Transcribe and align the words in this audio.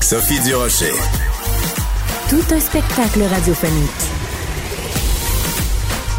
Sophie 0.00 0.38
Durocher. 0.40 0.92
Tout 2.30 2.42
un 2.54 2.60
spectacle 2.60 3.22
radiophonique. 3.22 3.90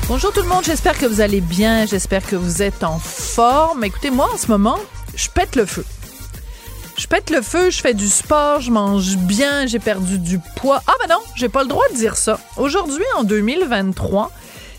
Bonjour 0.09 0.34
tout 0.34 0.41
le 0.41 0.48
monde, 0.48 0.63
j'espère 0.66 0.98
que 0.98 1.05
vous 1.05 1.22
allez 1.22 1.40
bien, 1.40 1.86
j'espère 1.86 2.26
que 2.26 2.36
vous 2.36 2.62
êtes 2.62 2.84
en 2.84 3.00
forme. 3.00 3.84
Écoutez, 3.86 4.09
moi 4.09 4.30
en 4.34 4.38
ce 4.38 4.48
moment, 4.48 4.77
je 5.16 5.30
pète 5.30 5.55
le 5.55 5.66
feu. 5.66 5.86
Je 6.98 7.08
pète 7.08 7.30
le 7.30 7.41
feu, 7.41 7.70
je 7.70 7.80
fais 7.80 7.94
du 7.94 8.09
sport, 8.09 8.59
je 8.59 8.72
mange 8.72 9.16
bien, 9.17 9.67
j'ai 9.67 9.80
perdu 9.80 10.20
du 10.20 10.39
poids. 10.58 10.81
Ah 10.88 10.94
ben 11.02 11.14
non, 11.14 11.22
j'ai 11.36 11.48
pas 11.48 11.62
le 11.62 11.70
droit 11.70 11.88
de 11.91 11.95
dire 11.95 12.17
ça. 12.17 12.39
Aujourd'hui, 12.58 13.05
en 13.17 13.23
2023, 13.23 14.31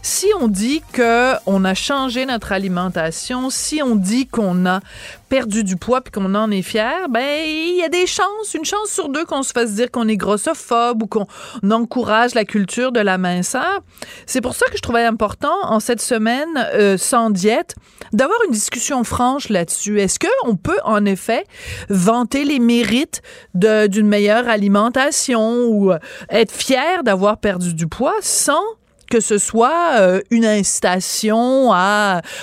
si 0.03 0.27
on 0.41 0.49
dit 0.49 0.83
que 0.93 1.35
on 1.47 1.65
a 1.65 1.75
changé 1.75 2.27
notre 2.27 2.53
alimentation, 2.53 3.51
si 3.51 3.83
on 3.83 3.97
dit 3.97 4.27
qu'on 4.27 4.67
a 4.67 4.81
perdu 5.29 5.65
du 5.65 5.77
poids 5.77 6.01
puis 6.01 6.11
qu'on 6.13 6.35
en 6.35 6.51
est 6.51 6.63
fier, 6.63 7.09
ben 7.11 7.45
il 7.47 7.77
y 7.77 7.85
a 7.85 7.89
des 7.89 8.07
chances, 8.07 8.55
une 8.55 8.65
chance 8.65 8.89
sur 8.91 9.09
deux 9.09 9.25
qu'on 9.25 9.43
se 9.43 9.53
fasse 9.53 9.75
dire 9.75 9.91
qu'on 9.91 10.09
est 10.09 10.17
grossophobe 10.17 11.03
ou 11.03 11.07
qu'on 11.07 11.27
encourage 11.71 12.35
la 12.35 12.45
culture 12.45 12.93
de 12.93 13.01
la 13.01 13.19
minceur. 13.19 13.81
C'est 14.27 14.41
pour 14.41 14.55
ça 14.55 14.67
que 14.67 14.77
je 14.77 14.83
trouvais 14.83 15.05
important 15.05 15.55
en 15.65 15.81
cette 15.81 16.01
semaine 16.01 16.49
euh, 16.75 16.97
sans 16.97 17.31
diète 17.31 17.75
d'avoir 18.13 18.39
une 18.47 18.53
discussion 18.53 19.05
franche 19.05 19.49
là-dessus. 19.49 20.01
Est-ce 20.01 20.19
que 20.19 20.29
on 20.45 20.57
peut 20.57 20.79
en 20.85 21.05
effet 21.05 21.45
vanter 21.89 22.45
les 22.45 22.59
mérites 22.59 23.23
d'une 23.55 24.09
meilleure 24.09 24.49
alimentation 24.49 25.67
ou 25.67 25.93
euh, 25.93 25.99
être 26.31 26.53
fier 26.53 27.03
d'avoir 27.03 27.39
perdu 27.39 27.75
du 27.75 27.87
poids 27.87 28.15
sans 28.21 28.63
que 29.11 29.21
ce 29.21 29.39
soit 29.39 29.99
euh, 29.99 30.21
une 30.31 30.45
incitation 30.45 31.71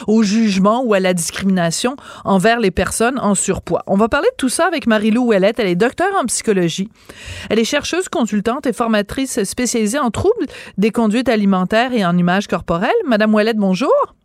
au 0.08 0.24
jugement 0.24 0.84
ou 0.84 0.94
à 0.94 1.00
la 1.00 1.14
discrimination 1.14 1.96
envers 2.24 2.60
les 2.60 2.72
personnes 2.72 3.20
en 3.20 3.36
surpoids. 3.36 3.84
On 3.88 3.96
va 3.96 4.10
parler 4.10 4.28
de 4.32 4.36
tout 4.38 4.50
ça 4.50 4.66
avec 4.66 4.88
Marie-Lou 4.88 5.26
Ouellette. 5.26 5.60
Elle 5.60 5.68
est 5.68 5.76
docteur 5.76 6.10
en 6.20 6.26
psychologie. 6.26 6.90
Elle 7.50 7.60
est 7.60 7.66
chercheuse, 7.66 8.10
consultante 8.10 8.66
et 8.66 8.74
formatrice 8.74 9.44
spécialisée 9.44 10.00
en 10.00 10.12
troubles 10.12 10.46
des 10.78 10.92
conduites 10.92 11.30
alimentaires 11.30 11.94
et 11.94 12.06
en 12.06 12.18
images 12.18 12.48
corporelles. 12.48 12.92
Madame 13.06 13.34
Ouellette, 13.34 13.58
bonjour. 13.58 14.16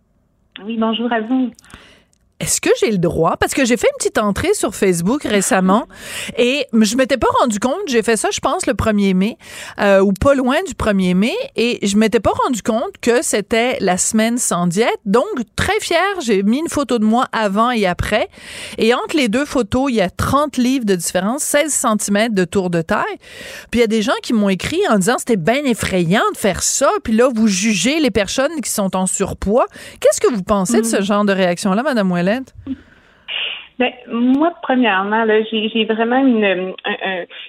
Oui, 0.65 0.77
bonjour 0.79 1.13
à 1.13 1.21
vous 1.21 1.51
est-ce 2.41 2.61
que 2.61 2.71
j'ai 2.81 2.91
le 2.91 2.99
droit? 2.99 3.37
Parce 3.39 3.53
que 3.53 3.67
j'ai 3.67 3.77
fait 3.77 3.87
une 3.87 3.99
petite 3.99 4.19
entrée 4.19 4.55
sur 4.55 4.75
Facebook 4.75 5.25
récemment 5.25 5.87
et 6.39 6.67
je 6.73 6.97
m'étais 6.97 7.19
pas 7.19 7.29
rendu 7.39 7.59
compte. 7.59 7.81
J'ai 7.87 8.03
fait 8.03 8.17
ça, 8.17 8.31
je 8.33 8.41
pense, 8.41 8.67
le 8.67 8.73
1er 8.73 9.15
mai 9.15 9.37
euh, 9.79 10.01
ou 10.01 10.13
pas 10.13 10.35
loin 10.35 10.57
du 10.67 10.73
1er 10.73 11.15
mai 11.15 11.35
et 11.57 11.87
je 11.87 11.97
m'étais 11.99 12.19
pas 12.19 12.33
rendu 12.45 12.63
compte 12.63 12.97
que 13.03 13.21
c'était 13.21 13.77
la 13.81 13.99
semaine 13.99 14.39
sans 14.39 14.67
diète. 14.67 14.99
Donc, 15.05 15.27
très 15.55 15.79
fière, 15.81 16.21
j'ai 16.23 16.43
mis 16.43 16.59
une 16.59 16.71
photo 16.71 16.99
de 16.99 17.05
moi 17.05 17.27
avant 17.33 17.71
et 17.71 17.87
après. 17.87 18.29
Et 18.79 18.95
entre 18.95 19.17
les 19.17 19.29
deux 19.29 19.45
photos, 19.45 19.91
il 19.91 19.97
y 19.97 20.01
a 20.01 20.09
30 20.09 20.57
livres 20.57 20.87
de 20.87 20.95
différence, 20.95 21.43
16 21.43 21.87
cm 22.01 22.33
de 22.33 22.45
tour 22.45 22.71
de 22.71 22.81
taille. 22.81 23.05
Puis 23.71 23.81
il 23.81 23.83
y 23.83 23.85
a 23.85 23.87
des 23.87 24.03
gens 24.03 24.17
qui 24.23 24.33
m'ont 24.33 24.49
écrit 24.49 24.81
en 24.89 24.97
disant 24.97 25.17
c'était 25.19 25.37
bien 25.37 25.63
effrayant 25.65 26.23
de 26.33 26.39
faire 26.39 26.63
ça. 26.63 26.91
Puis 27.05 27.13
là, 27.13 27.29
vous 27.35 27.49
jugez 27.49 28.01
les 28.01 28.11
personnes 28.11 28.63
qui 28.63 28.71
sont 28.71 28.97
en 28.97 29.07
surpoids. 29.07 29.67
Qu'est-ce 30.01 30.21
que 30.21 30.33
vous 30.33 30.43
pensez 30.43 30.81
de 30.81 30.87
ce 30.87 30.99
mm. 30.99 31.03
genre 31.03 31.25
de 31.27 31.33
réaction-là, 31.33 31.83
Madame 31.83 32.11
Ouellet? 32.11 32.30
Ben, 33.81 33.93
moi, 34.09 34.53
premièrement, 34.63 35.25
j'ai, 35.51 35.85
vraiment 35.87 36.19
une, 36.19 36.75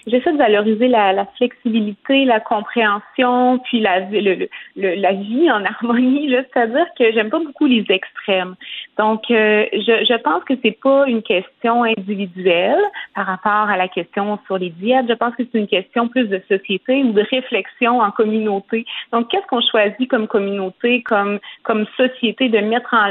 j'essaie 0.08 0.32
de 0.32 0.38
valoriser 0.38 0.88
la, 0.88 1.26
flexibilité, 1.36 2.24
la 2.24 2.40
compréhension, 2.40 3.60
puis 3.66 3.82
la, 3.82 4.00
le, 4.00 4.48
la 4.78 5.12
vie 5.12 5.52
en 5.52 5.66
harmonie. 5.66 6.34
C'est-à-dire 6.54 6.88
que 6.98 7.12
j'aime 7.12 7.30
pas 7.30 7.40
beaucoup 7.40 7.66
les 7.66 7.86
extrêmes. 7.90 8.56
Donc, 9.02 9.32
euh, 9.32 9.66
je, 9.74 10.06
je 10.06 10.22
pense 10.22 10.44
que 10.44 10.54
c'est 10.62 10.80
pas 10.80 11.06
une 11.08 11.24
question 11.24 11.84
individuelle 11.84 12.84
par 13.16 13.26
rapport 13.26 13.68
à 13.68 13.76
la 13.76 13.88
question 13.88 14.38
sur 14.46 14.60
les 14.60 14.70
diètes. 14.70 15.08
Je 15.10 15.16
pense 15.16 15.36
que 15.36 15.42
c'est 15.52 15.58
une 15.58 15.68
question 15.68 16.08
plus 16.08 16.26
de 16.26 16.40
société 16.48 17.04
ou 17.04 17.12
de 17.12 17.26
réflexion 17.32 18.00
en 18.00 18.12
communauté. 18.12 18.86
Donc, 19.12 19.30
qu'est-ce 19.30 19.48
qu'on 19.48 19.62
choisit 19.62 20.08
comme 20.08 20.28
communauté, 20.28 21.02
comme 21.02 21.40
comme 21.64 21.88
société 21.98 22.50
de 22.50 22.60
mettre 22.60 22.94
en, 22.94 23.10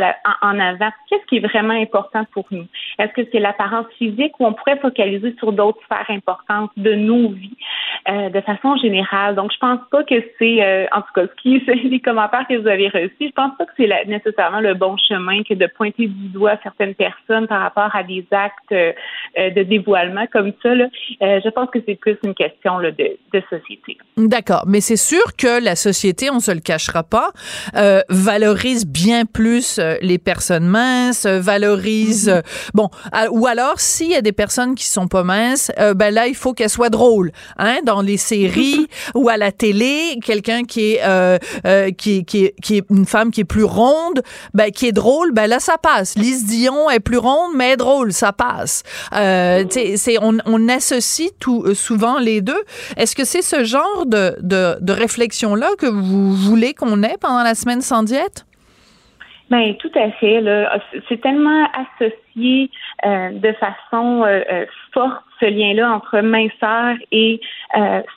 en 0.49 0.61
avant? 0.61 0.91
Qu'est-ce 1.09 1.27
qui 1.27 1.39
est 1.39 1.47
vraiment 1.49 1.75
important 1.75 2.25
pour 2.33 2.45
nous? 2.53 2.67
Est-ce 3.00 3.12
que 3.12 3.29
c'est 3.33 3.41
l'apparence 3.41 3.87
physique 3.99 4.39
ou 4.39 4.47
on 4.47 4.53
pourrait 4.53 4.79
focaliser 4.79 5.34
sur 5.41 5.53
d'autres 5.53 5.83
sphères 5.87 6.11
importantes 6.11 6.71
de 6.77 6.95
nos 6.95 7.31
vies 7.31 7.56
euh, 8.09 8.31
de 8.31 8.41
façon 8.43 8.77
générale? 8.77 9.34
Donc, 9.34 9.50
je 9.53 9.59
pense 9.59 9.81
pas 9.91 10.05
que 10.05 10.23
c'est, 10.39 10.62
euh, 10.62 10.87
en 10.93 11.00
tout 11.00 11.12
cas, 11.17 11.27
ce 11.27 11.43
qui 11.43 11.59
les 11.89 12.00
commentaires 12.00 12.47
que 12.49 12.55
vous 12.55 12.69
avez 12.69 12.87
reçus, 12.89 13.27
je 13.27 13.33
pense 13.33 13.56
pas 13.59 13.67
que 13.67 13.73
c'est 13.77 13.89
nécessairement 14.06 14.61
le 14.61 14.75
bon 14.75 14.97
chemin 14.97 15.43
que 15.43 15.55
de 15.55 15.67
pointer 15.81 16.09
du 16.09 16.29
doigt 16.29 16.59
certaines 16.63 16.95
personnes 16.95 17.47
par 17.47 17.63
rapport 17.63 17.95
à 17.95 18.03
des 18.03 18.27
actes 18.31 18.73
euh, 18.73 18.93
de 19.37 19.63
dévoilement 19.63 20.27
comme 20.31 20.53
ça. 20.63 20.75
je 20.75 21.49
pense 21.51 21.71
que 21.71 21.79
c'est 21.87 21.95
plus 21.95 22.19
une 22.23 22.35
question 22.35 22.81
de, 22.81 22.91
de, 22.91 23.43
société. 23.49 23.97
D'accord, 24.19 24.65
mais 24.67 24.81
c'est 24.81 24.97
sûr 24.97 25.23
que 25.39 25.63
la 25.65 25.77
société, 25.77 26.29
on 26.31 26.41
se 26.41 26.51
le 26.51 26.61
cachera 26.61 27.03
pas, 27.03 27.31
valorise 28.09 28.87
bien 28.87 29.25
plus 29.25 29.81
les 30.03 30.19
personnes 30.19 30.67
minces, 30.67 31.27
valorise, 31.27 32.29
mm-hmm. 32.29 32.71
bon, 32.75 32.89
ou 33.31 33.47
alors, 33.47 33.81
s'il 33.81 34.11
y 34.11 34.17
a 34.17 34.23
des 34.23 34.33
personnes 34.33 34.75
qui 34.75 34.87
sont 34.87 35.09
pas 35.09 35.23
minces, 35.23 35.73
euh, 35.79 35.95
ben 35.95 36.12
là, 36.12 36.27
il 36.27 36.35
faut 36.35 36.53
qu'elles 36.53 36.71
soient 36.71 36.91
drôles. 36.91 37.33
Hein, 37.59 37.79
dans 37.85 38.03
les 38.03 38.17
séries 38.17 38.87
ou 39.15 39.29
à 39.29 39.37
la 39.37 39.53
télé, 39.53 40.19
quelqu'un 40.25 40.65
qui 40.65 40.93
est, 40.93 41.01
euh, 41.05 41.39
euh, 41.67 41.91
qui, 41.91 42.25
qui, 42.25 42.53
qui 42.62 42.79
est 42.79 42.85
une 42.91 43.07
femme 43.07 43.31
qui 43.31 43.41
est 43.41 43.45
plus 43.45 43.65
ronde, 43.65 44.23
ben, 44.55 44.71
qui 44.71 44.87
est 44.87 44.93
drôle, 44.93 45.33
ben 45.33 45.47
là, 45.47 45.59
ça 45.59 45.69
passe. 45.78 46.16
Lise 46.16 46.44
Dion 46.47 46.91
est 46.91 47.00
plus 47.00 47.19
ronde, 47.19 47.53
mais 47.54 47.76
drôle, 47.76 48.12
ça 48.12 48.32
passe. 48.32 48.82
c'est, 49.12 50.19
on, 50.20 50.38
on 50.47 50.69
associe 50.69 51.31
tout, 51.38 51.75
souvent 51.75 52.19
les 52.19 52.41
deux. 52.41 52.62
Est-ce 52.97 53.14
que 53.14 53.25
c'est 53.25 53.42
ce 53.42 53.64
genre 53.64 54.06
de, 54.06 54.36
de, 54.41 54.76
de 54.81 54.92
réflexion-là 54.92 55.70
que 55.78 55.86
vous 55.86 56.34
voulez 56.34 56.75
qu'on 56.75 57.03
ait 57.03 57.16
pendant 57.20 57.42
la 57.42 57.54
semaine 57.54 57.82
sans 57.82 58.03
diète? 58.03 58.44
Ben 59.50 59.75
tout 59.77 59.91
à 59.97 60.12
fait. 60.12 60.44
C'est 61.09 61.21
tellement 61.21 61.69
associé 61.75 62.71
euh, 63.05 63.31
de 63.31 63.53
façon 63.55 64.22
euh, 64.22 64.43
euh, 64.50 64.66
forte 64.93 65.25
ce 65.41 65.47
lien-là 65.47 65.91
entre 65.93 66.21
minceur 66.21 66.97
et 67.11 67.41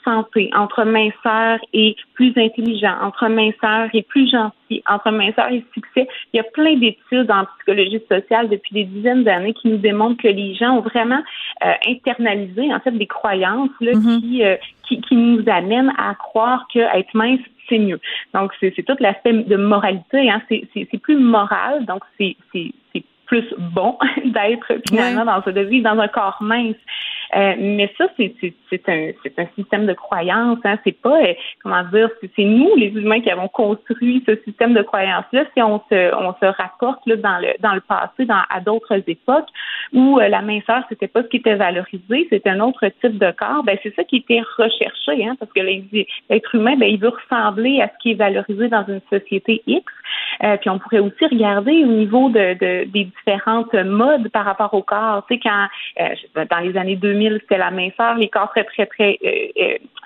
santé, 0.04 0.50
entre 0.54 0.84
minceur 0.84 1.58
et 1.72 1.96
plus 2.16 2.34
intelligent, 2.36 2.96
entre 3.02 3.30
minceur 3.30 3.88
et 3.94 4.02
plus 4.04 4.30
gentil, 4.30 4.84
entre 4.90 5.10
minceur 5.10 5.48
et 5.50 5.64
succès. 5.74 6.08
Il 6.34 6.38
y 6.38 6.40
a 6.42 6.44
plein 6.44 6.76
d'études 6.76 7.32
en 7.32 7.46
psychologie 7.46 8.02
sociale 8.12 8.50
depuis 8.50 8.74
des 8.74 8.84
dizaines 8.84 9.24
d'années 9.24 9.54
qui 9.54 9.70
nous 9.70 9.78
démontrent 9.78 10.22
que 10.22 10.28
les 10.28 10.54
gens 10.56 10.78
ont 10.78 10.82
vraiment 10.82 11.22
internalisé 11.88 12.74
en 12.74 12.80
fait 12.82 12.92
des 12.92 13.08
croyances 13.08 13.70
là, 13.80 13.94
mm-hmm. 13.94 14.20
qui, 14.20 14.44
qui, 14.86 15.02
qui 15.02 15.16
nous 15.16 15.44
amènent 15.48 15.94
à 15.98 16.16
croire 16.16 16.68
que 16.74 16.80
être 16.80 17.14
mince 17.14 17.40
c'est 17.70 17.80
mieux. 17.80 18.00
Donc, 18.34 18.52
c'est 18.60 18.72
tout 18.86 18.96
l'aspect 19.00 19.34
de 19.34 19.56
moralité. 19.56 20.30
Hein. 20.30 20.42
C'est 20.50 21.02
plus 21.02 21.18
moral, 21.18 21.86
donc 21.86 22.04
c'est 22.18 22.36
plus 23.26 23.54
bon 23.58 23.98
d'être 24.26 24.82
finalement 24.88 25.26
dans 25.26 25.42
ce 25.44 25.50
de 25.50 25.82
dans 25.82 26.00
un 26.00 26.08
corps 26.08 26.38
mince. 26.42 26.76
Euh, 27.36 27.56
mais 27.58 27.92
ça, 27.98 28.06
c'est 28.18 28.90
un, 28.90 29.12
un 29.38 29.46
système 29.56 29.86
de 29.86 29.94
croyance. 29.94 30.60
Hein. 30.64 30.78
C'est 30.84 31.00
pas, 31.00 31.22
euh, 31.22 31.34
comment 31.62 31.84
dire, 31.92 32.10
c'est 32.36 32.44
nous, 32.44 32.76
les 32.76 32.88
humains, 32.88 33.22
qui 33.22 33.32
avons 33.32 33.48
construit 33.48 34.24
ce 34.28 34.36
système 34.44 34.74
de 34.74 34.82
croyance-là. 34.82 35.46
Si 35.54 35.62
on 35.62 35.82
se, 35.90 36.16
on 36.16 36.34
se 36.34 36.46
rapporte 36.46 37.06
là, 37.06 37.16
dans, 37.16 37.40
le, 37.40 37.54
dans 37.60 37.74
le 37.74 37.82
passé, 37.82 38.26
dans, 38.26 38.42
à 38.50 38.60
d'autres 38.60 39.02
époques, 39.08 39.48
où 39.94 40.20
euh, 40.20 40.28
la 40.28 40.42
minceur, 40.42 40.84
c'était 40.90 41.08
pas 41.08 41.24
ce 41.24 41.28
qui 41.28 41.38
était 41.38 41.56
valorisé, 41.56 42.28
c'était 42.30 42.50
un 42.50 42.60
autre 42.60 42.88
type 43.02 43.18
de 43.18 43.32
corps, 43.32 43.64
ben 43.64 43.78
c'est 43.84 43.96
ça 43.96 44.04
qui 44.04 44.18
était 44.18 44.42
recherché, 44.58 45.26
hein, 45.26 45.36
parce 45.40 45.52
que 45.54 45.62
l'être 45.62 46.56
humain, 46.56 46.76
ben, 46.78 46.88
il 46.90 47.00
veut 47.00 47.10
ressembler 47.10 47.82
à 47.82 47.88
ce 47.88 47.94
qui 48.02 48.12
est 48.12 48.16
valorisé 48.16 48.68
dans 48.70 48.86
une 48.88 49.02
société 49.10 49.62
X. 49.68 49.92
puis 50.62 50.70
on 50.70 50.80
pourrait 50.80 51.00
aussi 51.00 51.26
regarder 51.26 51.84
au 51.84 51.88
niveau 51.88 52.30
de, 52.30 52.54
de 52.54 52.86
des 52.86 53.06
différentes 53.06 53.74
modes 53.74 54.30
par 54.30 54.46
rapport 54.46 54.74
au 54.74 54.82
corps. 54.82 55.26
Tu 55.28 55.36
sais, 55.36 55.42
quand 55.44 55.68
dans 56.50 56.60
les 56.60 56.78
années 56.78 56.96
2000, 56.96 57.23
2000, 57.24 57.40
c'était 57.42 57.58
la 57.58 57.72
minceur, 57.72 58.16
les 58.16 58.30
corps 58.30 58.50
très, 58.50 58.64
très, 58.64 58.86
très, 58.86 59.20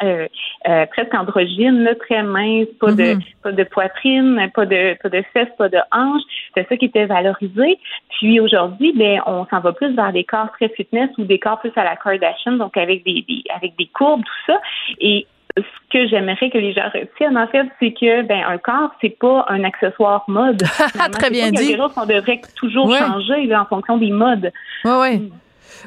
euh, 0.03 0.27
euh, 0.67 0.85
presque 0.87 1.13
androgynes, 1.13 1.89
très 1.99 2.23
minces, 2.23 2.67
pas 2.79 2.91
de 2.91 3.03
mm-hmm. 3.03 3.35
pas 3.43 3.51
de 3.51 3.63
poitrine, 3.63 4.51
pas 4.53 4.65
de 4.65 4.97
pas 5.01 5.09
de 5.09 5.23
fesses, 5.33 5.49
pas 5.57 5.69
de 5.69 5.79
hanches. 5.91 6.23
C'est 6.55 6.67
ça 6.67 6.77
qui 6.77 6.85
était 6.85 7.05
valorisé. 7.05 7.79
Puis 8.09 8.39
aujourd'hui, 8.39 8.93
ben, 8.95 9.21
on 9.25 9.45
s'en 9.47 9.59
va 9.59 9.73
plus 9.73 9.93
vers 9.95 10.13
des 10.13 10.23
corps 10.23 10.51
très 10.51 10.69
fitness 10.69 11.09
ou 11.17 11.23
des 11.23 11.39
corps 11.39 11.59
plus 11.59 11.71
à 11.75 11.83
la 11.83 11.95
Kardashian, 11.95 12.53
donc 12.53 12.77
avec 12.77 13.03
des, 13.03 13.25
des 13.27 13.43
avec 13.55 13.75
des 13.77 13.87
courbes, 13.87 14.23
tout 14.23 14.51
ça. 14.51 14.59
Et 14.99 15.27
ce 15.57 15.63
que 15.91 16.07
j'aimerais 16.07 16.49
que 16.49 16.57
les 16.57 16.73
gens 16.73 16.89
retiennent, 16.93 17.37
en 17.37 17.47
fait, 17.47 17.65
c'est 17.79 17.91
que 17.91 18.21
ben 18.23 18.43
un 18.47 18.57
corps, 18.57 18.91
c'est 19.01 19.17
pas 19.17 19.45
un 19.49 19.63
accessoire 19.63 20.23
mode. 20.27 20.61
Très 21.13 21.29
bien 21.29 21.51
dit. 21.51 21.75
On 21.95 22.05
devrait 22.05 22.41
toujours 22.55 22.93
changer 22.95 23.55
en 23.55 23.65
fonction 23.65 23.97
des 23.97 24.11
modes. 24.11 24.51
Oui, 24.85 24.91
oui. 25.01 25.31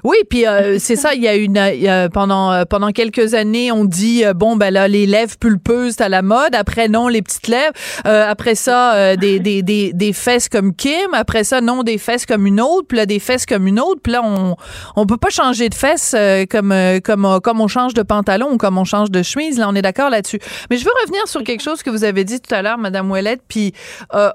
Oui, 0.05 0.17
puis 0.29 0.47
euh, 0.47 0.77
c'est 0.79 0.97
ça. 0.97 1.15
Il 1.15 1.23
y 1.23 1.29
a 1.29 1.35
une 1.35 2.09
pendant 2.13 2.53
euh, 2.53 2.65
pendant 2.65 2.91
quelques 2.91 3.35
années, 3.35 3.73
on 3.73 3.85
dit 3.85 4.25
euh, 4.25 4.35
bon 4.35 4.57
ben 4.57 4.73
là 4.73 4.89
les 4.89 5.07
lèvres 5.07 5.37
pulpeuses 5.39 6.01
à 6.01 6.09
la 6.09 6.23
mode. 6.23 6.55
Après 6.55 6.89
non 6.89 7.09
les 7.09 7.23
petites 7.23 7.49
lèvres. 7.49 7.73
après 8.05 8.55
ça 8.55 9.17
des, 9.17 9.39
des, 9.39 9.63
des, 9.63 9.93
des 9.93 10.13
fesses 10.13 10.49
comme 10.49 10.75
Kim. 10.75 11.13
Après 11.13 11.45
ça 11.45 11.61
non 11.61 11.83
des 11.83 11.99
fesses 11.99 12.27
comme 12.27 12.47
une 12.47 12.61
autre. 12.61 12.87
Puis 12.89 12.99
là 12.99 13.07
des 13.07 13.19
fesses 13.19 13.47
comme 13.47 13.67
une 13.67 13.81
autre. 13.81 14.01
Puis 14.03 14.13
là 14.13 14.23
on 14.25 14.57
on 14.97 15.07
peut 15.07 15.17
pas 15.17 15.31
changer 15.31 15.69
de 15.69 15.75
fesses 15.75 16.15
comme 16.51 16.75
comme 17.05 17.41
comme 17.43 17.61
on 17.61 17.69
change 17.69 17.95
de 17.95 18.03
pantalon 18.03 18.53
ou 18.53 18.57
comme 18.57 18.79
on 18.79 18.85
change 18.85 19.11
de 19.11 19.23
chemise. 19.23 19.59
Là 19.59 19.69
on 19.69 19.75
est 19.75 19.83
d'accord 19.83 20.11
là-dessus. 20.11 20.41
Mais 20.71 20.77
je 20.77 20.85
veux 20.85 20.93
revenir 21.03 21.27
sur 21.27 21.43
quelque 21.43 21.63
chose 21.63 21.83
que 21.83 21.91
vous 21.91 22.05
avez 22.05 22.25
dit 22.25 22.41
tout 22.41 22.55
à 22.55 22.63
l'heure, 22.63 22.79
Madame 22.79 23.11
Ouellette. 23.11 23.43
Puis 23.49 23.73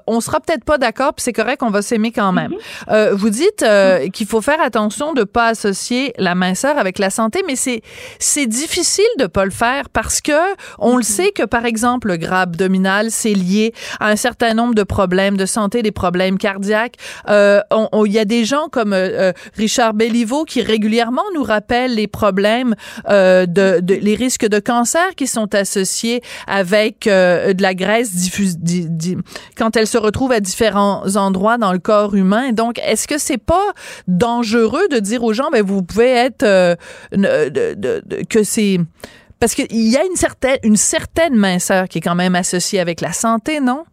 on 0.06 0.20
sera 0.20 0.40
peut-être 0.40 0.64
pas 0.64 0.78
d'accord. 0.78 1.14
Puis 1.14 1.24
c'est 1.24 1.32
correct, 1.32 1.62
on 1.62 1.70
va 1.70 1.82
s'aimer 1.82 2.12
quand 2.12 2.32
même. 2.32 2.52
Mm-hmm. 2.88 3.10
vous 3.12 3.30
dites 3.30 3.64
qu'il 4.12 4.26
faut 4.26 4.40
faire 4.40 4.60
attention 4.60 5.12
de 5.12 5.24
pas 5.24 5.45
associer 5.48 6.12
la 6.18 6.34
minceur 6.34 6.78
avec 6.78 6.98
la 6.98 7.10
santé, 7.10 7.42
mais 7.46 7.56
c'est 7.56 7.82
c'est 8.18 8.46
difficile 8.46 9.04
de 9.18 9.26
pas 9.26 9.44
le 9.44 9.50
faire 9.50 9.88
parce 9.90 10.20
que 10.20 10.32
on 10.78 10.96
le 10.96 11.02
mm-hmm. 11.02 11.06
sait 11.06 11.30
que 11.30 11.44
par 11.44 11.64
exemple 11.64 12.08
le 12.08 12.16
gras 12.16 12.42
abdominal 12.42 13.10
c'est 13.10 13.34
lié 13.34 13.72
à 14.00 14.08
un 14.08 14.16
certain 14.16 14.54
nombre 14.54 14.74
de 14.74 14.82
problèmes 14.82 15.36
de 15.36 15.46
santé, 15.46 15.82
des 15.82 15.92
problèmes 15.92 16.38
cardiaques. 16.38 16.96
Euh, 17.28 17.60
il 18.06 18.12
y 18.12 18.18
a 18.18 18.24
des 18.24 18.44
gens 18.44 18.68
comme 18.70 18.92
euh, 18.92 19.30
euh, 19.30 19.32
Richard 19.56 19.94
Belliveau 19.94 20.44
qui 20.44 20.62
régulièrement 20.62 21.22
nous 21.34 21.42
rappellent 21.42 21.94
les 21.94 22.06
problèmes 22.06 22.74
de, 23.08 23.46
de, 23.80 23.94
les 23.94 24.14
risques 24.14 24.46
de 24.46 24.58
cancer 24.58 25.14
qui 25.16 25.26
sont 25.26 25.54
associés 25.54 26.22
avec 26.46 27.04
de 27.06 27.62
la 27.62 27.74
graisse 27.74 28.14
diffuse 28.14 28.56
quand 29.56 29.76
elle 29.76 29.86
se 29.86 29.98
retrouve 29.98 30.32
à 30.32 30.40
différents 30.40 31.16
endroits 31.16 31.58
dans 31.58 31.72
le 31.72 31.78
corps 31.78 32.14
humain. 32.14 32.52
Donc 32.52 32.78
est-ce 32.78 33.06
que 33.08 33.18
c'est 33.18 33.38
pas 33.38 33.72
dangereux 34.08 34.86
de 34.90 34.98
dire 34.98 35.22
aux 35.24 35.32
gens, 35.36 35.50
ben, 35.50 35.62
vous 35.62 35.82
pouvez 35.82 36.10
être 36.10 36.42
euh, 36.42 36.74
que 38.28 38.42
c'est 38.42 38.78
parce 39.38 39.54
qu'il 39.54 39.66
y 39.70 39.96
a 39.96 40.04
une 40.04 40.16
certaine 40.16 40.58
une 40.62 40.76
certaine 40.76 41.34
minceur 41.34 41.88
qui 41.88 41.98
est 41.98 42.00
quand 42.00 42.14
même 42.14 42.34
associée 42.34 42.80
avec 42.80 43.00
la 43.00 43.12
santé, 43.12 43.60
non? 43.60 43.84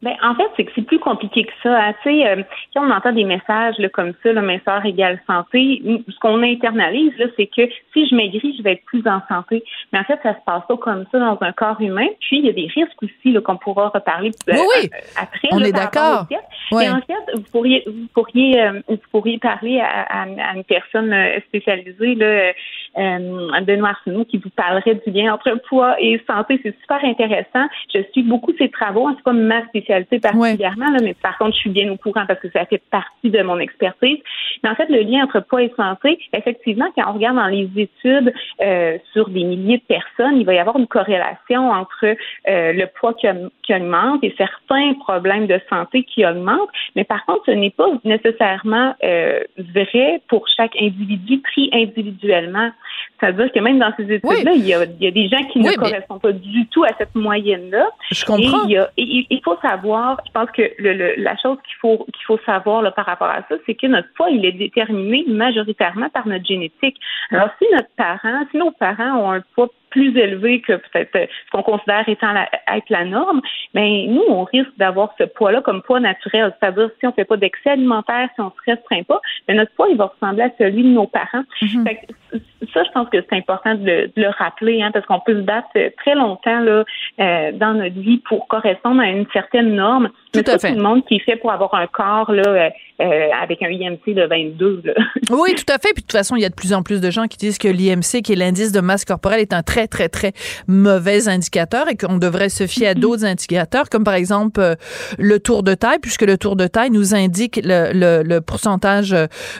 Ben, 0.00 0.14
en 0.22 0.34
fait, 0.36 0.48
c'est 0.56 0.64
que 0.64 0.70
c'est 0.76 0.82
plus 0.82 1.00
compliqué 1.00 1.44
que 1.44 1.52
ça. 1.60 1.76
Hein. 1.76 1.94
Tu 2.04 2.10
sais, 2.10 2.28
euh, 2.28 2.42
si 2.70 2.78
on 2.78 2.88
entend 2.88 3.10
des 3.12 3.24
messages 3.24 3.76
là, 3.78 3.88
comme 3.88 4.12
ça, 4.22 4.32
le 4.32 4.42
minceur 4.42 4.84
égale 4.86 5.20
santé, 5.26 5.82
ce 6.08 6.18
qu'on 6.20 6.40
internalise, 6.42 7.12
là, 7.18 7.26
c'est 7.36 7.46
que 7.46 7.68
si 7.92 8.08
je 8.08 8.14
maigris, 8.14 8.54
je 8.56 8.62
vais 8.62 8.74
être 8.74 8.84
plus 8.84 9.02
en 9.08 9.20
santé. 9.28 9.64
Mais 9.92 9.98
en 9.98 10.04
fait, 10.04 10.20
ça 10.22 10.34
se 10.34 10.40
passe 10.46 10.62
pas 10.68 10.76
comme 10.76 11.04
ça 11.10 11.18
dans 11.18 11.36
un 11.40 11.52
corps 11.52 11.80
humain. 11.80 12.06
Puis, 12.20 12.38
il 12.38 12.46
y 12.46 12.48
a 12.48 12.52
des 12.52 12.68
risques 12.72 13.02
aussi 13.02 13.32
là, 13.32 13.40
qu'on 13.40 13.56
pourra 13.56 13.88
reparler 13.88 14.30
euh, 14.48 14.52
oui, 14.52 14.88
après. 15.20 15.48
On 15.50 15.64
est 15.64 15.72
d'accord. 15.72 16.26
Et 16.30 16.88
en 16.88 17.00
fait, 17.00 17.34
vous 17.34 17.42
pourriez, 17.50 17.82
vous 17.86 18.06
pourriez, 18.14 18.62
euh, 18.62 18.80
vous 18.88 18.98
pourriez 19.10 19.38
parler 19.38 19.80
à, 19.80 20.02
à, 20.02 20.22
à 20.22 20.54
une 20.54 20.64
personne 20.64 21.12
spécialisée 21.48 22.14
là, 22.14 22.52
euh, 22.96 23.60
Benoît 23.62 23.90
Arsenault 23.90 24.24
qui 24.24 24.38
vous 24.38 24.50
parlerait 24.50 25.00
du 25.06 25.10
lien 25.12 25.34
entre 25.34 25.50
poids 25.68 25.96
et 26.00 26.20
santé. 26.26 26.60
C'est 26.62 26.78
super 26.80 27.04
intéressant. 27.04 27.66
Je 27.92 28.00
suis 28.12 28.22
beaucoup 28.22 28.52
ses 28.58 28.70
travaux. 28.70 29.08
C'est 29.16 29.24
pas 29.24 29.32
ma 29.32 29.66
spécialité 29.68 30.18
particulièrement, 30.18 30.90
là, 30.90 30.98
mais 31.02 31.14
par 31.14 31.36
contre, 31.38 31.54
je 31.54 31.60
suis 31.60 31.70
bien 31.70 31.90
au 31.90 31.96
courant 31.96 32.24
parce 32.26 32.40
que 32.40 32.50
ça 32.50 32.64
fait 32.66 32.82
partie 32.90 33.30
de 33.30 33.42
mon 33.42 33.58
expertise. 33.58 34.18
Mais 34.62 34.70
en 34.70 34.74
fait, 34.74 34.88
le 34.88 35.00
lien 35.00 35.24
entre 35.24 35.40
poids 35.40 35.62
et 35.62 35.72
santé, 35.76 36.18
effectivement, 36.32 36.86
quand 36.96 37.04
on 37.08 37.14
regarde 37.14 37.36
dans 37.36 37.46
les 37.46 37.68
études 37.76 38.32
euh, 38.60 38.98
sur 39.12 39.28
des 39.28 39.44
milliers 39.44 39.78
de 39.78 39.82
personnes, 39.82 40.38
il 40.38 40.44
va 40.44 40.54
y 40.54 40.58
avoir 40.58 40.76
une 40.78 40.86
corrélation 40.86 41.70
entre 41.70 42.04
euh, 42.04 42.72
le 42.72 42.86
poids 42.86 43.14
qui, 43.14 43.26
qui 43.62 43.74
augmente 43.74 44.22
et 44.22 44.34
certains 44.36 44.94
problèmes 44.94 45.46
de 45.46 45.60
santé 45.68 46.04
qui 46.04 46.24
augmentent. 46.24 46.70
Mais 46.96 47.04
par 47.04 47.24
contre, 47.26 47.42
ce 47.46 47.50
n'est 47.52 47.70
pas 47.70 47.88
nécessairement 48.04 48.94
euh, 49.04 49.40
vrai 49.74 50.20
pour 50.28 50.46
chaque 50.56 50.76
individu 50.80 51.40
pris 51.40 51.70
individuellement. 51.72 52.70
C'est-à-dire 53.18 53.50
que 53.52 53.58
même 53.58 53.78
dans 53.78 53.92
ces 53.96 54.04
études-là, 54.04 54.52
il, 54.54 54.66
y 54.66 54.74
a, 54.74 54.86
des 54.86 55.28
gens 55.28 55.42
qui 55.52 55.58
ne 55.58 55.72
correspondent 55.74 56.20
pas 56.20 56.32
du 56.32 56.66
tout 56.68 56.84
à 56.84 56.90
cette 56.98 57.14
moyenne-là. 57.14 57.88
Je 58.10 58.24
comprends. 58.24 58.68
Et 58.68 58.86
il, 58.96 59.40
faut 59.44 59.56
savoir, 59.60 60.20
je 60.26 60.32
pense 60.32 60.50
que 60.52 60.62
le, 60.78 61.20
la 61.20 61.36
chose 61.36 61.58
qu'il 61.64 61.76
faut 61.80 62.06
qu'il 62.14 62.24
faut 62.26 62.38
savoir 62.46 62.82
là, 62.82 62.90
par 62.90 63.06
rapport 63.06 63.28
à 63.28 63.42
ça, 63.48 63.56
c'est 63.66 63.74
que 63.74 63.86
notre 63.86 64.08
poids, 64.14 64.30
il 64.30 64.44
est 64.44 64.52
déterminé 64.52 65.24
majoritairement 65.26 66.08
par 66.10 66.28
notre 66.28 66.46
génétique. 66.46 66.96
Alors, 67.30 67.48
si 67.58 67.66
notre 67.72 67.90
parent, 67.96 68.44
si 68.50 68.56
nos 68.56 68.70
parents 68.70 69.16
ont 69.18 69.32
un 69.32 69.42
poids 69.54 69.68
plus 69.90 70.16
élevé 70.16 70.60
que 70.60 70.74
peut-être 70.74 71.16
euh, 71.16 71.26
ce 71.46 71.50
qu'on 71.50 71.62
considère 71.62 72.08
étant 72.08 72.32
la, 72.32 72.48
être 72.74 72.88
la 72.90 73.04
norme, 73.04 73.40
mais 73.74 74.06
nous, 74.08 74.22
on 74.28 74.44
risque 74.44 74.76
d'avoir 74.76 75.14
ce 75.18 75.24
poids-là 75.24 75.60
comme 75.62 75.82
poids 75.82 76.00
naturel. 76.00 76.54
C'est-à-dire, 76.60 76.90
si 76.98 77.06
on 77.06 77.10
ne 77.10 77.14
fait 77.14 77.24
pas 77.24 77.36
d'excès 77.36 77.70
alimentaire, 77.70 78.28
si 78.34 78.40
on 78.40 78.46
ne 78.46 78.50
se 78.50 78.70
restreint 78.70 79.02
pas, 79.02 79.20
mais 79.46 79.54
notre 79.54 79.72
poids, 79.72 79.88
il 79.90 79.96
va 79.96 80.06
ressembler 80.06 80.44
à 80.44 80.50
celui 80.58 80.82
de 80.82 80.88
nos 80.88 81.06
parents. 81.06 81.44
Mm-hmm. 81.62 82.40
ça, 82.72 82.84
je 82.84 82.90
pense 82.92 83.08
que 83.08 83.18
c'est 83.28 83.36
important 83.36 83.74
de 83.74 84.10
le, 84.14 84.28
rappeler, 84.38 84.82
hein, 84.82 84.90
parce 84.92 85.06
qu'on 85.06 85.20
peut 85.20 85.36
se 85.36 85.44
battre 85.44 85.68
très 85.98 86.14
longtemps 86.14 86.60
là, 86.60 86.84
euh, 87.20 87.52
dans 87.52 87.74
notre 87.74 87.98
vie 87.98 88.18
pour 88.28 88.46
correspondre 88.48 89.00
à 89.00 89.08
une 89.08 89.26
certaine 89.32 89.74
norme. 89.74 90.10
Tout 90.32 90.40
mais 90.40 90.50
à 90.50 90.58
fait. 90.58 90.68
tout 90.68 90.76
le 90.76 90.82
monde 90.82 91.04
qui 91.06 91.16
est 91.16 91.24
fait 91.24 91.36
pour 91.36 91.50
avoir 91.52 91.74
un 91.74 91.86
corps 91.86 92.30
là, 92.32 92.42
euh, 92.46 92.70
euh, 93.00 93.28
avec 93.40 93.62
un 93.62 93.68
IMC 93.68 94.14
de 94.14 94.26
22. 94.26 94.82
Là. 94.84 94.92
Oui, 95.30 95.54
tout 95.54 95.72
à 95.72 95.78
fait. 95.78 95.92
Puis 95.94 96.02
de 96.02 96.06
toute 96.06 96.12
façon, 96.12 96.36
il 96.36 96.42
y 96.42 96.44
a 96.44 96.48
de 96.48 96.54
plus 96.54 96.72
en 96.72 96.82
plus 96.82 97.00
de 97.00 97.10
gens 97.10 97.26
qui 97.26 97.38
disent 97.38 97.58
que 97.58 97.68
l'IMC, 97.68 98.22
qui 98.22 98.32
est 98.32 98.36
l'indice 98.36 98.72
de 98.72 98.80
masse 98.80 99.04
corporelle, 99.04 99.40
est 99.40 99.52
un 99.52 99.62
très, 99.62 99.77
très, 99.86 100.08
très 100.08 100.32
mauvais 100.66 101.28
indicateur 101.28 101.88
et 101.88 101.96
qu'on 101.96 102.16
devrait 102.16 102.48
se 102.48 102.66
fier 102.66 102.88
à 102.88 102.94
d'autres 102.94 103.24
indicateurs, 103.24 103.88
comme 103.90 104.04
par 104.04 104.14
exemple 104.14 104.60
euh, 104.60 104.74
le 105.18 105.38
tour 105.38 105.62
de 105.62 105.74
taille, 105.74 105.98
puisque 106.00 106.22
le 106.22 106.36
tour 106.38 106.56
de 106.56 106.66
taille 106.66 106.90
nous 106.90 107.14
indique 107.14 107.60
le, 107.62 107.92
le, 107.92 108.22
le, 108.22 108.40
pourcentage 108.40 109.14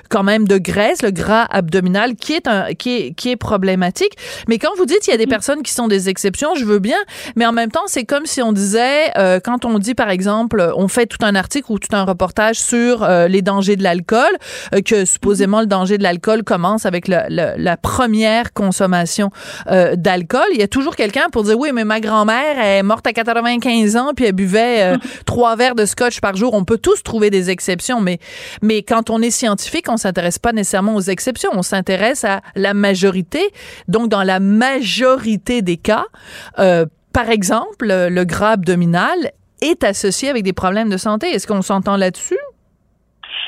quand 0.09 0.23
même 0.23 0.49
de 0.49 0.57
graisse, 0.59 1.03
le 1.03 1.11
gras 1.11 1.47
abdominal, 1.51 2.15
qui 2.15 2.33
est, 2.33 2.49
un, 2.49 2.73
qui 2.75 2.97
est, 2.97 3.15
qui 3.15 3.31
est 3.31 3.37
problématique. 3.37 4.17
Mais 4.49 4.59
quand 4.59 4.71
vous 4.77 4.87
dites 4.87 5.01
qu'il 5.01 5.13
y 5.13 5.15
a 5.15 5.19
des 5.19 5.27
mm. 5.27 5.31
personnes 5.31 5.63
qui 5.63 5.73
sont 5.73 5.89
des 5.89 6.09
exceptions, 6.09 6.55
je 6.55 6.65
veux 6.65 6.79
bien, 6.79 6.99
mais 7.37 7.45
en 7.47 7.53
même 7.53 7.71
temps, 7.71 7.87
c'est 7.87 8.05
comme 8.05 8.27
si 8.27 8.41
on 8.43 8.53
disait, 8.53 9.13
quand 9.45 9.65
on 9.65 9.79
dit 9.79 9.95
par 9.95 10.11
exemple, 10.11 10.73
on 10.77 10.89
fait 10.89 11.07
tout 11.07 11.25
un 11.25 11.35
article 11.35 11.73
ou 11.73 11.79
tout 11.79 11.95
un 11.95 12.05
reportage 12.05 12.61
sur 12.61 13.03
euh, 13.03 13.29
les 13.29 13.43
dangers 13.43 13.77
de 13.77 13.83
l'alcool, 13.83 14.31
euh, 14.75 14.81
que 14.81 15.05
supposément 15.05 15.61
le 15.61 15.67
danger 15.67 15.99
de 15.99 16.03
l'alcool 16.03 16.43
commence 16.43 16.87
avec 16.87 17.09
la 17.09 17.77
première 17.77 18.53
consommation 18.53 19.31
euh, 19.71 19.97
d'alcool. 20.09 20.49
Il 20.55 20.59
y 20.59 20.63
a 20.63 20.69
toujours 20.69 20.97
quelqu'un 20.97 21.29
pour 21.31 21.43
dire 21.43 21.59
oui, 21.59 21.71
mais 21.75 21.85
ma 21.85 22.01
grand-mère 22.01 22.59
est 22.59 22.83
morte 22.83 23.07
à 23.07 23.13
95 23.13 23.97
ans 23.97 24.13
puis 24.17 24.25
elle 24.25 24.33
buvait 24.33 24.95
trois 25.27 25.55
verres 25.55 25.75
de 25.75 25.85
scotch 25.85 26.21
par 26.21 26.35
jour. 26.35 26.55
On 26.55 26.65
peut 26.65 26.79
tous 26.79 27.03
trouver 27.03 27.29
des 27.29 27.51
exceptions, 27.51 28.01
mais 28.01 28.19
mais 28.63 28.83
quand 28.83 29.11
on 29.11 29.21
est 29.21 29.31
scientifique, 29.31 29.87
on 29.91 29.99
s'intéresse 29.99 30.39
pas 30.39 30.53
nécessairement 30.53 30.95
aux 30.95 31.01
exceptions. 31.01 31.51
On 31.53 31.63
s'intéresse 31.63 32.25
à 32.25 32.41
la 32.57 32.73
majorité. 32.73 33.41
Donc 33.87 34.09
dans 34.09 34.23
la 34.23 34.41
majorité 34.41 35.61
des 35.61 35.77
cas. 35.77 36.07
par 36.57 37.29
exemple, 37.31 37.87
le 37.89 38.25
gras 38.25 38.53
abdominal 38.53 39.33
est 39.61 39.85
associé 39.85 40.29
avec 40.29 40.43
des 40.43 40.53
problèmes 40.53 40.89
de 40.89 40.97
santé. 40.97 41.29
Est-ce 41.29 41.47
qu'on 41.47 41.63
s'entend 41.63 41.97
là-dessus? 41.97 42.39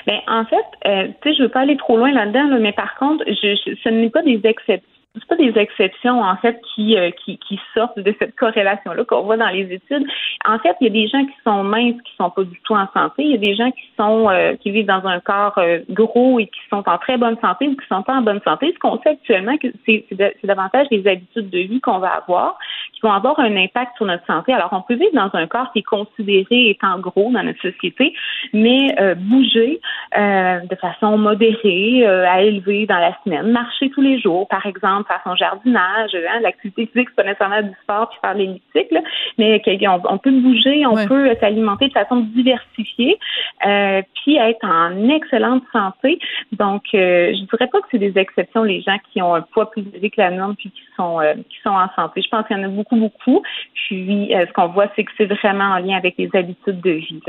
Bien, 0.07 0.21
en 0.29 0.45
fait, 0.45 0.57
euh, 0.87 1.09
tu 1.23 1.31
sais, 1.31 1.37
je 1.37 1.43
veux 1.43 1.49
pas 1.49 1.61
aller 1.61 1.77
trop 1.77 1.97
loin 1.97 2.13
là-dedans, 2.13 2.59
mais 2.61 2.73
par 2.73 2.97
contre, 2.97 3.25
je, 3.27 3.75
ce 3.83 3.89
n'est 3.89 4.11
pas 4.11 4.23
des 4.23 4.41
exceptions 4.45 4.90
c'est 5.15 5.27
pas 5.27 5.37
des 5.37 5.59
exceptions 5.59 6.23
en 6.23 6.37
fait 6.37 6.61
qui, 6.73 6.97
euh, 6.97 7.11
qui, 7.11 7.37
qui 7.39 7.59
sortent 7.75 7.99
de 7.99 8.15
cette 8.21 8.37
corrélation 8.37 8.93
là 8.93 9.05
qu'on 9.05 9.23
voit 9.23 9.37
dans 9.37 9.49
les 9.49 9.63
études. 9.73 10.07
En 10.45 10.59
fait, 10.61 10.77
il 10.81 10.85
y 10.85 10.87
a 10.87 10.93
des 10.93 11.09
gens 11.09 11.25
qui 11.25 11.35
sont 11.45 11.65
minces 11.65 12.01
qui 12.05 12.15
sont 12.17 12.31
pas 12.31 12.45
du 12.45 12.61
tout 12.63 12.75
en 12.75 12.87
santé, 12.95 13.25
il 13.25 13.31
y 13.33 13.35
a 13.35 13.39
des 13.39 13.57
gens 13.57 13.73
qui 13.73 13.83
sont 13.99 14.31
euh, 14.31 14.55
qui 14.55 14.71
vivent 14.71 14.87
dans 14.87 15.05
un 15.07 15.19
corps 15.19 15.59
euh, 15.59 15.81
gros 15.91 16.39
et 16.39 16.47
qui 16.47 16.61
sont 16.71 16.89
en 16.89 16.99
très 16.99 17.17
bonne 17.17 17.37
santé 17.41 17.67
ou 17.67 17.73
qui 17.75 17.87
sont 17.89 18.05
pas 18.05 18.15
en 18.15 18.23
bonne 18.23 18.41
santé. 18.45 18.73
Ce 18.73 18.79
qu'on 18.79 19.01
sait 19.03 19.11
actuellement, 19.11 19.57
c'est 19.85 20.07
davantage 20.45 20.87
les 20.93 21.05
habitudes 21.09 21.51
de 21.51 21.59
vie 21.59 21.81
qu'on 21.81 21.99
va 21.99 22.11
avoir 22.11 22.57
qui 22.93 23.01
vont 23.03 23.13
avoir 23.13 23.41
un 23.41 23.57
impact 23.57 23.97
sur 23.97 24.07
notre 24.07 24.27
santé. 24.27 24.53
Alors, 24.53 24.69
on 24.73 24.83
peut 24.83 24.95
vivre 24.95 25.15
dans 25.15 25.31
un 25.33 25.47
corps 25.47 25.73
qui 25.73 25.79
est 25.79 25.83
considéré 25.83 26.71
étant 26.71 26.99
gros 26.99 27.31
dans 27.33 27.43
notre 27.43 27.61
société, 27.63 28.15
mais 28.53 28.95
bouger 29.17 29.81
de 30.15 30.75
façon 30.77 31.17
modérée, 31.17 32.07
à 32.07 32.43
élever 32.43 32.85
dans 32.87 32.99
la 32.99 33.17
semaine, 33.25 33.53
marcher 33.53 33.89
tous 33.91 34.03
les 34.03 34.21
jours, 34.21 34.47
par 34.49 34.67
exemple 34.67 35.00
exemple 35.01 35.09
faire 35.09 35.21
son 35.25 35.37
jardinage, 35.37 36.15
hein, 36.15 36.41
l'activité 36.41 36.87
physique, 36.87 37.09
c'est 37.11 37.17
pas 37.17 37.25
nécessairement 37.25 37.63
du 37.63 37.75
sport 37.83 38.09
puis 38.11 38.19
faire 38.21 38.35
l'elliptique, 38.35 38.93
mais 39.39 39.63
on, 39.89 40.01
on, 40.05 40.19
peut 40.19 40.31
bouger, 40.31 40.87
on 40.87 41.07
peut 41.07 41.35
s'alimenter 41.41 41.89
de 41.89 41.93
façon 41.93 42.21
diversifiée, 42.35 43.19
euh, 43.67 44.03
puis 44.15 44.37
être 44.37 44.65
en 44.65 45.09
excellente 45.09 45.63
santé. 45.73 46.19
Donc, 46.53 46.83
euh, 46.95 47.33
je 47.35 47.45
dirais 47.45 47.69
pas 47.69 47.81
que 47.81 47.87
c'est 47.91 47.99
des 47.99 48.17
exceptions 48.19 48.63
les 48.63 48.81
gens 48.83 48.97
qui 49.13 49.23
ont 49.23 49.35
un 49.35 49.43
poids 49.43 49.71
plus 49.71 49.83
élevé 49.93 50.11
que 50.11 50.21
la 50.21 50.31
norme 50.31 50.55
puis 50.57 50.71
qui 50.71 50.83
sont 50.97 51.21
euh, 51.21 51.35
qui 51.35 51.59
sont 51.63 51.71
en 51.71 51.89
santé. 51.95 52.23
Je 52.23 52.29
pense 52.29 52.47
qu'il 52.47 52.57
y 52.57 52.61
en 52.61 52.65
a 52.65 52.69
beaucoup 52.69 52.97
beaucoup. 52.97 53.43
Puis, 53.75 54.35
euh, 54.35 54.47
ce 54.47 54.53
qu'on 54.53 54.69
voit, 54.69 54.87
c'est 54.97 55.05
que 55.05 55.13
c'est 55.17 55.27
vraiment 55.27 55.65
en 55.65 55.79
lien 55.79 55.97
avec 55.97 56.15
les 56.19 56.31
habitudes 56.35 56.81
de 56.81 56.91
vie. 56.91 57.21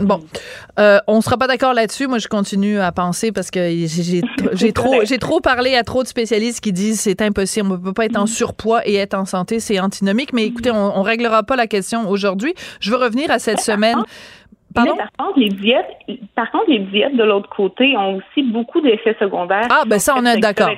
Bon, 0.00 0.20
euh, 0.80 0.98
on 1.06 1.20
sera 1.20 1.36
pas 1.36 1.46
d'accord 1.46 1.72
là-dessus. 1.72 2.08
Moi, 2.08 2.18
je 2.18 2.26
continue 2.26 2.80
à 2.80 2.90
penser 2.90 3.30
parce 3.30 3.50
que 3.50 3.86
j'ai 3.86 4.72
trop, 4.72 5.04
j'ai 5.04 5.18
trop 5.18 5.40
parlé 5.40 5.76
à 5.76 5.84
trop 5.84 6.02
de 6.02 6.08
spécialistes 6.08 6.60
qui 6.60 6.72
disent 6.72 7.00
c'est 7.00 7.22
impossible. 7.22 7.70
On 7.70 7.78
peut 7.78 7.92
pas 7.92 8.06
être 8.06 8.16
en 8.16 8.26
surpoids 8.26 8.86
et 8.86 8.94
être 8.94 9.14
en 9.14 9.24
santé, 9.24 9.60
c'est 9.60 9.78
antinomique. 9.78 10.32
Mais 10.32 10.46
écoutez, 10.46 10.72
on, 10.72 10.98
on 10.98 11.02
réglera 11.02 11.44
pas 11.44 11.54
la 11.54 11.68
question 11.68 12.08
aujourd'hui. 12.08 12.54
Je 12.80 12.90
veux 12.90 12.96
revenir 12.96 13.30
à 13.30 13.38
cette 13.38 13.60
semaine. 13.60 14.02
Mais 14.76 14.90
par 14.96 15.10
contre, 15.18 15.38
les 15.38 15.48
diètes, 15.48 15.86
par 16.34 16.50
contre, 16.50 16.64
les 16.68 16.80
diètes 16.80 17.16
de 17.16 17.22
l'autre 17.22 17.48
côté 17.48 17.96
ont 17.96 18.16
aussi 18.16 18.42
beaucoup 18.42 18.80
d'effets 18.80 19.16
secondaires. 19.20 19.68
Ah, 19.70 19.82
ben 19.86 19.98
ça, 19.98 20.14
on 20.16 20.24
est 20.24 20.38
d'accord. 20.38 20.68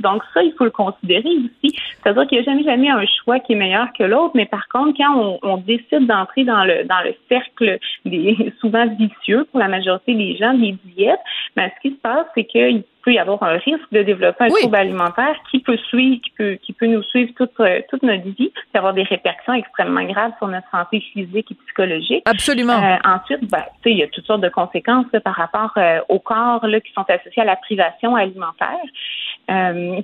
donc 0.00 0.22
ça, 0.34 0.42
il 0.42 0.52
faut 0.58 0.64
le 0.64 0.70
considérer 0.70 1.28
aussi. 1.28 1.74
C'est-à-dire 2.02 2.26
qu'il 2.26 2.38
n'y 2.38 2.42
a 2.42 2.50
jamais, 2.50 2.64
jamais 2.64 2.90
un 2.90 3.04
choix 3.24 3.38
qui 3.40 3.52
est 3.52 3.56
meilleur 3.56 3.88
que 3.98 4.04
l'autre, 4.04 4.32
mais 4.34 4.46
par 4.46 4.68
contre, 4.68 4.96
quand 4.98 5.16
on, 5.16 5.38
on 5.42 5.56
décide 5.56 6.06
d'entrer 6.06 6.44
dans 6.44 6.64
le 6.64 6.84
dans 6.84 7.00
le 7.04 7.14
cercle 7.28 7.78
des 8.04 8.52
souvent 8.60 8.86
vicieux 8.86 9.46
pour 9.50 9.60
la 9.60 9.68
majorité 9.68 10.14
des 10.14 10.36
gens 10.36 10.54
des 10.54 10.76
diètes, 10.96 11.20
ben 11.56 11.70
ce 11.76 11.88
qui 11.88 11.94
se 11.94 12.00
passe, 12.00 12.26
c'est 12.34 12.44
qu'il 12.44 12.82
peut 13.02 13.12
y 13.12 13.18
avoir 13.18 13.42
un 13.42 13.58
risque 13.58 13.90
de 13.92 14.02
développer 14.02 14.44
un 14.44 14.48
trouble 14.48 14.76
alimentaire 14.76 15.36
qui 15.50 15.58
peut 15.58 15.76
suivre, 15.88 16.20
qui 16.22 16.30
peut, 16.30 16.58
qui 16.62 16.72
peut 16.72 16.86
nous 16.86 17.02
suivre 17.02 17.32
toute, 17.36 17.58
euh, 17.60 17.80
toute 17.90 18.02
notre 18.02 18.22
vie, 18.22 18.52
et 18.74 18.78
avoir 18.78 18.94
des 18.94 19.02
répercussions 19.02 19.54
extrêmement 19.54 20.04
graves 20.04 20.32
sur 20.38 20.48
notre 20.48 20.68
santé 20.70 21.00
physique 21.00 21.50
et 21.50 21.54
psychologique. 21.66 22.22
Absolument. 22.26 22.82
Euh, 22.82 22.96
ensuite, 23.04 23.50
ben, 23.50 23.64
il 23.84 23.98
y 23.98 24.02
a 24.02 24.08
toutes 24.08 24.26
sortes 24.26 24.40
de 24.40 24.48
conséquences 24.48 25.06
par 25.24 25.34
rapport 25.34 25.72
euh, 25.76 26.00
au 26.08 26.18
corps 26.18 26.66
là, 26.66 26.80
qui 26.80 26.92
sont 26.92 27.04
associées 27.08 27.42
à 27.42 27.46
la 27.46 27.56
privation 27.56 28.14
alimentaire. 28.16 28.78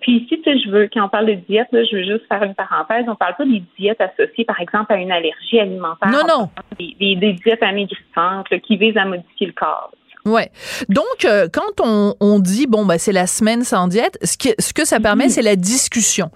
puis 0.01 0.13
ici, 0.19 0.41
je 0.45 0.71
veux, 0.71 0.89
quand 0.93 1.05
on 1.05 1.09
parle 1.09 1.27
de 1.27 1.35
diète, 1.35 1.69
là, 1.73 1.85
je 1.85 1.97
veux 1.97 2.05
juste 2.05 2.27
faire 2.29 2.43
une 2.43 2.55
parenthèse. 2.55 3.05
On 3.09 3.15
parle 3.15 3.37
pas 3.37 3.45
des 3.45 3.63
diètes 3.79 4.01
associées, 4.01 4.45
par 4.45 4.61
exemple, 4.61 4.93
à 4.93 4.97
une 4.97 5.13
allergie 5.13 5.61
alimentaire. 5.61 6.11
Non, 6.11 6.23
non. 6.29 6.49
Des, 6.79 7.17
des, 7.17 7.33
diètes 7.35 7.63
amaigrissantes 7.63 8.49
qui 8.63 8.77
visent 8.77 8.97
à 8.97 9.05
modifier 9.05 9.47
le 9.47 9.53
corps. 9.53 9.91
Ouais. 10.29 10.51
Donc, 10.89 11.25
euh, 11.25 11.49
quand 11.53 11.81
on, 11.83 12.15
on, 12.21 12.39
dit, 12.39 12.67
bon, 12.67 12.85
bah, 12.85 12.99
c'est 12.99 13.13
la 13.13 13.27
semaine 13.27 13.65
sans 13.65 13.89
diète, 13.89 14.19
ce, 14.23 14.37
qui, 14.37 14.55
ce 14.59 14.73
que 14.73 14.85
ça 14.85 15.01
permet, 15.01 15.25
mhm. 15.25 15.31
c'est 15.31 15.43
la 15.43 15.57
discussion. 15.57 16.31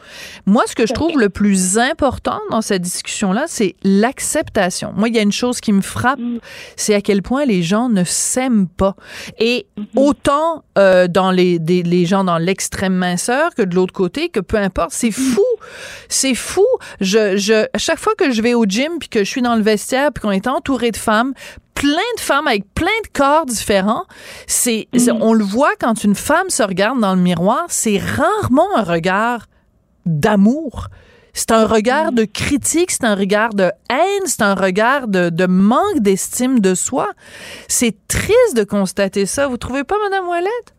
Moi, 0.47 0.65
ce 0.67 0.75
que 0.75 0.87
je 0.87 0.93
trouve 0.93 1.19
le 1.19 1.29
plus 1.29 1.79
important 1.79 2.41
dans 2.51 2.63
cette 2.63 2.83
discussion-là, 2.83 3.45
c'est 3.47 3.77
l'acceptation. 3.83 4.93
Moi, 4.97 5.09
il 5.09 5.17
y 5.17 5.19
a 5.19 5.23
une 5.23 5.33
chose 5.33 5.61
qui 5.61 5.73
me 5.73 5.83
frappe, 5.83 6.19
mhm. 6.19 6.41
c'est 6.77 6.95
à 6.95 7.01
quel 7.01 7.23
point 7.23 7.45
les 7.45 7.63
gens 7.63 7.89
ne 7.89 8.05
s'aiment 8.05 8.69
pas. 8.69 8.97
Et 9.39 9.67
mhm. 9.77 9.87
autant 9.97 10.65
euh, 10.79 11.09
dans 11.09 11.31
les, 11.31 11.59
des, 11.59 11.83
les 11.83 12.07
gens 12.07 12.25
dans 12.25 12.39
l'extrême 12.39 12.95
minceur 12.95 13.55
que 13.55 13.63
de 13.63 13.75
l'autre 13.75 13.93
côté, 13.93 14.29
que 14.29 14.41
peu 14.41 14.57
importe, 14.57 14.93
c'est 14.93 15.11
fou. 15.11 15.45
C'est 16.09 16.35
fou. 16.35 16.67
Je, 17.01 17.37
je, 17.37 17.67
à 17.73 17.79
chaque 17.79 17.99
fois 17.99 18.15
que 18.15 18.31
je 18.31 18.43
vais 18.43 18.55
au 18.55 18.65
gym, 18.65 18.99
puis 18.99 19.09
que 19.09 19.21
je 19.21 19.29
suis 19.29 19.43
dans 19.43 19.57
le 19.57 19.63
vestiaire, 19.63 20.13
puis 20.13 20.23
qu'on 20.23 20.31
est 20.31 20.47
entouré 20.47 20.91
de 20.91 20.97
femmes, 20.97 21.35
plein 21.75 22.13
de 22.17 22.21
femmes 22.21 22.47
avec 22.47 22.73
plein 22.75 22.87
de 23.05 23.09
corps 23.13 23.47
différents. 23.47 24.05
C'est, 24.47 24.89
mm. 24.93 25.11
on 25.21 25.33
le 25.33 25.45
voit 25.45 25.75
quand 25.81 26.05
une 26.05 26.15
femme 26.15 26.49
se 26.49 26.63
regarde 26.63 27.01
dans 27.01 27.15
le 27.15 27.21
miroir, 27.21 27.67
c'est 27.69 27.99
rarement 27.99 28.69
un 28.77 28.83
regard 28.83 29.47
d'amour. 30.07 30.89
C'est 31.35 31.51
un 31.51 31.67
regard 31.67 32.13
mm. 32.13 32.15
de 32.15 32.25
critique, 32.25 32.91
c'est 32.91 33.05
un 33.05 33.15
regard 33.15 33.55
de 33.55 33.71
haine, 33.91 34.27
c'est 34.27 34.43
un 34.43 34.55
regard 34.55 35.09
de, 35.09 35.31
de 35.31 35.47
manque 35.47 36.01
d'estime 36.01 36.61
de 36.61 36.75
soi. 36.75 37.11
C'est 37.69 37.97
triste 38.07 38.55
de 38.55 38.65
constater 38.65 39.27
ça. 39.27 39.47
Vous 39.49 39.57
trouvez 39.57 39.85
pas, 39.85 39.97
Madame 40.05 40.29
Ouellette? 40.29 40.75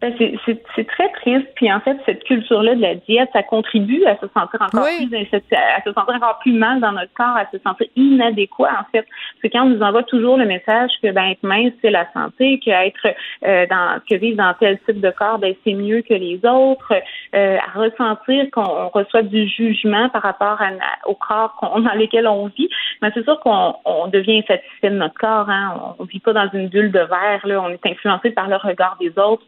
Ben, 0.00 0.14
c'est 0.18 0.86
très 0.86 1.08
triste. 1.12 1.46
Puis 1.56 1.70
en 1.70 1.80
fait, 1.80 1.96
cette 2.06 2.24
culture-là 2.24 2.74
de 2.74 2.80
la 2.80 2.94
diète, 2.94 3.28
ça 3.34 3.42
contribue 3.42 4.02
à 4.06 4.16
se 4.16 4.26
sentir 4.28 4.62
encore 4.62 4.86
plus 4.86 5.14
à 5.14 5.82
se 5.84 5.92
sentir 5.92 6.14
encore 6.14 6.38
plus 6.40 6.52
mal 6.52 6.80
dans 6.80 6.92
notre 6.92 7.12
corps, 7.12 7.36
à 7.36 7.46
se 7.52 7.58
sentir 7.58 7.86
inadéquat 7.96 8.70
en 8.80 8.90
fait. 8.92 9.06
C'est 9.42 9.50
quand 9.50 9.64
on 9.64 9.68
nous 9.68 9.82
envoie 9.82 10.02
toujours 10.04 10.38
le 10.38 10.46
message 10.46 10.90
que 11.02 11.10
ben 11.12 11.24
être 11.30 11.42
mince 11.42 11.72
c'est 11.82 11.90
la 11.90 12.10
santé, 12.12 12.60
que 12.64 12.70
être 12.70 13.14
euh, 13.44 13.66
dans 13.66 14.00
que 14.08 14.14
vivre 14.14 14.38
dans 14.38 14.54
tel 14.54 14.78
type 14.80 15.00
de 15.00 15.10
corps, 15.10 15.38
ben 15.38 15.54
c'est 15.64 15.74
mieux 15.74 16.00
que 16.00 16.14
les 16.14 16.40
autres, 16.44 16.94
euh, 17.34 17.58
à 17.58 17.78
ressentir 17.78 18.50
qu'on 18.52 18.88
reçoit 18.88 19.22
du 19.22 19.48
jugement 19.48 20.08
par 20.08 20.22
rapport 20.22 20.60
à, 20.62 20.70
au 21.06 21.14
corps 21.14 21.58
dans 21.62 21.94
lequel 21.94 22.26
on 22.26 22.46
vit. 22.46 22.70
Mais 23.02 23.10
c'est 23.12 23.24
sûr 23.24 23.38
qu'on 23.40 23.74
on 23.84 24.08
devient 24.08 24.38
insatisfait 24.38 24.90
de 24.90 24.96
notre 24.96 25.14
corps. 25.14 25.48
Hein. 25.48 25.94
On, 25.98 26.04
vit 26.04 26.20
pas 26.20 26.32
dans 26.32 26.48
une 26.52 26.68
bulle 26.68 26.90
de 26.90 27.00
verre. 27.00 27.40
Là. 27.44 27.60
On 27.62 27.68
est 27.68 27.86
influencé 27.86 28.30
par 28.30 28.48
le 28.48 28.56
regard 28.56 28.96
des 28.98 29.10
autres 29.18 29.44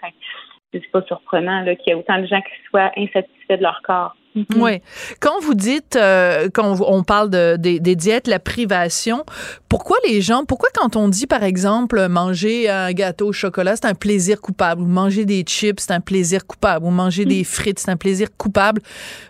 c'est 0.73 0.91
pas 0.91 1.02
surprenant 1.02 1.64
qu'il 1.64 1.88
y 1.88 1.91
ait 1.91 1.95
autant 1.95 2.19
de 2.19 2.26
gens 2.26 2.41
qui 2.41 2.69
soient 2.69 2.91
insatisfaits 2.97 3.57
de 3.59 3.62
leur 3.62 3.81
corps. 3.83 4.14
Mhm. 4.35 4.45
Oui. 4.57 4.81
Quand 5.21 5.41
vous 5.41 5.55
dites, 5.55 5.97
euh, 5.97 6.49
quand 6.52 6.81
on 6.81 7.02
parle 7.02 7.29
de, 7.29 7.57
des, 7.57 7.97
diètes, 7.97 8.26
la 8.26 8.38
privation, 8.38 9.25
pourquoi 9.69 9.99
les 10.09 10.23
gens, 10.23 10.45
pourquoi 10.45 10.71
quand 10.75 10.97
on 10.97 11.09
dit, 11.09 11.26
par 11.26 11.43
exemple, 11.43 12.09
manger 12.09 12.71
un 12.71 12.93
gâteau 12.93 13.29
au 13.29 13.33
chocolat, 13.33 13.76
c'est 13.76 13.87
un 13.87 13.95
plaisir 13.95 14.41
coupable, 14.41 14.83
ou 14.83 14.87
manger 14.87 15.26
des 15.26 15.45
chips, 15.47 15.81
c'est 15.81 15.93
un 15.93 16.00
plaisir 16.00 16.47
coupable, 16.47 16.87
ou 16.87 16.91
manger 16.91 17.26
des 17.26 17.45
frites, 17.45 17.79
c'est 17.79 17.91
un 17.91 17.97
plaisir 17.97 18.29
coupable, 18.37 18.81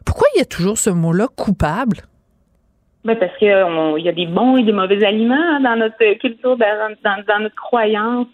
pourquoi 0.04 0.28
il 0.34 0.38
y 0.38 0.42
a 0.42 0.46
toujours 0.46 0.78
ce 0.78 0.90
mot-là, 0.90 1.26
coupable? 1.34 2.02
Ben 3.04 3.16
parce 3.16 3.36
qu'il 3.38 3.48
y 3.48 4.08
a 4.08 4.12
des 4.12 4.26
bons 4.26 4.56
et 4.58 4.62
des 4.62 4.72
mauvais 4.72 5.04
aliments 5.04 5.34
hein, 5.34 5.60
dans 5.60 5.76
notre 5.76 6.18
culture, 6.18 6.56
dans, 6.56 7.40
notre 7.40 7.56
croyance, 7.56 8.28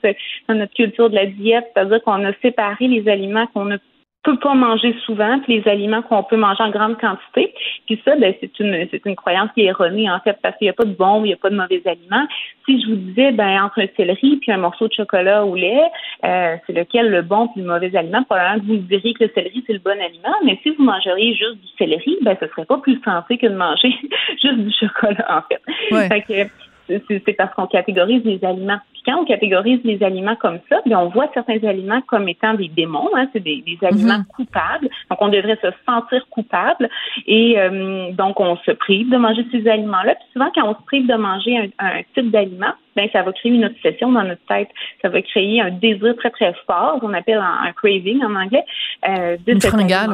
dans 0.47 0.55
notre 0.55 0.75
culture 0.75 1.09
de 1.09 1.15
la 1.15 1.25
diète. 1.25 1.71
C'est-à-dire 1.73 2.03
qu'on 2.03 2.25
a 2.25 2.33
séparé 2.43 2.87
les 2.87 3.09
aliments 3.09 3.47
qu'on 3.49 3.65
ne 3.65 3.79
peut 4.25 4.39
pas 4.39 4.55
manger 4.55 4.95
souvent, 5.05 5.39
puis 5.41 5.61
les 5.61 5.71
aliments 5.71 6.03
qu'on 6.03 6.23
peut 6.23 6.37
manger 6.37 6.63
en 6.63 6.71
grande 6.71 6.99
quantité. 6.99 7.55
Puis 7.87 8.01
ça, 8.05 8.17
ben, 8.17 8.35
c'est 8.41 8.59
une 8.59 8.87
c'est 8.91 9.05
une 9.07 9.17
croyance 9.17 9.51
qui 9.55 9.63
est 9.63 9.67
erronée, 9.67 10.11
en 10.11 10.19
fait, 10.21 10.37
parce 10.43 10.57
qu'il 10.59 10.67
n'y 10.67 10.71
a 10.71 10.75
pas 10.75 10.85
de 10.85 10.95
bons, 10.95 11.25
il 11.25 11.29
n'y 11.29 11.33
a 11.33 11.37
pas 11.37 11.51
de 11.51 11.57
mauvais 11.57 11.83
aliments. 11.87 12.27
Si 12.67 12.81
je 12.83 12.89
vous 12.89 12.97
disais, 12.97 13.33
ben, 13.33 13.63
entre 13.63 13.81
un 13.81 13.87
céleri 13.97 14.37
puis 14.37 14.53
un 14.53 14.59
morceau 14.59 14.89
de 14.89 14.93
chocolat 14.93 15.45
au 15.45 15.55
lait, 15.55 15.83
euh, 16.25 16.57
c'est 16.67 16.73
lequel 16.73 17.11
le 17.11 17.23
bon 17.23 17.49
puis 17.49 17.63
le 17.63 17.69
mauvais 17.69 17.95
aliment, 17.97 18.23
probablement 18.25 18.61
que 18.61 18.67
vous 18.67 18.77
diriez 18.77 19.15
que 19.15 19.25
le 19.25 19.31
céleri, 19.35 19.65
c'est 19.67 19.73
le 19.73 19.79
bon 19.79 19.99
aliment, 20.01 20.35
mais 20.45 20.59
si 20.63 20.71
vous 20.71 20.83
mangeriez 20.83 21.35
juste 21.35 21.61
du 21.61 21.69
céleri, 21.79 22.19
ben, 22.23 22.37
ce 22.41 22.49
serait 22.49 22.67
pas 22.67 22.79
plus 22.79 23.01
santé 23.05 23.39
que 23.39 23.47
de 23.47 23.55
manger 23.55 23.95
juste 24.43 24.59
du 24.59 24.73
chocolat, 24.73 25.27
en 25.29 25.43
fait. 25.43 26.09
fait 26.09 26.23
que, 26.23 26.68
c'est 26.89 27.33
parce 27.35 27.55
qu'on 27.55 27.67
catégorise 27.67 28.23
les 28.25 28.45
aliments. 28.45 28.79
Puis 28.93 29.03
quand 29.05 29.21
on 29.21 29.25
catégorise 29.25 29.81
les 29.85 30.03
aliments 30.03 30.37
comme 30.37 30.59
ça, 30.69 30.81
bien, 30.87 30.99
on 30.99 31.09
voit 31.09 31.31
certains 31.35 31.63
aliments 31.65 32.01
comme 32.03 32.29
étant 32.29 32.55
des 32.55 32.69
démons, 32.69 33.09
hein, 33.15 33.29
c'est 33.33 33.43
des, 33.43 33.63
aliments 33.83 34.19
mhm. 34.19 34.25
coupables. 34.25 34.89
Donc, 35.11 35.21
on 35.21 35.29
devrait 35.29 35.59
se 35.63 35.69
sentir 35.87 36.27
coupable. 36.31 36.89
Et 37.27 37.59
euh, 37.59 38.13
donc, 38.13 38.41
on 38.41 38.57
se 38.59 38.71
prive 38.73 39.11
de 39.11 39.17
manger 39.17 39.47
ces 39.53 39.69
aliments-là. 39.69 40.15
Puis 40.15 40.29
souvent, 40.33 40.51
quand 40.55 40.69
on 40.69 40.75
se 40.75 40.85
prive 40.87 41.07
de 41.07 41.15
manger 41.15 41.71
un, 41.79 42.03
type 42.15 42.31
d'aliment, 42.31 42.73
ben 42.97 43.09
ça 43.13 43.23
va 43.23 43.33
créer 43.33 43.53
une 43.53 43.67
obsession 43.67 44.11
dans 44.11 44.25
notre 44.25 44.45
tête. 44.47 44.69
Ça 45.03 45.09
va 45.09 45.23
créer 45.23 45.61
un 45.61 45.71
désir 45.71 46.17
très, 46.17 46.31
très 46.31 46.53
fort, 46.67 46.99
qu'on 47.01 47.15
appelle 47.15 47.39
un, 47.39 47.73
craving 47.73 48.25
en 48.25 48.35
anglais. 48.35 48.65
Euh, 49.09 49.37
de 49.47 49.53
une 49.53 49.61
fringale, 49.61 50.11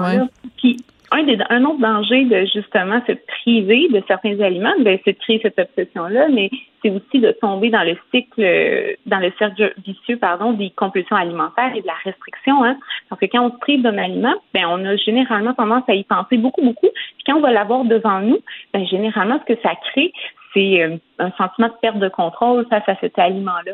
oui 0.60 0.76
un, 1.12 1.64
autre 1.64 1.80
danger 1.80 2.24
de 2.24 2.46
justement 2.52 3.00
se 3.06 3.12
priver 3.42 3.88
de 3.88 4.02
certains 4.08 4.40
aliments, 4.40 4.74
ben, 4.80 4.98
c'est 5.04 5.12
de 5.12 5.18
créer 5.18 5.40
cette 5.42 5.58
obsession-là, 5.58 6.28
mais 6.32 6.50
c'est 6.82 6.90
aussi 6.90 7.20
de 7.20 7.30
tomber 7.32 7.70
dans 7.70 7.82
le 7.82 7.96
cycle, 8.10 8.96
dans 9.06 9.18
le 9.18 9.32
cercle 9.38 9.74
vicieux, 9.86 10.16
pardon, 10.18 10.52
des 10.52 10.70
compulsions 10.70 11.16
alimentaires 11.16 11.72
et 11.74 11.82
de 11.82 11.86
la 11.86 11.94
restriction. 12.04 12.64
Hein. 12.64 12.76
Parce 13.08 13.20
que 13.20 13.26
quand 13.26 13.46
on 13.46 13.52
se 13.52 13.58
prive 13.58 13.82
d'un 13.82 13.98
aliment, 13.98 14.34
ben, 14.52 14.66
on 14.68 14.84
a 14.84 14.96
généralement 14.96 15.54
tendance 15.54 15.84
à 15.88 15.94
y 15.94 16.04
penser 16.04 16.36
beaucoup, 16.36 16.62
beaucoup. 16.62 16.88
Puis 16.90 17.24
quand 17.26 17.36
on 17.36 17.40
va 17.40 17.52
l'avoir 17.52 17.84
devant 17.84 18.20
nous, 18.20 18.38
ben, 18.72 18.86
généralement, 18.86 19.40
ce 19.46 19.54
que 19.54 19.60
ça 19.62 19.74
crée, 19.92 20.12
c'est 20.52 20.82
euh, 20.82 20.96
un 21.18 21.30
sentiment 21.32 21.68
de 21.68 21.74
perte 21.80 21.98
de 21.98 22.08
contrôle 22.08 22.66
face 22.68 22.88
à 22.88 22.96
cet 22.96 23.18
aliment-là. 23.18 23.72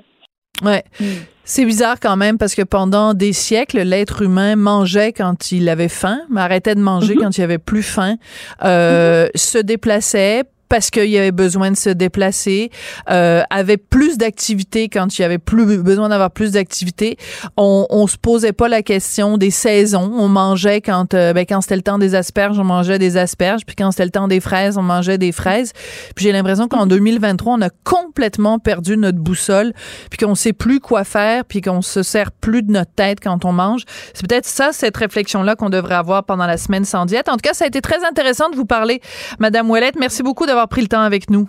Ouais. 0.62 0.84
Hmm. 0.98 1.04
C'est 1.44 1.64
bizarre 1.64 1.98
quand 1.98 2.16
même 2.16 2.38
parce 2.38 2.54
que 2.54 2.62
pendant 2.62 3.12
des 3.12 3.32
siècles, 3.32 3.80
l'être 3.80 4.22
humain 4.22 4.54
mangeait 4.54 5.12
quand 5.12 5.50
il 5.50 5.68
avait 5.68 5.88
faim, 5.88 6.20
mais 6.30 6.40
arrêtait 6.40 6.76
de 6.76 6.80
manger 6.80 7.16
mhm. 7.16 7.22
quand 7.22 7.38
il 7.38 7.42
avait 7.42 7.58
plus 7.58 7.82
faim, 7.82 8.18
euh, 8.62 9.28
se 9.34 9.58
déplaçait, 9.58 10.44
parce 10.70 10.90
qu'il 10.90 11.10
y 11.10 11.18
avait 11.18 11.32
besoin 11.32 11.72
de 11.72 11.76
se 11.76 11.90
déplacer, 11.90 12.70
euh, 13.10 13.42
avait 13.50 13.76
plus 13.76 14.16
d'activités 14.16 14.88
quand 14.88 15.18
il 15.18 15.22
y 15.22 15.24
avait 15.24 15.38
plus 15.38 15.78
besoin 15.82 16.08
d'avoir 16.08 16.30
plus 16.30 16.52
d'activités. 16.52 17.18
On, 17.56 17.86
on 17.90 18.06
se 18.06 18.16
posait 18.16 18.52
pas 18.52 18.68
la 18.68 18.82
question 18.82 19.36
des 19.36 19.50
saisons. 19.50 20.12
On 20.16 20.28
mangeait 20.28 20.80
quand, 20.80 21.12
euh, 21.12 21.32
ben, 21.32 21.44
quand 21.44 21.60
c'était 21.60 21.76
le 21.76 21.82
temps 21.82 21.98
des 21.98 22.14
asperges, 22.14 22.58
on 22.58 22.64
mangeait 22.64 23.00
des 23.00 23.16
asperges, 23.16 23.66
puis 23.66 23.74
quand 23.74 23.90
c'était 23.90 24.04
le 24.04 24.10
temps 24.10 24.28
des 24.28 24.38
fraises, 24.38 24.78
on 24.78 24.82
mangeait 24.82 25.18
des 25.18 25.32
fraises. 25.32 25.72
Puis 26.14 26.26
j'ai 26.26 26.32
l'impression 26.32 26.68
qu'en 26.68 26.86
2023, 26.86 27.54
on 27.54 27.62
a 27.62 27.70
complètement 27.82 28.60
perdu 28.60 28.96
notre 28.96 29.18
boussole, 29.18 29.72
puis 30.08 30.24
qu'on 30.24 30.36
sait 30.36 30.52
plus 30.52 30.78
quoi 30.78 31.02
faire, 31.02 31.44
puis 31.44 31.62
qu'on 31.62 31.82
se 31.82 32.04
sert 32.04 32.30
plus 32.30 32.62
de 32.62 32.70
notre 32.70 32.92
tête 32.92 33.18
quand 33.20 33.44
on 33.44 33.52
mange. 33.52 33.82
C'est 34.14 34.24
peut-être 34.24 34.46
ça, 34.46 34.70
cette 34.72 34.96
réflexion-là 34.96 35.56
qu'on 35.56 35.68
devrait 35.68 35.96
avoir 35.96 36.22
pendant 36.22 36.46
la 36.46 36.58
semaine 36.58 36.84
sans 36.84 37.06
diète. 37.06 37.28
En 37.28 37.32
tout 37.32 37.42
cas, 37.42 37.54
ça 37.54 37.64
a 37.64 37.66
été 37.66 37.80
très 37.80 38.04
intéressant 38.04 38.50
de 38.50 38.56
vous 38.56 38.66
parler, 38.66 39.00
Madame 39.40 39.68
Ouellette. 39.68 39.96
Merci 39.98 40.22
beaucoup 40.22 40.46
d'avoir 40.46 40.59
pris 40.68 40.82
le 40.82 40.88
temps 40.88 41.00
avec 41.00 41.30
nous. 41.30 41.48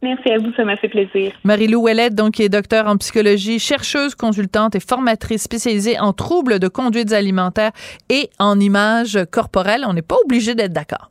Merci 0.00 0.30
à 0.30 0.38
vous, 0.38 0.52
ça 0.56 0.64
m'a 0.64 0.76
fait 0.76 0.88
plaisir. 0.88 1.32
Marie-Lou 1.42 1.80
Ouellette, 1.80 2.14
donc, 2.14 2.34
qui 2.34 2.44
est 2.44 2.48
docteur 2.48 2.86
en 2.86 2.96
psychologie, 2.98 3.58
chercheuse, 3.58 4.14
consultante 4.14 4.76
et 4.76 4.80
formatrice 4.80 5.42
spécialisée 5.42 5.98
en 5.98 6.12
troubles 6.12 6.60
de 6.60 6.68
conduite 6.68 7.12
alimentaire 7.12 7.72
et 8.08 8.30
en 8.38 8.60
images 8.60 9.18
corporelles. 9.32 9.84
On 9.86 9.94
n'est 9.94 10.02
pas 10.02 10.16
obligé 10.24 10.54
d'être 10.54 10.72
d'accord. 10.72 11.10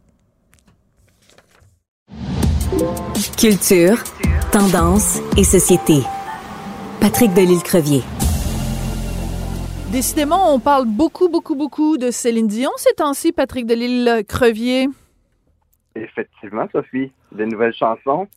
Culture, 3.37 3.97
tendance 4.51 5.19
et 5.35 5.43
société. 5.43 6.03
Patrick 7.01 7.33
Delisle-Crevier. 7.33 8.03
Décidément, 9.91 10.53
on 10.53 10.59
parle 10.59 10.85
beaucoup, 10.85 11.27
beaucoup, 11.27 11.55
beaucoup 11.55 11.97
de 11.97 12.09
Céline 12.09 12.47
Dion 12.47 12.71
ces 12.77 12.93
temps-ci, 12.93 13.33
Patrick 13.33 13.65
Delisle-Crevier. 13.65 14.87
Effectivement, 16.03 16.67
Sophie. 16.71 17.11
Des 17.31 17.45
nouvelles 17.45 17.73
chansons? 17.73 18.27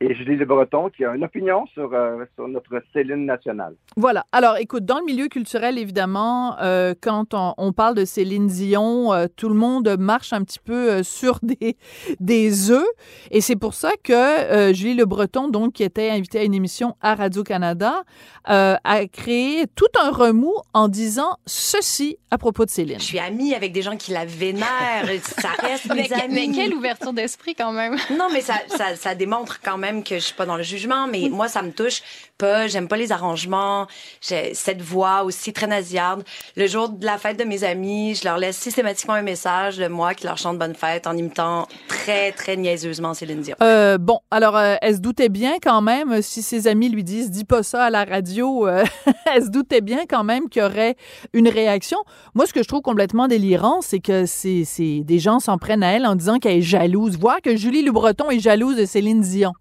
Et 0.00 0.14
Julie 0.14 0.36
Le 0.36 0.44
Breton 0.44 0.90
qui 0.90 1.04
a 1.04 1.14
une 1.14 1.24
opinion 1.24 1.66
sur, 1.74 1.92
euh, 1.92 2.24
sur 2.36 2.46
notre 2.46 2.82
Céline 2.92 3.26
nationale. 3.26 3.74
Voilà. 3.96 4.24
Alors, 4.30 4.56
écoute, 4.58 4.84
dans 4.84 5.00
le 5.00 5.04
milieu 5.04 5.26
culturel, 5.26 5.76
évidemment, 5.76 6.56
euh, 6.60 6.94
quand 7.00 7.34
on, 7.34 7.54
on, 7.58 7.72
parle 7.72 7.96
de 7.96 8.04
Céline 8.04 8.46
Dion, 8.46 9.12
euh, 9.12 9.26
tout 9.34 9.48
le 9.48 9.56
monde 9.56 9.96
marche 9.98 10.32
un 10.32 10.44
petit 10.44 10.60
peu 10.60 10.90
euh, 10.90 11.02
sur 11.02 11.40
des, 11.42 11.76
des 12.20 12.70
œufs. 12.70 12.86
Et 13.32 13.40
c'est 13.40 13.56
pour 13.56 13.74
ça 13.74 13.90
que 14.04 14.12
euh, 14.12 14.72
Julie 14.72 14.94
Le 14.94 15.04
Breton, 15.04 15.48
donc, 15.48 15.72
qui 15.74 15.82
était 15.82 16.10
invitée 16.10 16.38
à 16.38 16.44
une 16.44 16.54
émission 16.54 16.94
à 17.00 17.16
Radio-Canada, 17.16 18.04
euh, 18.50 18.76
a 18.84 19.06
créé 19.06 19.64
tout 19.74 19.86
un 20.00 20.10
remous 20.10 20.56
en 20.74 20.86
disant 20.86 21.38
ceci 21.46 22.18
à 22.30 22.38
propos 22.38 22.64
de 22.64 22.70
Céline. 22.70 23.00
Je 23.00 23.04
suis 23.04 23.18
amie 23.18 23.54
avec 23.54 23.72
des 23.72 23.82
gens 23.82 23.96
qui 23.96 24.12
la 24.12 24.24
vénèrent. 24.26 25.08
ça 25.22 25.50
reste 25.58 25.86
mes 25.94 26.08
mais, 26.08 26.12
amis. 26.12 26.48
mais 26.48 26.54
quelle 26.54 26.74
ouverture 26.74 27.12
d'esprit, 27.12 27.56
quand 27.56 27.72
même. 27.72 27.96
Non, 28.16 28.28
mais 28.32 28.42
ça, 28.42 28.54
ça, 28.68 28.94
ça 28.94 29.14
démontre 29.16 29.60
quand 29.60 29.76
même 29.76 29.87
que 30.04 30.16
je 30.16 30.20
suis 30.20 30.34
pas 30.34 30.46
dans 30.46 30.56
le 30.56 30.62
jugement, 30.62 31.06
mais 31.06 31.28
moi, 31.30 31.48
ça 31.48 31.62
me 31.62 31.72
touche 31.72 32.02
pas. 32.36 32.68
J'aime 32.68 32.88
pas 32.88 32.96
les 32.96 33.12
arrangements. 33.12 33.86
J'ai 34.20 34.54
cette 34.54 34.80
voix 34.80 35.24
aussi 35.24 35.52
très 35.52 35.66
nasillarde. 35.66 36.22
Le 36.56 36.66
jour 36.66 36.88
de 36.88 37.04
la 37.04 37.18
fête 37.18 37.38
de 37.38 37.44
mes 37.44 37.64
amis, 37.64 38.14
je 38.14 38.24
leur 38.24 38.38
laisse 38.38 38.56
systématiquement 38.56 39.14
un 39.14 39.22
message 39.22 39.76
de 39.76 39.88
moi 39.88 40.14
qui 40.14 40.24
leur 40.24 40.38
chante 40.38 40.58
bonne 40.58 40.74
fête 40.74 41.06
en 41.06 41.16
imitant 41.16 41.66
très, 41.88 42.32
très 42.32 42.56
niaiseusement 42.56 43.14
Céline 43.14 43.40
Dion. 43.40 43.56
Euh, 43.62 43.98
bon, 43.98 44.20
alors, 44.30 44.56
euh, 44.56 44.76
elle 44.80 44.96
se 44.96 45.00
doutait 45.00 45.28
bien 45.28 45.56
quand 45.62 45.82
même, 45.82 46.22
si 46.22 46.42
ses 46.42 46.68
amis 46.68 46.88
lui 46.88 47.04
disent 47.04 47.30
«dis 47.32 47.44
pas 47.44 47.62
ça 47.62 47.84
à 47.84 47.90
la 47.90 48.04
radio 48.04 48.66
euh,», 48.66 48.84
elle 49.34 49.44
se 49.44 49.50
doutait 49.50 49.80
bien 49.80 50.04
quand 50.08 50.24
même 50.24 50.48
qu'il 50.48 50.62
y 50.62 50.64
aurait 50.64 50.96
une 51.32 51.48
réaction. 51.48 51.98
Moi, 52.34 52.46
ce 52.46 52.52
que 52.52 52.62
je 52.62 52.68
trouve 52.68 52.82
complètement 52.82 53.28
délirant, 53.28 53.80
c'est 53.80 54.00
que 54.00 54.26
c'est 54.26 54.64
des 55.04 55.18
gens 55.18 55.40
s'en 55.40 55.58
prennent 55.58 55.82
à 55.82 55.92
elle 55.92 56.06
en 56.06 56.14
disant 56.14 56.38
qu'elle 56.38 56.58
est 56.58 56.62
jalouse. 56.62 57.18
Voir 57.18 57.40
que 57.42 57.56
Julie 57.56 57.82
Le 57.82 57.92
Breton 57.92 58.30
est 58.30 58.38
jalouse 58.38 58.76
de 58.76 58.84
Céline 58.84 59.20
Dion 59.20 59.52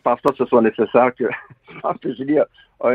je 0.00 0.02
pense 0.02 0.20
pas 0.22 0.30
que 0.30 0.36
ce 0.38 0.46
soit 0.46 0.62
nécessaire 0.62 1.14
que 1.14 1.24
je 1.70 1.80
pense 1.80 1.98
que 1.98 2.14
Julie 2.14 2.38
a, 2.38 2.46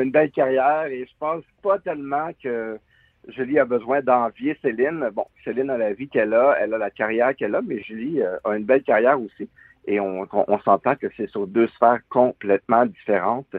une 0.02 0.12
belle 0.12 0.32
carrière 0.32 0.86
et 0.86 1.06
je 1.06 1.12
pense 1.20 1.44
pas 1.62 1.78
tellement 1.80 2.32
que 2.42 2.80
Julie 3.28 3.60
a 3.60 3.66
besoin 3.66 4.02
d'envier 4.02 4.58
Céline. 4.62 5.10
Bon, 5.14 5.26
Céline 5.44 5.70
a 5.70 5.78
la 5.78 5.94
vie 5.94 6.08
qu'elle 6.08 6.34
a, 6.34 6.58
elle 6.60 6.74
a 6.74 6.78
la 6.78 6.90
carrière 6.90 7.36
qu'elle 7.36 7.54
a, 7.56 7.62
mais 7.62 7.82
Julie 7.82 8.22
euh, 8.22 8.38
a 8.44 8.56
une 8.56 8.66
belle 8.66 8.84
carrière 8.84 9.20
aussi. 9.20 9.48
Et 9.86 10.00
on, 10.00 10.28
on, 10.32 10.46
on 10.48 10.60
s'entend 10.60 10.96
que 10.96 11.08
c'est 11.16 11.30
sur 11.30 11.46
deux 11.46 11.68
sphères 11.68 12.00
complètement 12.10 12.86
différentes. 12.88 13.56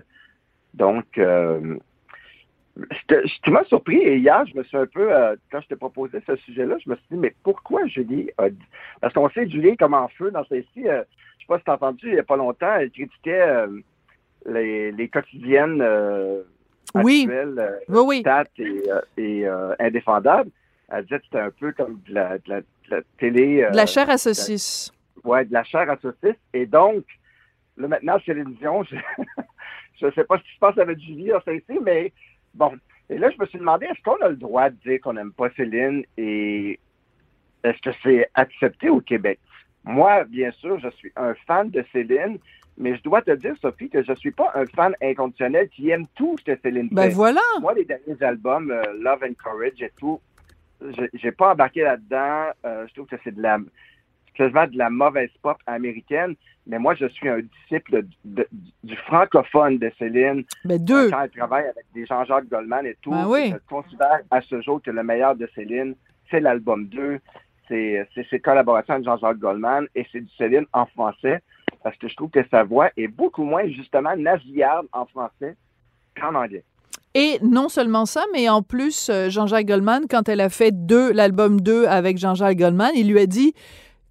Donc, 0.74 1.18
euh, 1.18 1.76
tu 3.42 3.50
m'as 3.50 3.64
surpris 3.64 3.98
et 3.98 4.16
hier, 4.16 4.44
je 4.46 4.56
me 4.56 4.62
suis 4.64 4.76
un 4.76 4.86
peu, 4.86 5.14
euh, 5.14 5.36
quand 5.50 5.60
je 5.62 5.68
t'ai 5.68 5.76
proposé 5.76 6.18
ce 6.26 6.36
sujet-là, 6.36 6.76
je 6.84 6.90
me 6.90 6.96
suis 6.96 7.06
dit, 7.10 7.16
mais 7.16 7.34
pourquoi 7.42 7.86
Julie 7.86 8.30
a 8.36 8.50
dit... 8.50 8.66
Parce 9.00 9.14
qu'on 9.14 9.30
sait 9.30 9.48
Julie 9.48 9.76
comme 9.76 9.94
en 9.94 10.08
feu 10.08 10.30
dans 10.30 10.44
celle-ci. 10.44 10.86
Euh, 10.86 11.02
je 11.38 11.44
sais 11.44 11.46
pas 11.48 11.58
si 11.58 11.64
tu 11.64 11.70
as 11.70 11.74
entendu, 11.74 12.06
il 12.08 12.12
n'y 12.12 12.18
a 12.18 12.24
pas 12.24 12.36
longtemps, 12.36 12.74
elle 12.76 12.90
critiquait 12.90 13.40
euh, 13.40 13.66
les, 14.46 14.92
les, 14.92 15.08
quotidiennes 15.08 15.80
euh, 15.80 16.42
oui. 16.94 17.26
actuelles, 17.28 17.80
oui, 17.88 18.22
oui. 18.24 18.24
Et, 19.16 19.40
et 19.40 19.48
indéfendables. 19.78 20.50
Elle 20.88 21.04
disait 21.04 21.18
que 21.18 21.24
c'était 21.24 21.40
un 21.40 21.50
peu 21.50 21.72
comme 21.72 22.00
de 22.06 22.14
la, 22.14 22.38
de 22.38 22.48
la, 22.48 22.60
de 22.60 22.66
la 22.90 23.00
télé... 23.18 23.66
de 23.70 23.76
la 23.76 23.86
chair 23.86 24.08
à 24.10 24.18
saucisse. 24.18 24.92
Oui, 25.24 25.44
de 25.46 25.52
la 25.52 25.64
chair 25.64 25.90
à 25.90 25.96
saucisse. 25.96 26.38
Et 26.52 26.66
donc, 26.66 27.04
là 27.76 27.88
maintenant, 27.88 28.18
Céline 28.24 28.54
Dion, 28.60 28.84
je 28.84 30.06
ne 30.06 30.10
sais 30.12 30.24
pas 30.24 30.38
ce 30.38 30.42
qui 30.42 30.54
se 30.54 30.58
passe 30.60 30.78
avec 30.78 31.00
Julie 31.00 31.28
dans 31.28 31.40
celle-ci, 31.40 31.78
mais 31.82 32.12
Bon, 32.56 32.72
et 33.08 33.18
là, 33.18 33.30
je 33.30 33.40
me 33.40 33.46
suis 33.46 33.58
demandé, 33.58 33.86
est-ce 33.86 34.02
qu'on 34.02 34.20
a 34.24 34.28
le 34.28 34.36
droit 34.36 34.70
de 34.70 34.76
dire 34.76 35.00
qu'on 35.00 35.12
n'aime 35.12 35.32
pas 35.32 35.50
Céline 35.50 36.04
et 36.16 36.80
est-ce 37.62 37.78
que 37.80 37.96
c'est 38.02 38.28
accepté 38.34 38.88
au 38.88 39.00
Québec? 39.00 39.38
Moi, 39.84 40.24
bien 40.24 40.50
sûr, 40.52 40.78
je 40.80 40.88
suis 40.90 41.12
un 41.16 41.34
fan 41.46 41.70
de 41.70 41.84
Céline, 41.92 42.38
mais 42.78 42.96
je 42.96 43.02
dois 43.02 43.22
te 43.22 43.30
dire, 43.30 43.54
Sophie, 43.60 43.88
que 43.88 44.02
je 44.02 44.12
suis 44.14 44.32
pas 44.32 44.50
un 44.54 44.66
fan 44.66 44.94
inconditionnel 45.00 45.68
qui 45.68 45.90
aime 45.90 46.06
tout 46.14 46.36
ce 46.38 46.44
que 46.44 46.60
Céline 46.60 46.88
ben 46.90 47.02
fait. 47.04 47.10
voilà! 47.10 47.40
Moi, 47.60 47.74
les 47.74 47.84
derniers 47.84 48.20
albums, 48.20 48.70
euh, 48.70 48.82
Love 49.00 49.24
and 49.24 49.34
Courage 49.42 49.80
et 49.80 49.92
tout, 49.96 50.20
j'ai 51.14 51.32
pas 51.32 51.52
embarqué 51.52 51.82
là-dedans. 51.82 52.50
Euh, 52.64 52.86
je 52.88 52.94
trouve 52.94 53.06
que 53.06 53.16
c'est 53.22 53.34
de 53.34 53.40
la 53.40 53.58
quasiment 54.36 54.66
de 54.66 54.76
la 54.76 54.90
mauvaise 54.90 55.30
pop 55.42 55.56
américaine, 55.66 56.34
mais 56.66 56.78
moi, 56.78 56.94
je 56.94 57.06
suis 57.06 57.28
un 57.28 57.40
disciple 57.40 58.02
de, 58.02 58.08
de, 58.24 58.48
du 58.82 58.96
francophone 58.96 59.78
de 59.78 59.90
Céline. 59.98 60.44
Ben 60.64 60.82
deux. 60.82 61.10
Quand 61.10 61.22
elle 61.22 61.30
travaille 61.30 61.64
avec 61.64 61.86
des 61.94 62.06
Jean-Jacques 62.06 62.48
Goldman 62.48 62.86
et 62.86 62.96
tout, 63.02 63.10
ben 63.10 63.26
oui. 63.26 63.52
je 63.52 63.68
considère 63.68 64.20
à 64.30 64.40
ce 64.40 64.60
jour 64.62 64.82
que 64.82 64.90
le 64.90 65.02
meilleur 65.02 65.36
de 65.36 65.48
Céline, 65.54 65.94
c'est 66.30 66.40
l'album 66.40 66.86
2, 66.86 67.20
c'est 67.68 68.08
ses 68.30 68.40
collaborations 68.40 68.94
avec 68.94 69.04
Jean-Jacques 69.04 69.38
Goldman, 69.38 69.86
et 69.94 70.06
c'est 70.12 70.20
du 70.20 70.30
Céline 70.36 70.66
en 70.72 70.86
français, 70.86 71.40
parce 71.82 71.96
que 71.96 72.08
je 72.08 72.16
trouve 72.16 72.30
que 72.30 72.46
sa 72.50 72.64
voix 72.64 72.90
est 72.96 73.08
beaucoup 73.08 73.44
moins, 73.44 73.66
justement, 73.68 74.16
nasillarde 74.16 74.86
en 74.92 75.06
français 75.06 75.56
qu'en 76.20 76.34
anglais. 76.34 76.64
Et 77.14 77.38
non 77.42 77.70
seulement 77.70 78.04
ça, 78.04 78.24
mais 78.34 78.48
en 78.50 78.60
plus, 78.60 79.08
euh, 79.08 79.30
Jean-Jacques 79.30 79.66
Goldman, 79.66 80.02
quand 80.10 80.28
elle 80.28 80.42
a 80.42 80.50
fait 80.50 80.70
deux, 80.70 81.12
l'album 81.12 81.62
2 81.62 81.86
avec 81.86 82.18
Jean-Jacques 82.18 82.58
Goldman, 82.58 82.90
il 82.94 83.10
lui 83.10 83.18
a 83.18 83.26
dit 83.26 83.54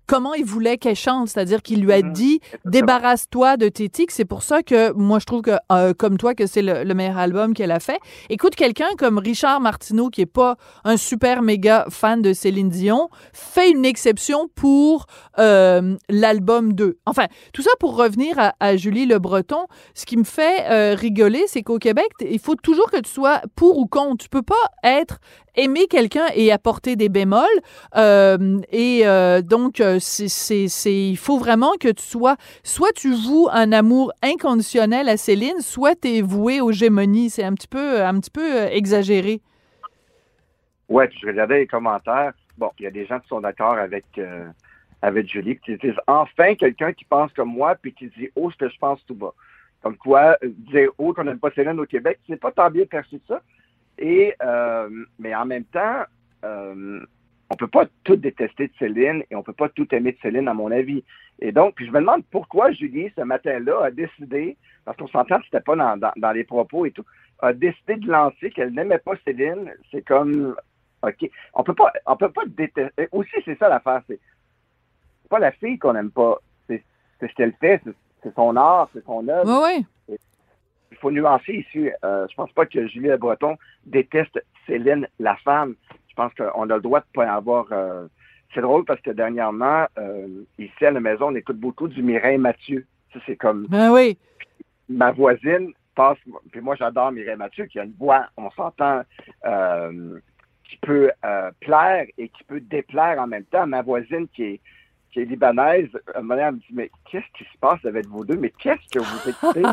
comment 0.07 0.33
il 0.33 0.45
voulait 0.45 0.77
qu'elle 0.77 0.95
chante, 0.95 1.29
c'est-à-dire 1.29 1.61
qu'il 1.61 1.81
lui 1.81 1.91
a 1.91 2.01
Mhm. 2.01 2.13
dit 2.13 2.39
débarrasse-toi 2.65 3.57
de 3.57 3.69
tes 3.69 3.89
tics. 3.89 4.11
C'est 4.11 4.25
pour 4.25 4.43
ça 4.43 4.63
que 4.63 4.91
moi 4.93 5.19
je 5.19 5.25
trouve 5.25 5.41
que 5.41 5.51
euh, 5.71 5.93
comme 5.93 6.17
toi 6.17 6.33
que 6.35 6.45
c'est 6.45 6.61
le, 6.61 6.83
le, 6.83 6.93
meilleur 6.93 7.17
album 7.17 7.53
qu'elle 7.53 7.71
a 7.71 7.79
fait. 7.79 7.99
Écoute 8.29 8.55
quelqu'un 8.55 8.89
comme 8.97 9.17
Richard 9.17 9.59
Martineau 9.61 10.09
qui 10.09 10.21
est 10.21 10.25
pas 10.25 10.55
un 10.83 10.97
super 10.97 11.41
méga 11.41 11.85
fan 11.89 12.21
de 12.21 12.33
Céline 12.33 12.69
Dion 12.69 13.09
fait 13.33 13.71
une 13.71 13.85
exception 13.85 14.47
pour 14.55 15.07
euh, 15.39 15.95
l'album 16.09 16.73
2. 16.73 16.97
Enfin, 17.05 17.25
tout 17.53 17.61
ça 17.61 17.71
pour 17.79 17.95
revenir 17.97 18.37
à, 18.39 18.53
à, 18.59 18.75
Julie 18.77 19.05
Le 19.05 19.19
Breton, 19.19 19.65
ce 19.93 20.05
qui 20.05 20.17
me 20.17 20.23
fait 20.23 20.65
euh, 20.69 20.95
rigoler, 20.95 21.43
c'est 21.47 21.63
qu'au 21.63 21.79
Québec, 21.79 22.07
il 22.21 22.39
faut 22.39 22.55
toujours 22.55 22.89
que 22.91 22.99
tu 23.01 23.09
sois 23.11 23.41
pour 23.55 23.77
ou 23.77 23.85
contre. 23.85 24.23
Tu 24.23 24.29
peux 24.29 24.41
pas 24.41 24.55
être 24.83 25.19
aimer 25.57 25.87
quelqu'un 25.87 26.25
et 26.35 26.51
apporter 26.51 26.95
des 26.97 27.07
bémols. 27.09 27.45
Et 28.71 29.03
donc, 29.43 29.81
il 29.97 31.17
faut 31.17 31.37
vraiment 31.37 31.73
que 31.79 31.91
tu 31.91 32.03
sois, 32.03 32.35
soit 32.63 32.91
tu 32.93 33.13
voues 33.13 33.47
un 33.51 33.71
amour 33.71 34.11
inconditionnel 34.21 35.09
à 35.09 35.17
Céline, 35.17 35.59
soit 35.59 35.99
tu 35.99 36.07
es 36.09 36.21
voué 36.21 36.61
aux 36.61 36.71
gémonies. 36.71 37.29
C'est 37.29 37.43
un 37.43 37.53
petit 37.53 37.67
peu, 37.67 38.03
un 38.03 38.19
petit 38.19 38.31
peu 38.31 38.61
euh, 38.61 38.67
exagéré. 38.69 39.41
Ouais, 40.87 41.09
je 41.19 41.27
regardais 41.27 41.59
les 41.59 41.67
commentaires. 41.67 42.33
Bon, 42.57 42.71
il 42.79 42.83
y 42.83 42.87
a 42.87 42.91
des 42.91 43.05
gens 43.05 43.19
qui 43.19 43.27
sont 43.27 43.41
d'accord 43.41 43.73
avec 43.73 44.05
euh, 44.17 44.47
avec 45.01 45.27
Julie, 45.27 45.57
qui 45.59 45.77
disent 45.77 45.99
enfin 46.07 46.55
quelqu'un 46.55 46.93
qui 46.93 47.05
pense 47.05 47.31
comme 47.33 47.49
moi, 47.49 47.75
puis 47.75 47.93
qui 47.93 48.07
dit 48.17 48.29
oh 48.35 48.51
ce 48.51 48.57
que 48.57 48.69
je 48.69 48.77
pense 48.77 49.03
tout 49.05 49.15
bas. 49.15 49.33
Comme 49.81 49.97
quoi, 49.97 50.37
dire 50.71 50.89
oh 50.97 51.13
qu'on 51.13 51.25
n'aime 51.25 51.39
pas 51.39 51.51
Céline 51.51 51.79
au 51.79 51.85
Québec, 51.85 52.19
c'est 52.27 52.39
pas 52.39 52.51
tant 52.51 52.71
bien 52.71 52.85
perçu 52.85 53.19
que 53.19 53.27
ça. 53.27 53.41
Et 53.97 54.33
euh, 54.43 54.89
mais 55.19 55.35
en 55.35 55.45
même 55.45 55.65
temps, 55.65 56.03
euh, 56.43 56.99
on 57.49 57.55
peut 57.55 57.67
pas 57.67 57.85
tout 58.03 58.15
détester 58.15 58.67
de 58.67 58.73
Céline 58.79 59.23
et 59.29 59.35
on 59.35 59.43
peut 59.43 59.53
pas 59.53 59.69
tout 59.69 59.87
aimer 59.93 60.13
de 60.13 60.17
Céline, 60.21 60.47
à 60.47 60.53
mon 60.53 60.71
avis. 60.71 61.03
Et 61.39 61.51
donc, 61.51 61.75
puis 61.75 61.85
je 61.85 61.91
me 61.91 61.99
demande 61.99 62.23
pourquoi 62.31 62.71
Julie, 62.71 63.11
ce 63.15 63.21
matin-là, 63.21 63.85
a 63.85 63.91
décidé, 63.91 64.57
parce 64.83 64.97
qu'on 64.97 65.07
s'entend 65.07 65.37
que 65.39 65.45
c'était 65.45 65.61
pas 65.61 65.75
dans, 65.75 65.97
dans, 65.97 66.11
dans, 66.15 66.31
les 66.31 66.43
propos 66.43 66.85
et 66.85 66.91
tout, 66.91 67.05
a 67.39 67.53
décidé 67.53 67.97
de 67.97 68.09
lancer 68.09 68.49
qu'elle 68.51 68.73
n'aimait 68.73 68.97
pas 68.99 69.13
Céline. 69.25 69.71
C'est 69.91 70.03
comme 70.03 70.55
OK. 71.03 71.29
On 71.53 71.63
peut 71.63 71.75
pas 71.75 71.91
on 72.05 72.15
peut 72.15 72.31
pas 72.31 72.45
détester. 72.47 73.07
Aussi, 73.11 73.31
c'est 73.43 73.57
ça 73.59 73.69
l'affaire, 73.69 74.01
c'est 74.07 74.19
pas 75.29 75.39
la 75.39 75.51
fille 75.51 75.77
qu'on 75.77 75.93
n'aime 75.93 76.11
pas. 76.11 76.39
C'est 76.67 76.83
ce 77.21 77.33
qu'elle 77.35 77.53
fait, 77.53 77.81
c'est- 77.83 77.93
c'est 78.23 78.35
son 78.35 78.55
art, 78.55 78.89
c'est 78.93 79.03
son 79.05 79.27
œuvre. 79.27 79.63
Oui, 79.63 79.85
oui. 80.09 80.17
Il 80.91 80.97
faut 80.97 81.11
nuancer 81.11 81.53
ici. 81.53 81.89
Euh, 82.03 82.27
je 82.29 82.35
pense 82.35 82.51
pas 82.53 82.65
que 82.65 82.87
Julie 82.87 83.07
Le 83.07 83.17
Breton 83.17 83.57
déteste 83.85 84.43
Céline, 84.65 85.07
la 85.19 85.35
femme. 85.37 85.75
Je 86.17 86.23
pense 86.23 86.33
qu'on 86.33 86.69
a 86.69 86.75
le 86.75 86.81
droit 86.81 87.01
de 87.01 87.05
pas 87.13 87.29
avoir. 87.29 87.65
euh, 87.71 88.07
C'est 88.53 88.61
drôle 88.61 88.85
parce 88.85 89.01
que 89.01 89.11
dernièrement, 89.11 89.85
euh, 89.97 90.27
ici 90.57 90.85
à 90.85 90.91
la 90.91 91.01
maison, 91.01 91.27
on 91.27 91.35
écoute 91.35 91.57
beaucoup 91.57 91.89
du 91.89 92.01
Mireille 92.01 92.37
Mathieu. 92.37 92.85
Ça, 93.13 93.19
c'est 93.25 93.35
comme 93.35 93.67
Ben 93.67 93.91
oui. 93.91 94.17
ma 94.87 95.11
voisine 95.11 95.73
passe. 95.93 96.17
Puis 96.51 96.61
moi, 96.61 96.75
j'adore 96.75 97.11
Mireille 97.11 97.35
Mathieu, 97.35 97.65
qui 97.65 97.79
a 97.79 97.83
une 97.83 97.95
voix, 97.99 98.27
on 98.37 98.49
s'entend, 98.51 99.01
euh, 99.45 100.19
qui 100.69 100.77
peut 100.77 101.11
plaire 101.59 102.05
et 102.17 102.29
qui 102.29 102.43
peut 102.45 102.61
déplaire 102.61 103.19
en 103.19 103.27
même 103.27 103.43
temps. 103.45 103.67
Ma 103.67 103.81
voisine 103.81 104.27
qui 104.29 104.43
est 104.43 104.61
qui 105.11 105.21
est 105.21 105.25
libanaise, 105.25 105.87
à 106.13 106.19
un 106.19 106.21
moment 106.23 106.41
elle 106.41 106.55
me 106.55 106.59
dit, 106.59 106.65
mais 106.73 106.91
qu'est-ce 107.09 107.31
qui 107.37 107.43
se 107.45 107.57
passe 107.59 107.83
avec 107.85 108.05
vous 108.07 108.25
deux? 108.25 108.35
Mais 108.35 108.51
qu'est-ce 108.57 108.87
que 108.91 108.99
vous 108.99 109.29
écoutez? 109.29 109.63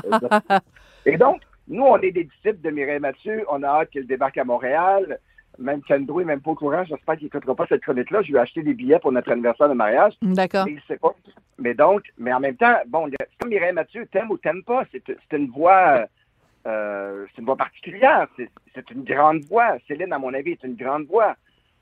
Et 1.07 1.17
donc, 1.17 1.41
nous, 1.67 1.83
on 1.83 1.97
est 1.99 2.13
des 2.13 2.25
disciples 2.25 2.61
de 2.61 2.71
Mireille 2.71 3.01
Mathieu. 3.01 3.45
On 3.51 3.61
a 3.65 3.67
hâte 3.67 3.91
qu'elle 3.91 4.07
débarque 4.07 4.39
à 4.39 4.45
Montréal. 4.45 5.19
Même 5.59 5.83
Kendro 5.83 6.21
est 6.21 6.25
même 6.25 6.41
pas 6.41 6.53
au 6.53 6.55
courant. 6.55 6.85
J'espère 6.85 7.17
qu'il 7.17 7.25
n'écoutera 7.25 7.55
pas 7.55 7.67
cette 7.69 7.83
chronique-là. 7.83 8.23
Je 8.23 8.29
lui 8.29 8.37
ai 8.37 8.41
acheté 8.41 8.63
des 8.63 8.75
billets 8.75 8.99
pour 8.99 9.13
notre 9.13 9.31
anniversaire 9.31 9.69
de 9.69 9.75
mariage. 9.75 10.15
D'accord. 10.23 10.65
Mais 10.67 10.73
il 10.73 10.83
sait 10.89 10.97
pas. 10.97 11.15
Mais 11.59 11.75
donc, 11.75 12.03
mais 12.19 12.33
en 12.33 12.41
même 12.41 12.57
temps, 12.57 12.77
bon, 12.87 13.09
comme 13.39 13.51
Mireille 13.51 13.73
Mathieu, 13.73 14.07
t'aimes 14.07 14.31
ou 14.31 14.39
t'aimes 14.39 14.63
pas. 14.65 14.85
C'est 14.93 15.37
une 15.37 15.51
voix, 15.51 16.07
euh, 16.67 17.27
c'est 17.31 17.41
une 17.41 17.47
voix 17.47 17.57
particulière. 17.57 18.27
C'est 18.75 18.91
une 18.91 19.05
grande 19.05 19.45
voix. 19.45 19.77
Céline, 19.87 20.13
à 20.13 20.19
mon 20.19 20.33
avis, 20.33 20.53
est 20.53 20.65
une 20.65 20.77
grande 20.77 21.05
voix. 21.07 21.37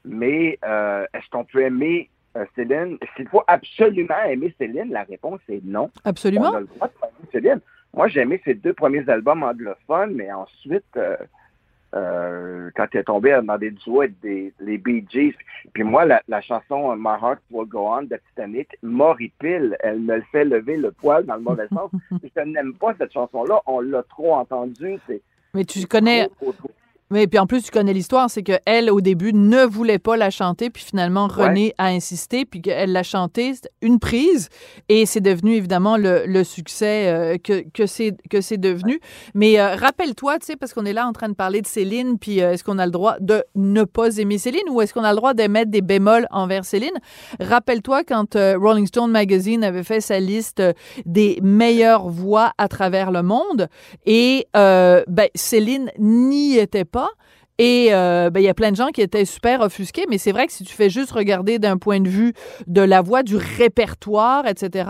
Mais 0.05 0.59
euh, 0.65 1.07
est-ce 1.15 1.29
qu'on 1.31 1.45
peut 1.45 1.63
aimer 1.63 2.11
euh, 2.37 2.45
Céline? 2.57 2.99
S'il 3.17 3.29
faut 3.29 3.45
absolument 3.47 4.23
aimer 4.29 4.55
Céline, 4.59 4.91
la 4.91 5.05
réponse 5.05 5.41
est 5.49 5.65
non. 5.65 5.91
Absolument. 6.05 6.51
On 6.51 6.57
a 6.57 6.61
le 6.61 6.67
droit 6.67 6.89
de 6.89 7.31
Céline. 7.31 7.61
Moi, 7.95 8.09
j'ai 8.09 8.21
aimé 8.21 8.41
ses 8.45 8.55
deux 8.55 8.73
premiers 8.73 9.09
albums 9.09 9.43
anglophones, 9.43 10.15
mais 10.15 10.33
ensuite, 10.33 10.99
euh, 11.95 12.51
euh, 12.61 12.71
quand 12.77 12.87
elle 12.93 13.01
est 13.01 13.05
tombée 13.05 13.39
dans 13.43 13.59
des 13.59 13.71
duos 13.71 14.03
avec 14.03 14.19
des, 14.21 14.53
les 14.61 14.79
Bee 14.79 15.05
Gees, 15.11 15.35
puis 15.73 15.83
moi, 15.83 16.05
la, 16.05 16.23
la 16.29 16.41
chanson 16.41 16.95
My 16.97 17.17
Heart 17.21 17.41
Will 17.51 17.69
Go 17.69 17.87
On 17.89 18.03
de 18.03 18.19
Titanic 18.29 18.69
m'horripile. 18.83 19.77
Elle 19.81 20.01
me 20.01 20.21
fait 20.33 20.45
lever 20.45 20.77
le 20.77 20.93
poil 20.93 21.25
dans 21.27 21.37
le 21.37 21.43
mauvais 21.43 21.69
sens. 21.69 21.91
Je 22.37 22.41
n'aime 22.43 22.75
pas 22.75 22.95
cette 22.99 23.13
chanson-là. 23.13 23.61
On 23.67 23.81
l'a 23.81 24.03
trop 24.05 24.35
entendue. 24.35 24.99
C'est 25.07 25.21
Mais 25.55 25.65
tu 25.65 25.87
connais. 25.87 26.29
trop, 26.29 26.53
trop, 26.53 26.53
trop. 26.53 26.71
Mais 27.13 27.27
puis 27.27 27.41
en 27.41 27.47
plus, 27.47 27.63
tu 27.63 27.73
connais 27.73 27.93
l'histoire, 27.93 28.31
c'est 28.31 28.45
qu'elle, 28.45 28.89
au 28.89 29.01
début, 29.01 29.33
ne 29.33 29.65
voulait 29.65 29.99
pas 29.99 30.17
la 30.17 30.31
chanter, 30.31 30.71
puis 30.71 30.85
finalement, 30.85 31.27
René 31.27 31.75
a 31.77 31.87
insisté, 31.87 32.45
puis 32.45 32.63
qu'elle 32.63 32.93
l'a 32.93 33.03
chantée, 33.03 33.55
une 33.83 33.99
prise, 33.99 34.49
et 34.89 35.07
c'est 35.07 35.21
devenu 35.21 35.55
évidemment 35.55 35.97
le, 35.97 36.25
le 36.27 36.45
succès 36.45 37.09
euh, 37.09 37.37
que, 37.37 37.65
que 37.75 37.87
c'est 37.87 38.57
devenu. 38.59 39.01
Mais 39.35 39.59
euh, 39.59 39.75
rappelle-toi, 39.75 40.39
tu 40.39 40.47
sais, 40.47 40.57
parce 40.57 40.73
qu'on 40.73 40.85
est 40.85 40.93
là 40.93 41.05
en 41.09 41.13
train 41.13 41.29
de 41.29 41.35
parler 41.35 41.63
de 41.63 41.67
Céline, 41.67 42.17
puis 42.17 42.41
euh, 42.41 42.53
est-ce 42.53 42.63
qu'on 42.63 42.79
a 42.79 42.87
le 42.87 42.93
droit 42.93 43.17
de 43.19 43.43
ne 43.57 43.83
pas 43.83 44.17
aimer 44.19 44.39
Céline, 44.39 44.69
ou 44.71 44.81
est-ce 44.81 44.95
qu'on 44.95 45.03
a 45.03 45.11
le 45.11 45.17
droit 45.17 45.35
de 45.35 45.43
mettre 45.49 45.73
des 45.73 45.83
bémols 45.83 46.29
envers 46.31 46.65
Céline? 46.65 46.99
Rappelle-toi 47.41 48.05
quand 48.05 48.37
euh, 48.37 48.57
Rolling 48.57 48.87
Stone 48.87 49.11
Magazine 49.11 49.65
avait 49.65 49.83
fait 49.83 50.01
sa 50.01 50.21
liste 50.21 50.63
des 51.07 51.41
meilleures 51.43 52.09
voix 52.09 52.53
à 52.57 52.69
travers 52.69 53.11
le 53.11 53.23
monde, 53.23 53.69
et 54.07 54.47
ben, 54.55 55.29
Céline 55.35 55.91
n'y 55.99 56.57
était 56.57 56.85
pas. 56.85 57.00
über 57.01 57.11
Et 57.63 57.89
euh, 57.93 58.31
ben, 58.31 58.41
il 58.41 58.45
y 58.45 58.49
a 58.49 58.55
plein 58.55 58.71
de 58.71 58.77
gens 58.77 58.89
qui 58.89 59.03
étaient 59.03 59.27
super 59.27 59.61
offusqués, 59.61 60.07
mais 60.09 60.17
c'est 60.17 60.33
vrai 60.33 60.47
que 60.47 60.53
si 60.55 60.65
tu 60.65 60.73
fais 60.75 60.89
juste 60.89 61.11
regarder 61.13 61.59
d'un 61.59 61.77
point 61.77 62.01
de 62.01 62.09
vue 62.09 62.33
de 62.67 62.81
la 62.81 63.03
voix, 63.03 63.23
du 63.23 63.37
répertoire, 63.37 64.47
etc., 64.47 64.89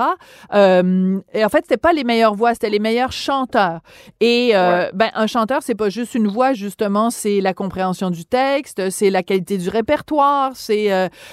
euh, 0.55 1.19
et 1.35 1.45
en 1.45 1.49
fait, 1.49 1.65
c'était 1.65 1.77
pas 1.79 1.93
les 1.93 2.05
meilleures 2.05 2.37
voix, 2.37 2.53
c'était 2.53 2.71
les 2.71 2.79
meilleurs 2.79 3.11
chanteurs. 3.11 3.81
Et 4.21 4.53
euh, 4.55 4.89
ben, 4.95 5.11
un 5.15 5.27
chanteur, 5.27 5.65
c'est 5.65 5.75
pas 5.75 5.89
juste 5.89 6.15
une 6.15 6.29
voix, 6.29 6.53
justement, 6.53 7.11
c'est 7.11 7.41
la 7.41 7.55
compréhension 7.55 8.09
du 8.09 8.25
texte, 8.25 8.89
c'est 8.91 9.11
la 9.11 9.25
qualité 9.25 9.59
du 9.59 9.69
répertoire, 9.69 10.53
c'est 10.55 10.85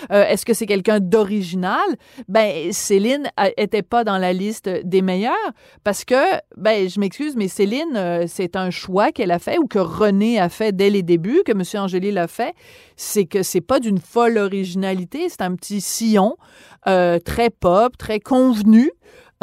est-ce 0.10 0.44
que 0.44 0.56
c'est 0.56 0.66
quelqu'un 0.66 1.00
d'original? 1.00 1.86
Ben, 2.28 2.72
Céline 2.72 3.30
a- 3.38 3.52
était 3.58 3.84
pas 3.84 4.04
dans 4.04 4.18
la 4.18 4.34
liste 4.34 4.70
des 4.84 5.04
meilleurs 5.04 5.36
parce 5.84 6.04
que, 6.04 6.16
ben, 6.56 6.90
je 6.90 7.00
m'excuse, 7.00 7.36
mais 7.36 7.48
Céline, 7.48 8.26
c'est 8.28 8.56
un 8.56 8.72
choix 8.72 9.12
qu'elle 9.12 9.32
a 9.32 9.38
fait 9.38 9.60
ou 9.60 9.68
que 9.68 9.78
René 9.78 10.40
a 10.40 10.50
fait 10.50 10.76
dès 10.76 10.90
les 10.90 11.04
débuts, 11.04 11.27
que 11.46 11.52
M. 11.52 11.64
Angéli 11.82 12.12
l'a 12.12 12.28
fait. 12.28 12.54
C'est 12.96 13.26
que 13.26 13.44
c'est 13.44 13.62
pas 13.62 13.80
d'une 13.80 14.00
folle 14.00 14.38
originalité, 14.38 15.30
c'est 15.30 15.42
un 15.42 15.56
petit 15.56 15.82
sillon 15.82 16.36
euh, 16.88 17.20
très 17.20 17.50
pop, 17.50 17.98
très 17.98 18.20
convenu. 18.20 18.92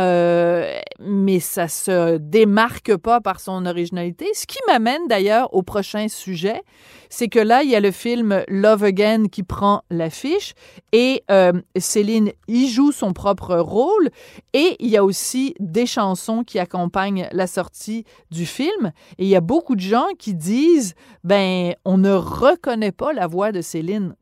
Euh, 0.00 0.78
mais 0.98 1.38
ça 1.38 1.68
se 1.68 2.16
démarque 2.16 2.96
pas 2.96 3.20
par 3.20 3.40
son 3.40 3.64
originalité. 3.66 4.26
Ce 4.34 4.46
qui 4.46 4.58
m'amène 4.66 5.06
d'ailleurs 5.08 5.54
au 5.54 5.62
prochain 5.62 6.08
sujet, 6.08 6.62
c'est 7.08 7.28
que 7.28 7.38
là, 7.38 7.62
il 7.62 7.70
y 7.70 7.76
a 7.76 7.80
le 7.80 7.92
film 7.92 8.42
Love 8.48 8.84
Again 8.84 9.26
qui 9.30 9.44
prend 9.44 9.82
l'affiche 9.90 10.54
et 10.92 11.22
euh, 11.30 11.52
Céline 11.76 12.32
y 12.48 12.68
joue 12.68 12.90
son 12.90 13.12
propre 13.12 13.54
rôle 13.56 14.10
et 14.52 14.76
il 14.80 14.88
y 14.88 14.96
a 14.96 15.04
aussi 15.04 15.54
des 15.60 15.86
chansons 15.86 16.42
qui 16.42 16.58
accompagnent 16.58 17.28
la 17.30 17.46
sortie 17.46 18.04
du 18.30 18.46
film 18.46 18.92
et 19.18 19.24
il 19.24 19.28
y 19.28 19.36
a 19.36 19.40
beaucoup 19.40 19.76
de 19.76 19.80
gens 19.80 20.08
qui 20.18 20.34
disent 20.34 20.94
ben 21.22 21.74
on 21.84 21.98
ne 21.98 22.12
reconnaît 22.12 22.92
pas 22.92 23.12
la 23.12 23.28
voix 23.28 23.52
de 23.52 23.60
Céline. 23.60 24.16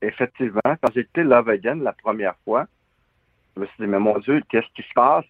Effectivement, 0.00 0.60
quand 0.64 0.92
j'ai 0.94 1.00
écouté 1.00 1.22
Love 1.22 1.48
Again 1.48 1.76
la 1.76 1.92
première 1.92 2.34
fois, 2.44 2.66
je 3.54 3.60
me 3.60 3.66
suis 3.66 3.76
dit, 3.80 3.86
mais 3.86 3.98
mon 3.98 4.18
Dieu, 4.18 4.42
qu'est-ce 4.48 4.72
qui 4.74 4.82
se 4.82 4.92
passe? 4.94 5.26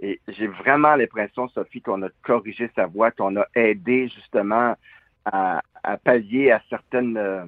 Et 0.00 0.20
j'ai 0.28 0.46
vraiment 0.46 0.96
l'impression, 0.96 1.48
Sophie, 1.48 1.82
qu'on 1.82 2.02
a 2.02 2.08
corrigé 2.22 2.70
sa 2.74 2.86
voix, 2.86 3.10
qu'on 3.10 3.36
a 3.36 3.46
aidé 3.54 4.08
justement 4.08 4.74
à, 5.24 5.60
pallier 6.04 6.50
à 6.50 6.62
certaines 6.70 7.16
euh, 7.16 7.44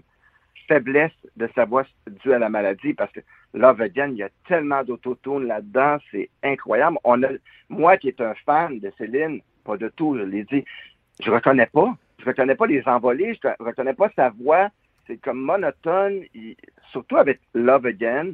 faiblesses 0.69 1.13
de 1.37 1.49
sa 1.55 1.65
voix 1.65 1.85
dues 2.23 2.33
à 2.33 2.39
la 2.39 2.49
maladie, 2.49 2.93
parce 2.95 3.13
que 3.13 3.21
Love 3.55 3.81
Again, 3.81 4.11
il 4.11 4.19
y 4.19 4.23
a 4.23 4.29
tellement 4.47 4.85
d'autotune 4.85 5.47
là-dedans, 5.47 5.99
c'est 6.11 6.29
incroyable. 6.43 6.99
On 7.05 7.23
a, 7.23 7.29
moi 7.69 7.97
qui 7.97 8.09
est 8.09 8.21
un 8.21 8.35
fan 8.47 8.79
de 8.79 8.93
Céline, 8.99 9.41
pas 9.65 9.77
de 9.77 9.89
tout, 9.89 10.17
je 10.19 10.23
l'ai 10.23 10.45
dit, 10.45 10.65
je 11.23 11.31
reconnais 11.31 11.67
pas. 11.67 11.95
Je 12.19 12.27
reconnais 12.27 12.55
pas 12.55 12.67
les 12.67 12.83
envolées, 12.87 13.39
je 13.43 13.49
reconnais 13.65 13.95
pas 13.95 14.11
sa 14.15 14.29
voix. 14.31 14.69
C'est 15.07 15.17
comme 15.17 15.41
monotone, 15.41 16.25
surtout 16.93 17.17
avec 17.17 17.41
Love 17.55 17.87
Again. 17.87 18.33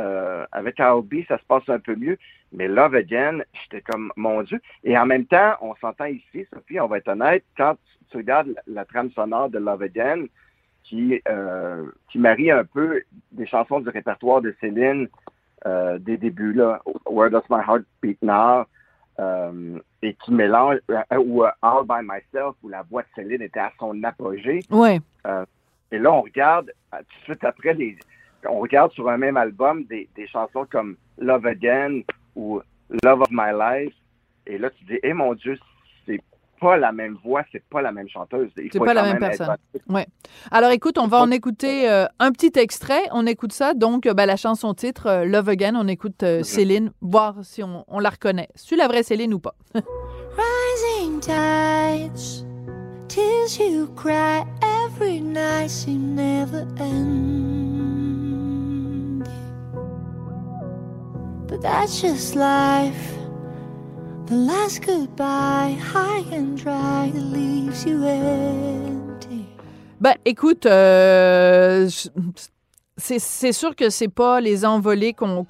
Euh, 0.00 0.46
avec 0.52 0.78
R.B., 0.78 1.24
ça 1.26 1.38
se 1.38 1.44
passe 1.44 1.68
un 1.68 1.80
peu 1.80 1.96
mieux. 1.96 2.18
Mais 2.52 2.68
Love 2.68 2.94
Again, 2.94 3.40
j'étais 3.52 3.82
comme, 3.82 4.12
mon 4.16 4.42
Dieu. 4.42 4.60
Et 4.84 4.96
en 4.96 5.06
même 5.06 5.26
temps, 5.26 5.54
on 5.60 5.74
s'entend 5.76 6.04
ici, 6.04 6.46
Sophie, 6.52 6.78
on 6.78 6.86
va 6.86 6.98
être 6.98 7.08
honnête, 7.08 7.44
quand 7.56 7.76
tu 8.10 8.18
regardes 8.18 8.48
la, 8.48 8.62
la 8.68 8.84
trame 8.84 9.10
sonore 9.10 9.50
de 9.50 9.58
Love 9.58 9.82
Again, 9.82 10.26
qui, 10.88 11.20
euh, 11.28 11.84
qui 12.10 12.18
marie 12.18 12.50
un 12.50 12.64
peu 12.64 13.02
des 13.32 13.46
chansons 13.46 13.80
du 13.80 13.88
répertoire 13.88 14.40
de 14.40 14.54
Céline 14.60 15.08
euh, 15.66 15.98
des 15.98 16.16
débuts, 16.16 16.52
là, 16.52 16.80
Where 17.06 17.30
Does 17.30 17.42
My 17.50 17.60
Heart 17.66 17.82
Beat 18.00 18.22
Now, 18.22 18.64
euh, 19.18 19.78
et 20.00 20.14
qui 20.14 20.32
mélange, 20.32 20.78
ou 21.18 21.42
All 21.42 21.84
By 21.84 22.00
Myself, 22.02 22.54
où 22.62 22.68
la 22.68 22.82
voix 22.82 23.02
de 23.02 23.08
Céline 23.16 23.42
était 23.42 23.60
à 23.60 23.72
son 23.78 24.02
apogée. 24.04 24.60
Ouais. 24.70 25.00
Et 25.90 25.98
là, 25.98 26.12
on 26.12 26.22
regarde, 26.22 26.72
tout 26.92 26.98
de 26.98 27.24
suite 27.24 27.44
après, 27.44 27.74
les, 27.74 27.96
on 28.48 28.58
regarde 28.58 28.92
sur 28.92 29.08
un 29.08 29.16
même 29.16 29.36
album 29.36 29.84
des, 29.84 30.08
des 30.16 30.26
chansons 30.26 30.66
comme 30.70 30.96
Love 31.18 31.46
Again 31.46 32.02
ou 32.36 32.60
Love 33.02 33.22
of 33.22 33.28
My 33.30 33.52
Life. 33.52 33.94
Et 34.46 34.58
là, 34.58 34.70
tu 34.70 34.84
dis, 34.84 34.98
eh 35.02 35.12
mon 35.12 35.34
Dieu, 35.34 35.58
c'est 36.06 36.20
pas 36.60 36.76
la 36.76 36.92
même 36.92 37.16
voix, 37.24 37.44
c'est 37.52 37.62
pas 37.68 37.82
la 37.82 37.92
même 37.92 38.08
chanteuse. 38.08 38.50
C'est 38.56 38.78
pas 38.78 38.94
la 38.94 39.02
même 39.02 39.18
personne. 39.18 39.56
Ouais. 39.88 40.06
Alors 40.50 40.70
écoute, 40.70 40.98
on 40.98 41.06
va 41.06 41.18
en 41.18 41.30
écouter 41.30 41.88
euh, 41.88 42.06
un 42.18 42.32
petit 42.32 42.52
extrait. 42.58 43.02
On 43.12 43.26
écoute 43.26 43.52
ça. 43.52 43.74
Donc, 43.74 44.06
euh, 44.06 44.14
ben, 44.14 44.26
la 44.26 44.36
chanson 44.36 44.74
titre, 44.74 45.06
euh, 45.06 45.24
Love 45.24 45.50
Again, 45.50 45.74
on 45.76 45.86
écoute 45.88 46.22
euh, 46.22 46.42
Céline, 46.42 46.92
voir 47.00 47.36
si 47.42 47.62
on, 47.62 47.84
on 47.88 47.98
la 47.98 48.10
reconnaît. 48.10 48.48
C'est 48.54 48.76
la 48.76 48.88
vraie 48.88 49.02
Céline 49.02 49.34
ou 49.34 49.40
pas? 49.40 49.54
Rising 49.74 51.20
tides, 51.20 52.46
tears 53.08 53.58
you 53.58 53.88
cry 53.96 54.44
every 54.62 55.20
night 55.20 55.70
seem 55.70 56.14
never 56.14 56.66
end. 56.78 57.97
But 61.48 61.62
that's 61.62 62.02
just 62.02 62.34
life. 62.34 63.14
The 64.26 64.34
last 64.34 64.82
goodbye, 64.82 65.78
high 65.80 66.22
and 66.30 66.58
dry, 66.58 67.10
leaves 67.14 67.86
you 67.86 68.04
empty. 68.04 69.46
Ben, 69.98 70.14
écoute, 70.26 70.66
euh, 70.66 71.88
c'est 72.98 73.52
sûr 73.52 73.74
que 73.76 73.90
c'est 73.90 74.08
pas 74.08 74.40
les 74.40 74.66
envolées 74.66 75.14
qu'on 75.14 75.44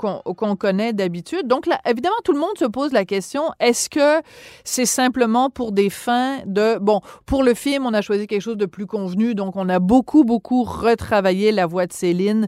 connaît 0.57 0.93
d'habitude. 0.93 1.49
Donc, 1.49 1.67
là, 1.67 1.81
évidemment, 1.85 2.15
tout 2.25 2.33
le 2.33 2.39
monde 2.39 2.57
se 2.59 2.67
pose 2.67 2.93
la 2.93 3.05
question 3.05 3.51
est-ce 3.59 3.89
que 3.89 4.23
c'est 4.65 4.87
simplement 4.87 5.51
pour 5.51 5.73
des 5.73 5.91
fins 5.91 6.39
de 6.47 6.79
bon 6.79 7.01
pour 7.27 7.43
le 7.43 7.55
film, 7.55 7.87
on 7.87 7.95
a 7.95 8.03
choisi 8.03 8.27
quelque 8.27 8.43
chose 8.43 8.57
de 8.57 8.67
plus 8.67 8.87
convenu, 8.87 9.35
donc 9.35 9.57
on 9.57 9.69
a 9.69 9.79
beaucoup 9.79 10.25
beaucoup 10.25 10.63
retravaillé 10.63 11.51
la 11.51 11.67
voix 11.67 11.87
de 11.87 11.93
Céline 11.93 12.47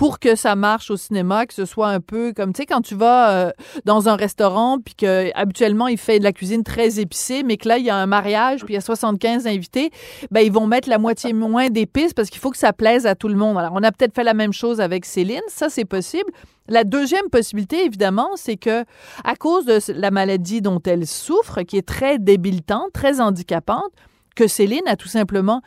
pour 0.00 0.18
que 0.18 0.34
ça 0.34 0.56
marche 0.56 0.90
au 0.90 0.96
cinéma, 0.96 1.44
que 1.44 1.52
ce 1.52 1.66
soit 1.66 1.88
un 1.88 2.00
peu 2.00 2.32
comme 2.32 2.54
tu 2.54 2.62
sais 2.62 2.66
quand 2.66 2.80
tu 2.80 2.94
vas 2.94 3.32
euh, 3.32 3.50
dans 3.84 4.08
un 4.08 4.16
restaurant 4.16 4.78
puis 4.82 4.94
que 4.94 5.30
habituellement 5.34 5.88
il 5.88 5.98
fait 5.98 6.18
de 6.18 6.24
la 6.24 6.32
cuisine 6.32 6.64
très 6.64 7.00
épicée, 7.00 7.42
mais 7.42 7.58
que 7.58 7.68
là 7.68 7.76
il 7.76 7.84
y 7.84 7.90
a 7.90 7.96
un 7.96 8.06
mariage 8.06 8.64
puis 8.64 8.72
il 8.72 8.76
y 8.76 8.78
a 8.78 8.80
75 8.80 9.46
invités, 9.46 9.90
ben 10.30 10.40
ils 10.40 10.50
vont 10.50 10.66
mettre 10.66 10.88
la 10.88 10.96
moitié 10.96 11.34
moins 11.34 11.68
d'épices 11.68 12.14
parce 12.14 12.30
qu'il 12.30 12.40
faut 12.40 12.50
que 12.50 12.56
ça 12.56 12.72
plaise 12.72 13.06
à 13.06 13.14
tout 13.14 13.28
le 13.28 13.34
monde. 13.34 13.58
Alors 13.58 13.72
on 13.74 13.82
a 13.82 13.92
peut-être 13.92 14.14
fait 14.14 14.24
la 14.24 14.32
même 14.32 14.54
chose 14.54 14.80
avec 14.80 15.04
Céline, 15.04 15.42
ça 15.48 15.68
c'est 15.68 15.84
possible. 15.84 16.32
La 16.66 16.84
deuxième 16.84 17.28
possibilité, 17.30 17.84
évidemment, 17.84 18.30
c'est 18.36 18.56
que 18.56 18.86
à 19.24 19.36
cause 19.36 19.66
de 19.66 19.80
la 19.92 20.10
maladie 20.10 20.62
dont 20.62 20.80
elle 20.86 21.06
souffre, 21.06 21.60
qui 21.60 21.76
est 21.76 21.86
très 21.86 22.18
débilitante, 22.18 22.90
très 22.94 23.20
handicapante, 23.20 23.90
que 24.34 24.46
Céline 24.46 24.86
a 24.86 24.96
tout 24.96 25.08
simplement 25.08 25.60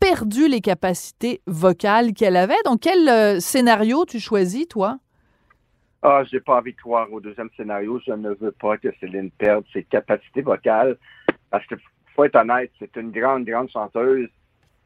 perdu 0.00 0.48
les 0.48 0.60
capacités 0.60 1.42
vocales 1.46 2.12
qu'elle 2.14 2.36
avait. 2.36 2.60
Donc, 2.64 2.80
quel 2.80 3.08
euh, 3.08 3.38
scénario 3.38 4.04
tu 4.06 4.18
choisis, 4.18 4.66
toi? 4.66 4.98
Ah, 6.02 6.22
j'ai 6.24 6.40
pas 6.40 6.56
envie 6.56 6.72
de 6.72 6.78
croire 6.78 7.12
au 7.12 7.20
deuxième 7.20 7.50
scénario. 7.56 8.00
Je 8.06 8.12
ne 8.12 8.30
veux 8.30 8.52
pas 8.52 8.78
que 8.78 8.88
Céline 8.98 9.30
perde 9.30 9.64
ses 9.72 9.84
capacités 9.84 10.40
vocales. 10.40 10.96
Parce 11.50 11.66
que, 11.66 11.74
faut 12.16 12.24
être 12.24 12.36
honnête, 12.36 12.70
c'est 12.78 12.96
une 12.96 13.10
grande, 13.10 13.44
grande 13.44 13.68
chanteuse. 13.70 14.28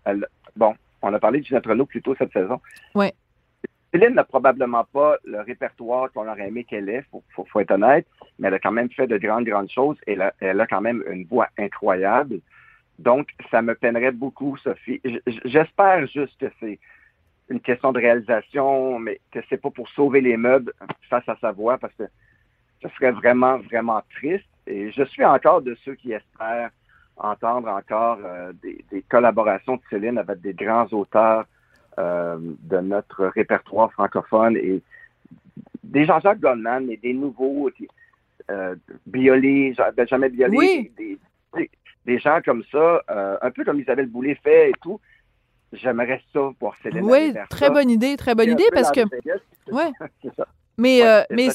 Elle, 0.04 0.26
bon, 0.56 0.74
on 1.02 1.14
a 1.14 1.18
parlé 1.20 1.40
de 1.40 1.46
Ginette 1.46 1.66
Renault 1.66 1.86
plus 1.86 2.02
tôt 2.02 2.16
cette 2.18 2.32
saison. 2.32 2.60
Oui. 2.96 3.06
Céline 3.92 4.14
n'a 4.14 4.24
probablement 4.24 4.84
pas 4.92 5.16
le 5.24 5.40
répertoire 5.40 6.10
qu'on 6.12 6.28
aurait 6.28 6.48
aimé 6.48 6.64
qu'elle 6.64 6.88
ait, 6.88 7.04
faut, 7.12 7.22
faut, 7.36 7.44
faut, 7.44 7.60
être 7.60 7.70
honnête, 7.70 8.08
mais 8.40 8.48
elle 8.48 8.54
a 8.54 8.58
quand 8.58 8.72
même 8.72 8.90
fait 8.90 9.06
de 9.06 9.16
grandes, 9.18 9.44
grandes 9.44 9.70
choses 9.70 9.96
et 10.08 10.14
elle 10.14 10.22
a, 10.22 10.34
elle 10.40 10.60
a 10.60 10.66
quand 10.66 10.80
même 10.80 11.04
une 11.08 11.24
voix 11.26 11.46
incroyable. 11.56 12.40
Donc, 12.98 13.28
ça 13.50 13.62
me 13.62 13.74
peinerait 13.74 14.12
beaucoup, 14.12 14.56
Sophie. 14.58 15.00
J'espère 15.44 16.06
juste 16.06 16.38
que 16.38 16.46
c'est 16.60 16.78
une 17.48 17.60
question 17.60 17.92
de 17.92 17.98
réalisation, 17.98 18.98
mais 18.98 19.20
que 19.32 19.40
c'est 19.48 19.60
pas 19.60 19.70
pour 19.70 19.88
sauver 19.90 20.20
les 20.20 20.36
meubles 20.36 20.72
face 21.10 21.28
à 21.28 21.36
sa 21.40 21.52
voix, 21.52 21.76
parce 21.78 21.94
que 21.94 22.04
ce 22.82 22.88
serait 22.90 23.10
vraiment, 23.10 23.58
vraiment 23.58 24.02
triste. 24.16 24.46
Et 24.66 24.90
je 24.92 25.02
suis 25.04 25.24
encore 25.24 25.62
de 25.62 25.74
ceux 25.84 25.94
qui 25.94 26.12
espèrent 26.12 26.70
entendre 27.16 27.68
encore 27.68 28.18
euh, 28.24 28.52
des, 28.62 28.84
des, 28.90 29.02
collaborations 29.02 29.76
de 29.76 29.82
Céline 29.90 30.18
avec 30.18 30.40
des 30.40 30.54
grands 30.54 30.88
auteurs 30.92 31.44
euh, 31.98 32.38
de 32.40 32.78
notre 32.78 33.26
répertoire 33.26 33.92
francophone 33.92 34.56
et 34.56 34.82
des 35.84 36.04
Jean-Jacques 36.06 36.40
Goldman 36.40 36.90
et 36.90 36.96
des 36.96 37.12
nouveaux 37.12 37.70
euh, 38.50 38.74
Biolay, 39.06 39.74
Benjamin 39.96 40.28
Biolay, 40.28 40.56
oui. 40.56 40.92
des, 40.96 41.18
des, 41.54 41.70
des, 42.04 42.18
gens 42.18 42.40
comme 42.44 42.62
ça, 42.70 43.02
euh, 43.10 43.36
un 43.40 43.50
peu 43.50 43.64
comme 43.64 43.80
Isabelle 43.80 44.06
Boulay 44.06 44.34
fait 44.42 44.70
et 44.70 44.74
tout. 44.82 45.00
J'aimerais 45.72 46.22
ça 46.32 46.50
pour 46.58 46.76
Céline. 46.82 47.04
Oui, 47.04 47.34
très 47.50 47.66
ça. 47.66 47.70
bonne 47.70 47.90
idée, 47.90 48.16
très 48.16 48.34
bonne 48.34 48.50
idée 48.50 48.68
parce 48.72 48.92
que. 48.92 49.00
Ouais. 49.70 49.90
C'est 50.22 50.34
ça. 50.36 50.46
Mais, 50.76 51.02
Ouais, 51.02 51.06
euh, 51.08 51.22
mais 51.30 51.48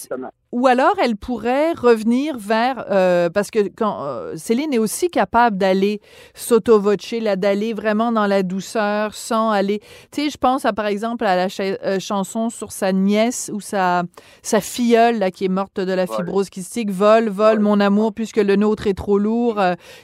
ou 0.51 0.65
alors 0.65 0.95
elle 1.03 1.15
pourrait 1.15 1.73
revenir 1.73 2.37
vers 2.37 2.85
euh, 2.89 3.29
parce 3.29 3.51
que 3.51 3.59
quand 3.67 4.03
euh, 4.03 4.35
Céline 4.35 4.73
est 4.73 4.77
aussi 4.79 5.09
capable 5.09 5.57
d'aller 5.57 5.99
s'auto-voce, 6.33 7.11
là, 7.21 7.35
d'aller 7.35 7.73
vraiment 7.73 8.11
dans 8.11 8.25
la 8.25 8.41
douceur 8.43 9.13
sans 9.13 9.51
aller. 9.51 9.79
Tu 10.11 10.23
sais, 10.23 10.29
je 10.29 10.37
pense 10.37 10.65
à 10.65 10.73
par 10.73 10.87
exemple 10.87 11.25
à 11.25 11.35
la 11.35 11.49
cha- 11.49 11.99
chanson 11.99 12.49
sur 12.49 12.71
sa 12.71 12.93
nièce 12.93 13.51
ou 13.53 13.59
sa 13.61 14.03
sa 14.41 14.61
filleule 14.61 15.19
là 15.19 15.29
qui 15.31 15.45
est 15.45 15.49
morte 15.49 15.79
de 15.79 15.93
la 15.93 16.05
Vol. 16.05 16.15
fibrose 16.17 16.49
kystique, 16.49 16.89
vole, 16.89 17.29
vole 17.29 17.55
Vol. 17.55 17.59
mon 17.59 17.79
amour 17.79 18.13
puisque 18.13 18.37
le 18.37 18.55
nôtre 18.55 18.87
est 18.87 18.97
trop 18.97 19.19
lourd, 19.19 19.61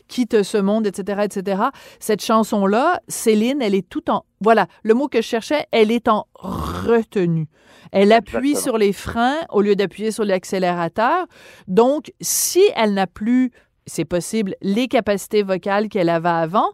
quitte 0.07 0.43
ce 0.43 0.57
monde, 0.57 0.85
etc., 0.85 1.21
etc. 1.23 1.63
Cette 1.99 2.21
chanson 2.23 2.65
là, 2.67 2.99
Céline, 3.07 3.61
elle 3.61 3.75
est 3.75 3.87
tout 3.89 4.09
en 4.11 4.25
voilà 4.41 4.67
le 4.83 4.93
mot 4.93 5.07
que 5.07 5.21
je 5.21 5.27
cherchais, 5.27 5.65
elle 5.71 5.89
est 5.91 6.07
en 6.07 6.27
retenue. 6.35 7.47
Elle 7.91 8.11
appuie 8.11 8.51
Exactement. 8.51 8.61
sur 8.61 8.77
les 8.77 8.93
freins 8.93 9.39
au 9.49 9.61
lieu 9.61 9.75
d'appuyer 9.75 10.11
sur 10.11 10.25
l'accélérateur. 10.25 11.25
Donc, 11.67 12.11
si 12.21 12.61
elle 12.75 12.93
n'a 12.93 13.07
plus, 13.07 13.51
c'est 13.85 14.05
possible, 14.05 14.55
les 14.61 14.87
capacités 14.87 15.43
vocales 15.43 15.89
qu'elle 15.89 16.09
avait 16.09 16.29
avant, 16.29 16.71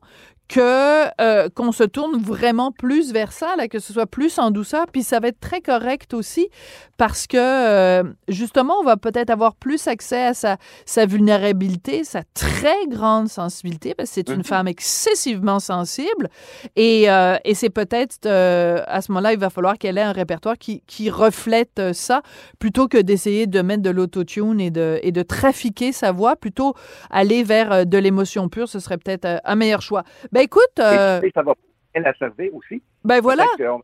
que 0.53 1.05
euh, 1.21 1.47
qu'on 1.55 1.71
se 1.71 1.83
tourne 1.85 2.21
vraiment 2.21 2.73
plus 2.73 3.13
vers 3.13 3.31
ça, 3.31 3.55
là, 3.55 3.69
que 3.69 3.79
ce 3.79 3.93
soit 3.93 4.05
plus 4.05 4.37
en 4.37 4.51
douceur, 4.51 4.85
puis 4.91 5.01
ça 5.01 5.19
va 5.21 5.29
être 5.29 5.39
très 5.39 5.61
correct 5.61 6.13
aussi 6.13 6.49
parce 6.97 7.25
que 7.25 7.37
euh, 7.37 8.03
justement, 8.27 8.73
on 8.81 8.83
va 8.83 8.97
peut-être 8.97 9.29
avoir 9.29 9.55
plus 9.55 9.87
accès 9.87 10.23
à 10.25 10.33
sa, 10.33 10.57
sa 10.85 11.05
vulnérabilité, 11.05 12.03
sa 12.03 12.23
très 12.33 12.85
grande 12.87 13.29
sensibilité, 13.29 13.95
parce 13.95 14.09
que 14.09 14.15
c'est 14.15 14.29
une 14.29 14.37
Mhm. 14.39 14.43
femme 14.43 14.67
excessivement 14.67 15.59
sensible, 15.59 16.29
et, 16.75 17.09
euh, 17.09 17.37
et 17.45 17.55
c'est 17.55 17.69
peut-être 17.69 18.27
à 18.27 19.01
ce 19.01 19.11
moment-là, 19.11 19.33
il 19.33 19.39
va 19.39 19.49
falloir 19.49 19.77
qu'elle 19.77 19.97
ait 19.97 20.01
un 20.01 20.11
répertoire 20.11 20.57
qui, 20.57 20.83
qui 20.85 21.09
reflète 21.09 21.93
ça, 21.93 22.21
plutôt 22.59 22.87
que 22.87 22.97
d'essayer 22.97 23.47
de 23.47 23.61
mettre 23.61 23.81
de 23.83 23.89
l'autotune 23.89 24.59
et 24.59 24.69
de, 24.69 24.99
et 25.01 25.11
de 25.11 25.21
trafiquer 25.23 25.91
sa 25.93 26.11
voix, 26.11 26.35
plutôt 26.35 26.73
aller 27.09 27.43
vers 27.43 27.85
de 27.85 27.97
l'émotion 27.97 28.49
pure, 28.49 28.67
ce 28.67 28.79
serait 28.79 28.97
peut-être 28.97 29.39
un 29.43 29.55
meilleur 29.55 29.81
choix. 29.81 30.03
Ben 30.31 30.40
écoute, 30.41 30.80
euh, 30.80 31.21
Et, 31.21 31.27
et 31.27 31.32
ça 31.34 31.41
va 31.43 31.54
bien 31.93 32.04
la 32.04 32.13
servir 32.15 32.54
aussi. 32.54 32.82
ben 33.04 33.21
voilà, 33.21 33.45
on- 33.60 33.82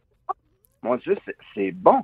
Mon 0.83 0.95
Dieu, 0.97 1.17
c'est- 1.55 1.71
bon. 1.71 2.03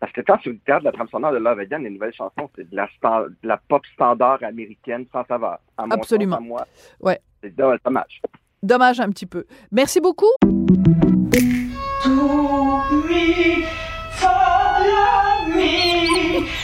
Parce 0.00 0.12
que 0.12 0.20
quand 0.20 0.36
tu 0.38 0.50
regardes 0.50 0.82
la 0.84 0.92
trame 0.92 1.08
sonore 1.08 1.32
de 1.32 1.38
Love 1.38 1.60
Again, 1.60 1.78
les 1.78 1.90
nouvelles 1.90 2.12
chansons, 2.12 2.50
c'est 2.56 2.68
de 2.68 2.76
la, 2.76 2.86
stan- 2.96 3.22
de 3.28 3.48
la 3.48 3.56
pop 3.56 3.82
standard 3.94 4.42
américaine 4.42 5.06
sans 5.12 5.24
saveur. 5.26 5.58
À 5.78 5.86
mon 5.86 5.92
Absolument. 5.92 6.36
sens, 6.36 6.44
à 6.44 6.46
moi, 6.46 6.66
Ouais. 7.00 7.20
C'est 7.42 7.54
do- 7.56 7.72
dommage. 7.84 8.20
dommage 8.62 9.00
un 9.00 9.08
petit 9.10 9.26
peu. 9.26 9.44
Merci 9.72 10.00
beaucoup. 10.00 10.30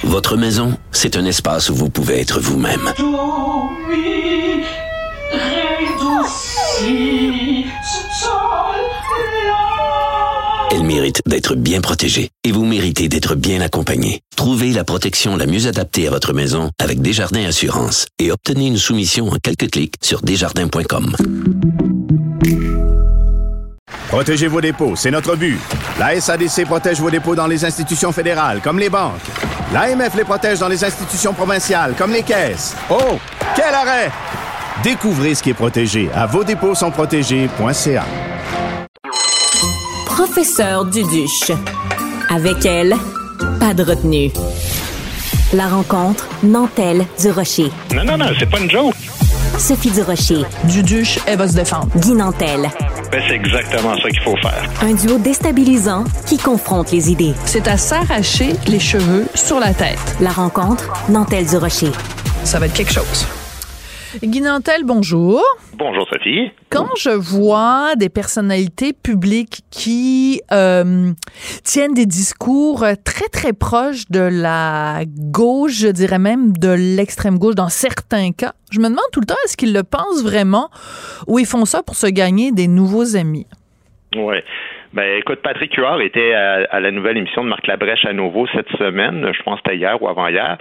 Votre 0.05 0.37
maison, 0.37 0.76
c'est 0.92 1.16
un 1.16 1.24
espace 1.24 1.70
où 1.70 1.74
vous 1.74 1.88
pouvez 1.90 2.20
être 2.20 2.40
vous-même. 2.40 2.92
Elle 10.72 10.82
mérite 10.84 11.20
d'être 11.26 11.54
bien 11.54 11.80
protégée 11.80 12.30
et 12.44 12.52
vous 12.52 12.64
méritez 12.64 13.08
d'être 13.08 13.34
bien 13.34 13.60
accompagné. 13.60 14.20
Trouvez 14.36 14.72
la 14.72 14.84
protection 14.84 15.36
la 15.36 15.46
mieux 15.46 15.66
adaptée 15.66 16.06
à 16.06 16.10
votre 16.10 16.32
maison 16.32 16.70
avec 16.78 17.02
Desjardins 17.02 17.44
Assurance 17.44 18.06
et 18.18 18.30
obtenez 18.32 18.68
une 18.68 18.78
soumission 18.78 19.28
en 19.28 19.36
quelques 19.42 19.70
clics 19.70 19.94
sur 20.00 20.22
desjardins.com. 20.22 21.16
Protégez 24.08 24.48
vos 24.48 24.60
dépôts, 24.60 24.96
c'est 24.96 25.10
notre 25.10 25.36
but. 25.36 25.58
La 25.98 26.20
SADC 26.20 26.64
protège 26.64 26.98
vos 26.98 27.10
dépôts 27.10 27.34
dans 27.34 27.46
les 27.46 27.64
institutions 27.64 28.10
fédérales, 28.10 28.60
comme 28.62 28.78
les 28.78 28.88
banques. 28.90 29.20
L'AMF 29.72 30.16
les 30.16 30.24
protège 30.24 30.58
dans 30.58 30.68
les 30.68 30.82
institutions 30.82 31.32
provinciales, 31.32 31.94
comme 31.96 32.12
les 32.12 32.22
caisses. 32.22 32.74
Oh, 32.90 33.18
quel 33.54 33.72
arrêt! 33.72 34.10
Découvrez 34.82 35.34
ce 35.34 35.42
qui 35.42 35.50
est 35.50 35.54
protégé 35.54 36.08
à 36.14 36.26
vos 36.26 36.42
dépôts 36.42 36.74
sont 36.74 36.90
protégés.ca. 36.90 38.04
Professeur 40.06 40.86
Duduche. 40.86 41.52
Avec 42.34 42.64
elle, 42.64 42.94
pas 43.58 43.74
de 43.74 43.82
retenue. 43.82 44.30
La 45.52 45.66
rencontre 45.68 46.28
Nantel 46.42 47.04
du 47.20 47.30
Rocher. 47.30 47.70
Non, 47.94 48.04
non, 48.04 48.16
non, 48.16 48.26
c'est 48.38 48.48
pas 48.48 48.58
une 48.58 48.70
joke. 48.70 48.94
Sophie 49.58 49.90
du 49.90 50.00
Rocher. 50.00 50.44
Duduche, 50.64 51.18
elle 51.26 51.36
va 51.36 51.48
se 51.48 51.54
défendre. 51.56 51.88
Guy 51.96 52.12
Nantel. 52.12 52.70
Ben, 53.12 53.22
c'est 53.28 53.34
exactement 53.34 53.96
ça 53.96 54.08
qu'il 54.08 54.20
faut 54.20 54.36
faire. 54.36 54.62
Un 54.80 54.94
duo 54.94 55.18
déstabilisant 55.18 56.04
qui 56.26 56.38
confronte 56.38 56.90
les 56.92 57.10
idées. 57.10 57.34
C'est 57.44 57.68
à 57.68 57.76
s'arracher 57.76 58.54
les 58.66 58.80
cheveux 58.80 59.26
sur 59.34 59.60
la 59.60 59.74
tête. 59.74 59.98
La 60.20 60.30
rencontre 60.30 60.88
Nantel 61.10 61.44
du 61.44 61.56
Rocher. 61.58 61.90
Ça 62.44 62.58
va 62.58 62.66
être 62.66 62.74
quelque 62.74 62.92
chose. 62.92 63.26
Guy 64.18 64.40
Nantel, 64.40 64.83
bonjour. 64.85 65.40
Bonjour, 65.75 66.05
Sophie. 66.09 66.51
Quand 66.68 66.88
je 66.99 67.11
vois 67.11 67.94
des 67.96 68.09
personnalités 68.09 68.92
publiques 68.92 69.61
qui 69.70 70.40
euh, 70.53 71.12
tiennent 71.62 71.94
des 71.94 72.07
discours 72.07 72.85
très, 73.05 73.29
très 73.29 73.53
proches 73.53 74.11
de 74.11 74.20
la 74.20 75.03
gauche, 75.07 75.75
je 75.75 75.88
dirais 75.88 76.18
même 76.18 76.57
de 76.57 76.70
l'extrême 76.70 77.38
gauche 77.38 77.55
dans 77.55 77.68
certains 77.68 78.33
cas, 78.33 78.53
je 78.73 78.81
me 78.81 78.88
demande 78.88 79.05
tout 79.12 79.20
le 79.20 79.27
temps, 79.27 79.37
est-ce 79.44 79.57
qu'ils 79.57 79.73
le 79.73 79.85
pensent 79.85 80.25
vraiment 80.25 80.70
ou 81.29 81.38
ils 81.38 81.46
font 81.46 81.64
ça 81.64 81.85
pour 81.85 81.94
se 81.94 82.09
gagner 82.09 82.51
des 82.51 82.66
nouveaux 82.66 83.16
amis? 83.16 83.46
Ouais. 84.16 84.42
Ben, 84.92 85.18
écoute, 85.18 85.38
Patrick 85.40 85.72
Huard 85.76 86.00
était 86.00 86.33
à, 86.35 86.81
la 86.81 86.90
nouvelle 86.90 87.16
émission 87.16 87.44
de 87.44 87.48
Marc 87.48 87.68
Labrèche 87.68 88.05
à 88.07 88.12
nouveau 88.12 88.48
cette 88.48 88.68
semaine. 88.76 89.31
Je 89.33 89.42
pense 89.44 89.61
que 89.61 89.70
c'était 89.70 89.79
hier 89.79 90.03
ou 90.03 90.09
avant-hier. 90.09 90.59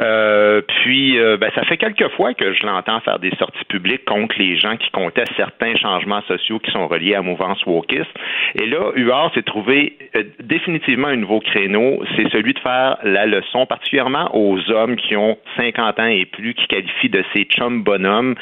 Euh, 0.00 0.60
puis, 0.60 1.18
euh, 1.18 1.36
ben, 1.36 1.50
ça 1.56 1.64
fait 1.64 1.78
quelques 1.78 2.08
fois 2.10 2.32
que 2.32 2.52
je 2.52 2.64
l'entends 2.64 3.00
faire 3.00 3.18
des 3.18 3.34
sorties 3.40 3.64
publiques 3.64 4.04
contre 4.04 4.36
les 4.38 4.56
gens 4.56 4.76
qui 4.76 4.88
contestent 4.92 5.34
certains 5.36 5.74
changements 5.74 6.22
sociaux 6.22 6.60
qui 6.60 6.70
sont 6.70 6.86
reliés 6.86 7.16
à 7.16 7.22
mouvance 7.22 7.66
wokiste. 7.66 8.06
Et 8.54 8.66
là, 8.66 8.92
Huard 8.94 9.34
s'est 9.34 9.42
trouvé 9.42 9.98
euh, 10.14 10.22
définitivement 10.38 11.08
un 11.08 11.16
nouveau 11.16 11.40
créneau. 11.40 12.04
C'est 12.14 12.30
celui 12.30 12.54
de 12.54 12.60
faire 12.60 12.98
la 13.02 13.26
leçon, 13.26 13.66
particulièrement 13.66 14.30
aux 14.32 14.58
hommes 14.70 14.94
qui 14.94 15.16
ont 15.16 15.36
50 15.56 15.98
ans 15.98 16.06
et 16.06 16.26
plus, 16.26 16.54
qui 16.54 16.68
qualifient 16.68 17.08
de 17.08 17.24
ces 17.34 17.44
chums 17.46 17.82
bonhommes 17.82 18.36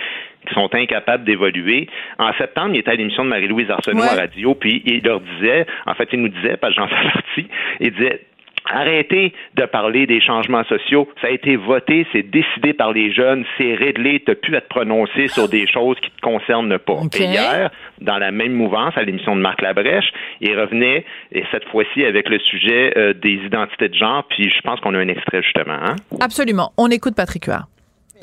qui 0.50 0.54
sont 0.54 0.68
incapables 0.74 1.24
d'évoluer. 1.24 1.88
En 2.18 2.32
septembre, 2.34 2.70
il 2.74 2.80
était 2.80 2.90
à 2.90 2.94
l'émission 2.94 3.24
de 3.24 3.30
Marie-Louise 3.30 3.70
Arsenault 3.70 4.02
à 4.02 4.16
radio, 4.16 4.54
puis 4.54 4.82
il 4.84 5.02
leur 5.02 5.20
disait, 5.20 5.66
en 5.86 5.94
fait, 5.94 6.08
il 6.12 6.20
nous 6.20 6.28
disait, 6.28 6.56
parce 6.56 6.74
que 6.74 6.80
j'en 6.80 6.88
fais 6.88 7.10
partie, 7.12 7.46
il 7.80 7.92
disait, 7.92 8.20
Arrêtez 8.72 9.32
de 9.56 9.64
parler 9.64 10.06
des 10.06 10.20
changements 10.20 10.64
sociaux. 10.64 11.08
Ça 11.20 11.28
a 11.28 11.30
été 11.30 11.56
voté, 11.56 12.06
c'est 12.12 12.22
décidé 12.22 12.72
par 12.72 12.92
les 12.92 13.12
jeunes, 13.12 13.44
c'est 13.58 13.74
réglé. 13.74 14.22
Tu 14.24 14.34
pu 14.36 14.54
être 14.54 14.68
prononcé 14.68 15.28
sur 15.28 15.48
des 15.48 15.66
choses 15.66 15.96
qui 16.00 16.10
te 16.10 16.20
concernent 16.20 16.78
pas. 16.78 17.00
Et 17.18 17.24
hier, 17.24 17.70
dans 18.00 18.18
la 18.18 18.30
même 18.30 18.52
mouvance, 18.52 18.92
à 18.96 19.02
l'émission 19.02 19.34
de 19.34 19.40
Marc 19.40 19.60
Labrèche, 19.60 20.12
il 20.40 20.56
revenait, 20.58 21.04
et 21.32 21.44
cette 21.50 21.64
fois-ci 21.68 22.04
avec 22.04 22.28
le 22.28 22.38
sujet 22.38 22.92
euh, 22.96 23.12
des 23.12 23.40
identités 23.44 23.88
de 23.88 23.94
genre, 23.94 24.24
puis 24.28 24.48
je 24.48 24.60
pense 24.60 24.78
qu'on 24.80 24.94
a 24.94 24.98
un 24.98 25.08
extrait 25.08 25.42
justement. 25.42 25.72
Hein? 25.72 25.96
Absolument. 26.20 26.72
On 26.76 26.88
écoute 26.90 27.14
Patrick 27.16 27.46
Huard. 27.46 27.66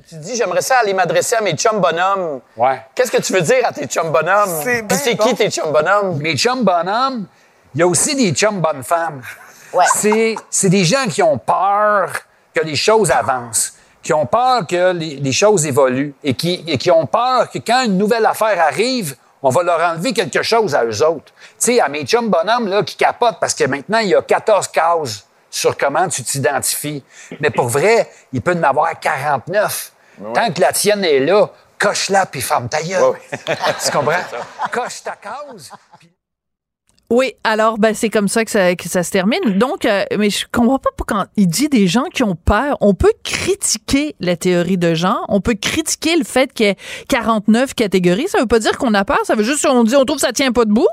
Tu 0.07 0.15
dis, 0.15 0.37
j'aimerais 0.37 0.61
ça 0.61 0.77
aller 0.77 0.93
m'adresser 0.93 1.35
à 1.35 1.41
mes 1.41 1.51
chums 1.51 1.81
bonhommes. 1.81 2.39
Ouais. 2.55 2.81
Qu'est-ce 2.95 3.11
que 3.11 3.21
tu 3.21 3.33
veux 3.33 3.41
dire 3.41 3.65
à 3.65 3.73
tes 3.73 3.87
chums 3.87 4.09
bonhommes? 4.09 4.63
C'est 4.89 5.17
qui 5.17 5.35
tes 5.35 5.51
chums 5.51 5.73
bonhommes? 5.73 6.17
Mes 6.19 6.37
chums 6.37 6.63
bonhommes, 6.63 7.25
il 7.75 7.81
y 7.81 7.83
a 7.83 7.87
aussi 7.87 8.15
des 8.15 8.31
chums 8.31 8.61
bonnes 8.61 8.83
femmes. 8.83 9.21
Ouais. 9.73 9.83
C'est 10.49 10.69
des 10.69 10.85
gens 10.85 11.07
qui 11.09 11.21
ont 11.21 11.37
peur 11.37 12.09
que 12.53 12.61
les 12.61 12.77
choses 12.77 13.11
avancent, 13.11 13.73
qui 14.01 14.13
ont 14.13 14.25
peur 14.25 14.65
que 14.65 14.93
les, 14.93 15.31
choses 15.33 15.65
évoluent 15.65 16.15
et 16.23 16.33
qui, 16.35 16.63
et 16.65 16.77
qui 16.77 16.89
ont 16.89 17.05
peur 17.05 17.49
que 17.49 17.59
quand 17.59 17.83
une 17.83 17.97
nouvelle 17.97 18.25
affaire 18.25 18.61
arrive, 18.61 19.17
on 19.43 19.49
va 19.49 19.61
leur 19.61 19.81
enlever 19.81 20.13
quelque 20.13 20.41
chose 20.41 20.73
à 20.73 20.85
eux 20.85 21.03
autres. 21.03 21.33
Tu 21.59 21.73
sais, 21.73 21.81
à 21.81 21.89
mes 21.89 22.05
chums 22.05 22.29
bonhommes 22.29 22.69
là, 22.69 22.81
qui 22.81 22.95
capotent 22.95 23.41
parce 23.41 23.53
que 23.53 23.65
maintenant, 23.65 23.99
il 23.99 24.07
y 24.07 24.15
a 24.15 24.21
14 24.21 24.69
cases 24.69 25.25
sur 25.49 25.75
comment 25.77 26.07
tu 26.07 26.23
t'identifies. 26.23 27.03
Mais 27.41 27.49
pour 27.49 27.67
vrai, 27.67 28.09
il 28.31 28.41
peut 28.41 28.55
en 28.57 28.63
avoir 28.63 28.97
49. 28.97 29.91
Tant 30.33 30.51
que 30.51 30.61
la 30.61 30.71
tienne 30.73 31.03
est 31.03 31.19
là, 31.19 31.49
coche-la 31.79 32.25
puis 32.25 32.41
ferme 32.41 32.69
ta 32.69 32.81
gueule. 32.81 33.13
tu 33.31 33.91
comprends? 33.91 34.23
Coche 34.71 35.03
ta 35.03 35.15
cause. 35.15 35.71
Oui, 37.09 37.35
alors 37.45 37.77
ben 37.77 37.95
c'est 37.95 38.09
comme 38.09 38.27
ça 38.27 38.43
que 38.43 38.51
ça, 38.51 38.75
que 38.75 38.89
ça 38.89 39.01
se 39.01 39.11
termine. 39.11 39.57
Donc, 39.57 39.85
euh, 39.85 40.03
mais 40.17 40.29
je 40.29 40.45
comprends 40.51 40.77
pas 40.77 40.89
quand 41.07 41.25
il 41.37 41.47
dit 41.47 41.69
des 41.69 41.87
gens 41.87 42.03
qui 42.13 42.23
ont 42.23 42.35
peur. 42.35 42.77
On 42.81 42.93
peut 42.93 43.13
critiquer 43.23 44.13
la 44.19 44.35
théorie 44.35 44.77
de 44.77 44.93
genre, 44.93 45.25
on 45.29 45.39
peut 45.39 45.53
critiquer 45.53 46.17
le 46.17 46.25
fait 46.25 46.51
qu'il 46.51 46.65
y 46.65 46.69
ait 46.69 46.77
49 47.07 47.75
catégories. 47.75 48.27
Ça 48.27 48.39
veut 48.39 48.45
pas 48.45 48.59
dire 48.59 48.77
qu'on 48.77 48.93
a 48.93 49.05
peur. 49.05 49.19
Ça 49.23 49.35
veut 49.35 49.43
juste 49.43 49.65
on 49.65 49.85
dit 49.85 49.95
on 49.95 50.03
trouve 50.03 50.17
que 50.17 50.25
ça 50.25 50.33
tient 50.33 50.51
pas 50.51 50.65
debout. 50.65 50.87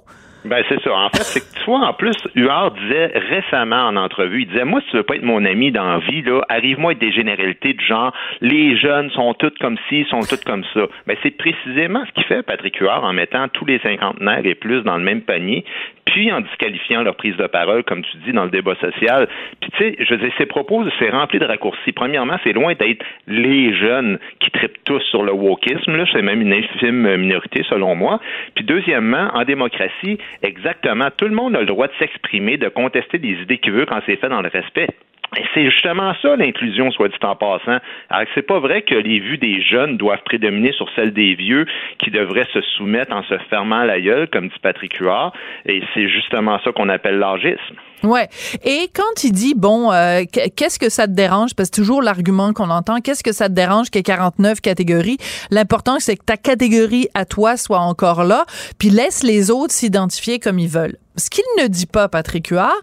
Ben 0.45 0.63
c'est 0.69 0.81
ça. 0.83 0.93
En 0.93 1.09
fait, 1.09 1.23
c'est 1.23 1.41
que 1.41 1.59
tu 1.59 1.65
vois, 1.65 1.81
en 1.81 1.95
plus, 1.95 2.17
Huard 2.35 2.73
disait 2.73 3.13
récemment 3.15 3.87
en 3.87 3.97
entrevue, 3.97 4.43
il 4.43 4.49
disait 4.49 4.65
Moi, 4.65 4.81
si 4.83 4.91
tu 4.91 4.97
veux 4.99 5.03
pas 5.03 5.17
être 5.17 5.23
mon 5.23 5.45
ami 5.45 5.73
dans 5.73 5.85
la 5.85 5.99
vie, 5.99 6.23
là, 6.23 6.43
arrive-moi 6.51 6.93
avec 6.93 6.99
des 6.99 7.13
généralités 7.13 7.73
de 7.73 7.81
genre 7.81 8.13
les 8.41 8.77
jeunes 8.77 9.11
sont 9.11 9.33
toutes 9.35 9.59
comme 9.59 9.77
ci, 9.89 10.05
sont 10.11 10.21
toutes 10.21 10.45
comme 10.45 10.65
ça. 10.75 10.83
Ben 11.07 11.17
c'est 11.23 11.31
précisément 11.31 12.05
ce 12.07 12.13
qu'il 12.13 12.25
fait 12.25 12.43
Patrick 12.43 12.77
Huard 12.77 13.05
en 13.05 13.13
mettant 13.15 13.49
tous 13.49 13.65
les 13.65 13.79
cinquantenaires 13.79 14.45
et 14.45 14.55
plus 14.55 14.83
dans 14.83 14.99
le 14.99 15.03
même 15.03 15.23
panier, 15.23 15.65
puis 16.05 16.31
en 16.31 16.41
disqualifiant 16.41 17.03
leur 17.03 17.17
prise 17.17 17.37
de 17.37 17.47
parole, 17.47 17.83
comme 17.85 18.03
tu 18.03 18.17
dis, 18.19 18.33
dans 18.33 18.45
le 18.45 18.51
débat 18.51 18.75
social. 18.77 19.29
Puis 19.61 19.71
tu 19.71 19.79
sais, 19.79 19.97
je 19.99 20.15
veux 20.15 20.21
dire, 20.21 20.33
ses 20.37 20.47
propos, 20.47 20.85
c'est 20.99 21.11
rempli 21.11 21.39
de 21.39 21.47
raccourcis. 21.47 21.93
Premièrement, 21.93 22.37
c'est 22.45 22.53
loin 22.53 22.75
d'être 22.75 23.05
les 23.27 23.75
jeunes 23.75 24.19
qui 24.41 24.51
tripent 24.51 24.85
tous 24.85 25.01
sur 25.11 25.23
le 25.23 25.33
wokisme, 25.33 25.97
là, 25.97 26.05
c'est 26.13 26.23
même 26.23 26.43
une 26.43 26.53
infime 26.53 27.17
minorité 27.17 27.63
selon 27.69 27.95
moi. 27.95 28.21
Puis 28.55 28.65
deuxièmement, 28.65 29.31
en 29.35 29.45
démocratie, 29.45 30.19
Exactement. 30.42 31.09
Tout 31.16 31.27
le 31.27 31.35
monde 31.35 31.57
a 31.57 31.61
le 31.61 31.66
droit 31.66 31.87
de 31.87 31.92
s'exprimer, 31.99 32.57
de 32.57 32.68
contester 32.68 33.18
des 33.18 33.40
idées 33.42 33.59
qu'il 33.59 33.73
veut 33.73 33.87
quand 33.87 34.01
c'est 34.07 34.16
fait 34.16 34.29
dans 34.29 34.42
le 34.42 34.49
respect. 34.49 34.88
Et 35.37 35.42
c'est 35.53 35.64
justement 35.64 36.14
ça 36.23 36.37
l'inclusion, 36.37 36.90
soit 36.92 37.09
dit 37.09 37.16
en 37.23 37.35
passant. 37.35 37.79
Alors 38.09 38.29
c'est 38.35 38.47
pas 38.47 38.61
vrai 38.61 38.83
que 38.83 38.94
les 38.94 39.18
vues 39.18 39.38
des 39.38 39.62
jeunes 39.62 39.97
doivent 39.97 40.23
prédominer 40.25 40.73
sur 40.73 40.88
celles 40.94 41.12
des 41.12 41.35
vieux 41.35 41.66
qui 41.99 42.11
devraient 42.11 42.47
se 42.53 42.61
soumettre 42.61 43.14
en 43.14 43.23
se 43.25 43.37
fermant 43.51 43.83
la 43.85 44.01
gueule, 44.01 44.29
comme 44.29 44.49
dit 44.49 44.59
Patrick 44.62 44.97
Huard. 44.99 45.33
Et 45.66 45.83
c'est 45.92 46.09
justement 46.09 46.59
ça 46.61 46.73
qu'on 46.73 46.88
appelle 46.88 47.18
l'âgisme. 47.18 47.77
Ouais. 48.05 48.29
Et 48.64 48.90
quand 48.95 49.25
il 49.25 49.33
dit 49.33 49.55
bon, 49.55 49.90
euh, 49.93 50.23
qu'est-ce 50.31 50.79
que 50.79 50.88
ça 50.88 51.07
te 51.07 51.12
dérange? 51.12 51.55
Parce 51.55 51.71
que 51.71 51.77
toujours 51.77 52.03
l'argument 52.03 52.53
qu'on 52.53 52.71
entend, 52.71 53.01
qu'est-ce 53.01 53.23
que 53.23 53.33
ça 53.33 53.49
te 53.49 53.55
dérange 53.55 53.90
qu'il 53.90 53.99
y 53.99 54.01
ait 54.01 54.03
49 54.03 54.61
catégories? 54.61 55.19
L'important 55.51 55.97
c'est 56.01 56.17
que 56.17 56.25
ta 56.25 56.37
catégorie 56.37 57.09
à 57.14 57.25
toi 57.25 57.57
soit 57.57 57.81
encore 57.81 58.25
là, 58.25 58.45
puis 58.79 58.90
laisse 58.90 59.23
les 59.23 59.51
autres 59.51 59.73
s'identifier 59.73 60.38
comme 60.38 60.59
ils 60.59 60.69
veulent 60.69 60.99
ce 61.17 61.31
qu'il 61.31 61.45
ne 61.59 61.67
dit 61.69 61.87
pas, 61.87 62.09
Patrick 62.09 62.49
Huard, 62.49 62.75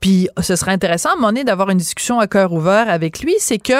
puis 0.00 0.28
ce 0.40 0.56
serait 0.56 0.72
intéressant 0.72 1.10
à 1.10 1.12
un 1.12 1.16
moment 1.16 1.28
donné 1.28 1.44
d'avoir 1.44 1.70
une 1.70 1.78
discussion 1.78 2.20
à 2.20 2.26
cœur 2.26 2.52
ouvert 2.52 2.88
avec 2.88 3.20
lui, 3.20 3.34
c'est 3.38 3.58
que, 3.58 3.72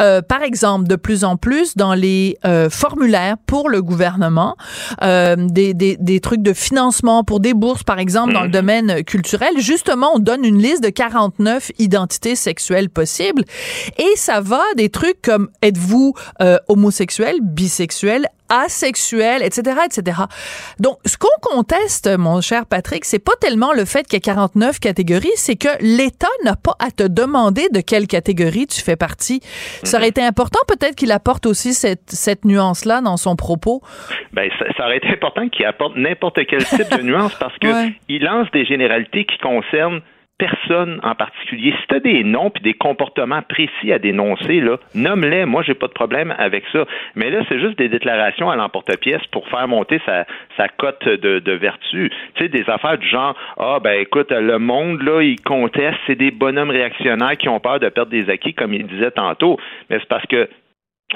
euh, 0.00 0.20
par 0.20 0.42
exemple, 0.42 0.86
de 0.86 0.96
plus 0.96 1.24
en 1.24 1.36
plus 1.36 1.76
dans 1.76 1.94
les 1.94 2.36
euh, 2.44 2.68
formulaires 2.68 3.36
pour 3.46 3.70
le 3.70 3.80
gouvernement, 3.82 4.56
euh, 5.02 5.36
des, 5.38 5.72
des, 5.72 5.96
des, 5.98 6.20
trucs 6.20 6.42
de 6.42 6.52
financement 6.52 7.24
pour 7.24 7.40
des 7.40 7.54
bourses, 7.54 7.84
par 7.84 7.98
exemple, 7.98 8.32
dans 8.32 8.42
le 8.42 8.48
mhm. 8.48 8.52
domaine 8.52 9.04
culturel, 9.04 9.52
justement, 9.58 10.12
on 10.14 10.18
donne 10.28 10.44
une 10.44 10.58
liste 10.58 10.82
de 10.84 10.90
49 10.90 11.72
identités 11.78 12.36
sexuelles 12.36 12.90
possibles 12.90 13.44
et 13.98 14.16
ça 14.16 14.40
va 14.40 14.62
des 14.76 14.90
trucs 14.90 15.22
comme 15.22 15.48
êtes-vous 15.62 16.14
homosexuel, 16.68 17.36
bisexuel, 17.40 18.26
asexuel, 18.48 19.42
etc., 19.42 19.80
etc. 19.84 20.22
Donc, 20.80 20.98
ce 21.04 21.16
qu'on 21.16 21.28
conteste, 21.42 22.08
mon 22.18 22.40
cher 22.40 22.64
Patrick, 22.66 23.04
c'est 23.04 23.22
pas 23.22 23.36
tellement 23.40 23.72
le 23.72 23.84
fait 23.84 24.04
qu'il 24.04 24.14
y 24.14 24.16
ait 24.16 24.20
49 24.20 24.80
catégories, 24.80 25.30
c'est 25.36 25.56
que 25.56 25.68
l'État 25.80 26.28
n'a 26.44 26.56
pas 26.56 26.74
à 26.78 26.90
te 26.90 27.02
demander 27.02 27.68
de 27.72 27.80
quelle 27.80 28.06
catégorie 28.06 28.66
tu 28.66 28.80
fais 28.80 28.96
partie. 28.96 29.40
Ça 29.82 29.98
aurait 29.98 30.08
été 30.08 30.22
important 30.22 30.60
peut-être 30.66 30.96
qu'il 30.96 31.12
apporte 31.12 31.46
aussi 31.46 31.74
cette, 31.74 32.10
cette 32.10 32.44
nuance-là 32.44 33.00
dans 33.00 33.16
son 33.16 33.36
propos. 33.36 33.82
Ben, 34.32 34.50
ça, 34.76 34.84
aurait 34.84 34.98
été 34.98 35.08
important 35.08 35.48
qu'il 35.48 35.66
apporte 35.66 35.96
n'importe 35.96 36.38
quel 36.48 36.64
type 36.64 36.90
de 36.96 37.02
nuance 37.02 37.34
parce 37.38 37.56
que 37.58 37.68
il 38.08 38.22
lance 38.22 38.48
des 38.52 38.64
généralités 38.64 39.24
qui 39.24 39.38
concernent 39.38 40.00
personne 40.38 41.00
en 41.02 41.14
particulier. 41.14 41.74
Si 41.80 41.86
tu 41.88 41.94
as 41.96 42.00
des 42.00 42.24
noms 42.24 42.50
puis 42.50 42.62
des 42.62 42.74
comportements 42.74 43.42
précis 43.42 43.92
à 43.92 43.98
dénoncer, 43.98 44.60
là, 44.60 44.78
nomme-les. 44.94 45.44
Moi, 45.44 45.62
j'ai 45.62 45.74
pas 45.74 45.88
de 45.88 45.92
problème 45.92 46.34
avec 46.38 46.64
ça. 46.72 46.86
Mais 47.16 47.30
là, 47.30 47.40
c'est 47.48 47.60
juste 47.60 47.76
des 47.76 47.88
déclarations 47.88 48.48
à 48.48 48.56
l'emporte-pièce 48.56 49.24
pour 49.32 49.48
faire 49.48 49.66
monter 49.68 50.00
sa, 50.06 50.26
sa 50.56 50.68
cote 50.68 51.04
de, 51.04 51.40
de 51.40 51.52
vertu. 51.52 52.10
Tu 52.34 52.44
sais, 52.44 52.48
des 52.48 52.68
affaires 52.70 52.98
du 52.98 53.08
genre, 53.08 53.34
ah, 53.58 53.78
ben, 53.82 54.00
écoute, 54.00 54.30
le 54.30 54.58
monde, 54.58 55.02
là, 55.02 55.22
il 55.22 55.40
conteste, 55.40 55.98
c'est 56.06 56.16
des 56.16 56.30
bonhommes 56.30 56.70
réactionnaires 56.70 57.36
qui 57.36 57.48
ont 57.48 57.60
peur 57.60 57.80
de 57.80 57.88
perdre 57.88 58.10
des 58.10 58.30
acquis, 58.30 58.54
comme 58.54 58.72
il 58.74 58.86
disait 58.86 59.10
tantôt. 59.10 59.58
Mais 59.90 59.98
c'est 59.98 60.08
parce 60.08 60.26
que 60.26 60.48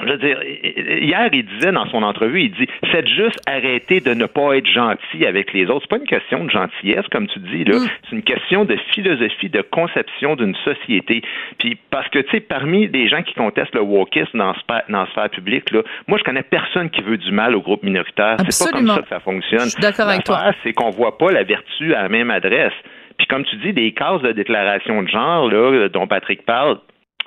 je 0.01 0.09
veux 0.09 0.17
dire, 0.17 0.41
hier, 0.43 1.29
il 1.31 1.45
disait 1.45 1.71
dans 1.71 1.85
son 1.89 2.01
entrevue, 2.01 2.45
il 2.45 2.51
dit, 2.51 2.67
faites 2.91 3.07
juste 3.07 3.39
arrêter 3.45 3.99
de 3.99 4.15
ne 4.15 4.25
pas 4.25 4.57
être 4.57 4.65
gentil 4.65 5.25
avec 5.25 5.53
les 5.53 5.67
autres. 5.67 5.81
C'est 5.83 5.89
pas 5.89 5.97
une 5.97 6.07
question 6.07 6.43
de 6.43 6.49
gentillesse, 6.49 7.05
comme 7.11 7.27
tu 7.27 7.37
dis, 7.39 7.63
là. 7.63 7.77
Mm. 7.77 7.87
C'est 8.09 8.15
une 8.15 8.23
question 8.23 8.65
de 8.65 8.75
philosophie, 8.91 9.49
de 9.49 9.61
conception 9.61 10.35
d'une 10.35 10.55
société. 10.63 11.21
Puis, 11.59 11.77
parce 11.91 12.09
que, 12.09 12.19
tu 12.19 12.31
sais, 12.31 12.39
parmi 12.39 12.87
les 12.87 13.07
gens 13.07 13.21
qui 13.21 13.35
contestent 13.35 13.75
le 13.75 13.81
wokisme 13.81 14.39
dans, 14.39 14.53
dans 14.89 15.01
la 15.01 15.07
sphère 15.11 15.29
publique, 15.29 15.69
là, 15.69 15.83
moi, 16.07 16.17
je 16.17 16.23
connais 16.23 16.43
personne 16.43 16.89
qui 16.89 17.03
veut 17.03 17.17
du 17.17 17.31
mal 17.31 17.55
au 17.55 17.61
groupe 17.61 17.83
minoritaire. 17.83 18.37
C'est 18.49 18.65
pas 18.65 18.71
comme 18.71 18.87
ça 18.87 19.01
que 19.01 19.09
ça 19.09 19.19
fonctionne. 19.19 19.69
D'accord 19.79 20.09
avec 20.09 20.23
toi. 20.23 20.53
C'est 20.63 20.73
qu'on 20.73 20.89
voit 20.89 21.19
pas 21.19 21.31
la 21.31 21.43
vertu 21.43 21.93
à 21.93 22.03
la 22.03 22.09
même 22.09 22.31
adresse. 22.31 22.73
Puis, 23.19 23.27
comme 23.27 23.45
tu 23.45 23.57
dis, 23.57 23.73
des 23.73 23.91
cases 23.91 24.23
de 24.23 24.31
déclaration 24.31 25.03
de 25.03 25.07
genre, 25.07 25.47
là, 25.51 25.87
dont 25.89 26.07
Patrick 26.07 26.45
parle, 26.45 26.79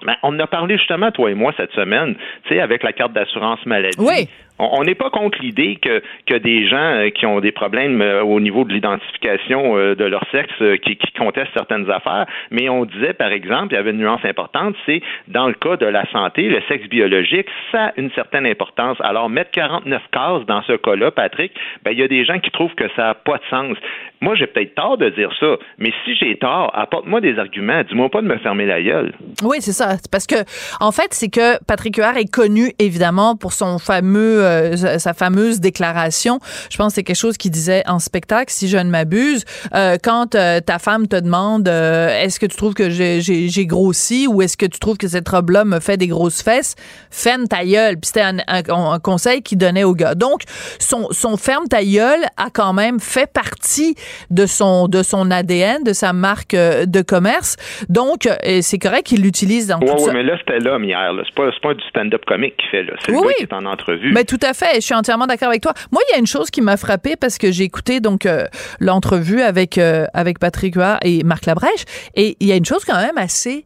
ben, 0.05 0.17
on 0.23 0.39
a 0.39 0.47
parlé 0.47 0.77
justement, 0.77 1.11
toi 1.11 1.31
et 1.31 1.35
moi, 1.35 1.53
cette 1.57 1.73
semaine, 1.73 2.17
tu 2.45 2.55
sais, 2.55 2.61
avec 2.61 2.83
la 2.83 2.93
carte 2.93 3.13
d'assurance 3.13 3.65
maladie. 3.67 3.97
Oui. 3.99 4.29
On 4.59 4.85
n'est 4.85 4.95
pas 4.95 5.11
contre 5.11 5.39
l'idée 5.43 5.77
que, 5.77 6.37
des 6.39 6.69
gens 6.69 6.77
euh, 6.77 7.11
qui 7.11 7.27
ont 7.27 7.41
des 7.41 7.53
problèmes 7.53 8.01
euh, 8.01 8.23
au 8.23 8.41
niveau 8.41 8.65
de 8.65 8.73
l'identification 8.73 9.77
euh, 9.77 9.95
de 9.95 10.05
leur 10.05 10.25
sexe 10.31 10.53
qui, 10.83 10.97
qui 10.97 11.13
contestent 11.13 11.53
certaines 11.55 11.91
affaires, 11.91 12.27
mais 12.51 12.69
on 12.69 12.85
disait, 12.85 13.15
par 13.15 13.33
exemple, 13.33 13.73
il 13.73 13.77
y 13.77 13.79
avait 13.79 13.91
une 13.91 13.99
nuance 13.99 14.25
importante, 14.25 14.75
c'est 14.87 15.03
dans 15.29 15.49
le 15.49 15.55
cas 15.55 15.77
de 15.77 15.87
la 15.87 16.11
santé, 16.11 16.49
le 16.49 16.61
sexe 16.69 16.89
biologique, 16.89 17.47
ça 17.73 17.87
a 17.87 17.93
une 17.97 18.11
certaine 18.13 18.47
importance. 18.47 18.97
Alors, 19.01 19.29
mettre 19.29 19.51
49 19.53 20.03
cases 20.13 20.47
dans 20.47 20.63
ce 20.63 20.73
cas-là, 20.73 21.11
Patrick, 21.11 21.53
ben, 21.85 21.93
il 21.93 21.99
y 21.99 22.03
a 22.03 22.09
des 22.09 22.25
gens 22.25 22.39
qui 22.39 22.51
trouvent 22.51 22.75
que 22.75 22.89
ça 22.97 23.03
n'a 23.03 23.15
pas 23.15 23.39
de 23.39 23.45
sens. 23.51 23.77
moi, 24.21 24.35
j'ai 24.35 24.47
peut-être 24.47 24.75
tort 24.75 24.99
de 24.99 25.09
dire 25.11 25.31
ça, 25.41 25.57
mais 25.79 25.93
si 26.05 26.15
j'ai 26.17 26.37
tort, 26.37 26.71
apporte-moi 26.75 27.21
des 27.21 27.39
arguments. 27.39 27.83
Dis-moi 27.89 28.09
pas 28.09 28.23
de 28.23 28.27
me 28.27 28.39
fermer 28.39 28.67
la 28.67 28.83
gueule. 28.83 29.13
Oui, 29.43 29.59
c'est 29.61 29.73
ça. 29.73 29.97
Parce 30.11 30.27
que, 30.27 30.37
en 30.81 30.93
fait, 30.93 31.09
c'est 31.11 31.31
que 31.31 31.63
Patrick 31.67 31.97
Huard 31.97 32.17
est 32.17 32.31
connu, 32.31 32.73
évidemment, 32.79 33.37
pour 33.37 33.53
son 33.53 33.79
fameux, 33.79 34.46
euh, 34.47 34.99
sa 34.99 35.15
fameuse 35.15 35.61
déclaration. 35.61 36.39
Je 36.71 36.77
pense 36.77 36.93
que 36.93 36.95
c'est 36.97 37.05
quelque 37.05 37.17
chose 37.17 37.37
qu'il 37.37 37.51
disait 37.51 37.83
en 37.87 37.99
spectacle, 37.99 38.53
si 38.53 38.69
je 38.69 38.77
ne 38.77 38.91
m'abuse. 38.91 39.45
Euh, 39.75 39.97
quand 40.03 40.35
euh, 40.35 40.61
ta 40.61 40.79
femme 40.79 41.09
te 41.09 41.17
demande 41.17 41.69
est-ce 41.69 42.41
que 42.41 42.47
tu 42.47 42.57
trouves 42.57 42.75
que 42.75 42.91
j'ai 42.91 43.67
grossi 43.67 44.27
ou 44.27 44.43
est-ce 44.43 44.57
que 44.57 44.67
tu 44.67 44.79
trouves 44.79 44.97
que 44.97 45.09
cette 45.09 45.29
robe-là 45.29 45.65
me 45.65 45.81
fait 45.81 45.97
des 45.97 46.07
grosses 46.07 46.43
fesses, 46.43 46.75
ferme 47.11 47.49
ta 47.49 47.65
gueule. 47.65 47.95
Puis 47.95 48.09
c'était 48.13 48.23
un, 48.23 48.39
un, 48.49 48.99
conseil 48.99 49.43
qu'il 49.43 49.59
donnait 49.59 49.85
au 49.85 49.95
gars. 49.95 50.15
Donc, 50.15 50.43
son, 50.79 51.09
son 51.11 51.37
ferme 51.37 51.67
ta 51.69 51.85
gueule 51.85 52.25
a 52.37 52.49
quand 52.53 52.73
même 52.73 53.01
fait 53.01 53.31
partie 53.31 53.95
de 54.31 54.47
son, 54.47 54.89
de 54.89 55.03
son 55.03 55.31
ADN, 55.31 55.83
de 55.85 55.93
sa 55.93 56.13
marque 56.13 56.55
de 56.55 57.03
commerce. 57.03 57.57
Donc, 57.89 58.29
c'est 58.61 58.79
correct 58.79 59.07
qu'il 59.07 59.23
l'utilise 59.23 59.69
dans 59.69 59.79
tout 59.79 59.87
ça. 59.87 59.95
Oui, 59.97 60.11
mais 60.13 60.23
là, 60.23 60.37
c'était 60.39 60.61
l'homme 60.61 60.85
hier. 60.85 61.13
C'est 61.25 61.35
pas, 61.35 61.51
pas 61.63 61.75
du 61.75 61.85
stand-up 61.89 62.25
comique 62.27 62.57
qu'il 62.57 62.71
fait. 62.71 62.87
C'est 63.05 63.13
le 63.13 63.21
gars 63.21 63.33
qui 63.37 63.43
est 63.43 63.53
en 63.53 63.65
entrevue. 63.65 64.13
Mais 64.13 64.25
tout 64.25 64.36
à 64.43 64.55
fait. 64.55 64.77
Je 64.77 64.81
suis 64.81 64.95
entièrement 64.95 65.27
d'accord 65.27 65.49
avec 65.49 65.63
toi. 65.63 65.75
Moi, 65.91 66.03
il 66.09 66.13
y 66.13 66.17
a 66.17 66.19
une 66.19 66.27
chose 66.27 66.51
qui 66.51 66.61
m'a 66.61 66.77
frappé 66.77 67.17
parce 67.17 67.39
que 67.39 67.51
j'ai 67.53 67.65
écouté 67.65 68.01
donc 68.01 68.27
euh, 68.27 68.47
l'entrevue 68.81 69.43
avec, 69.43 69.79
euh, 69.79 70.07
avec 70.15 70.39
Patrick 70.39 70.75
Huard 70.75 70.99
et 71.03 71.23
Marc 71.25 71.47
Labrèche. 71.47 71.85
Et 72.15 72.37
il 72.41 72.47
y 72.47 72.53
a 72.53 72.57
une 72.57 72.65
chose 72.65 72.85
quand 72.85 72.97
même 72.97 73.19
assez 73.19 73.65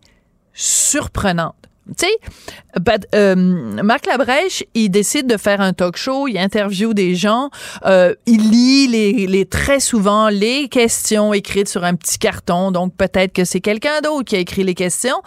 surprenante 0.53 1.55
tu 1.99 2.07
sais, 2.07 3.03
euh, 3.15 3.35
Marc 3.83 4.07
Labrèche, 4.07 4.65
il 4.75 4.91
décide 4.91 5.27
de 5.27 5.37
faire 5.37 5.61
un 5.61 5.73
talk 5.73 5.97
show, 5.97 6.29
il 6.29 6.39
interviewe 6.39 6.95
des 6.95 7.15
gens, 7.15 7.51
euh, 7.85 8.15
il 8.27 8.51
lit 8.51 8.87
les, 8.89 9.47
très 9.47 9.81
souvent 9.81 10.29
les 10.29 10.69
questions 10.69 11.35
écrites 11.35 11.69
sur 11.69 11.85
un 11.85 11.95
petit 11.95 12.19
carton, 12.19 12.71
donc 12.71 12.95
peut-être 12.95 13.33
que 13.33 13.45
c'est 13.45 13.61
quelqu'un 13.61 14.01
d'autre 14.03 14.25
qui 14.25 14.37
a 14.37 14.39
écrit 14.39 14.65
les 14.65 14.75
questions. 14.75 15.21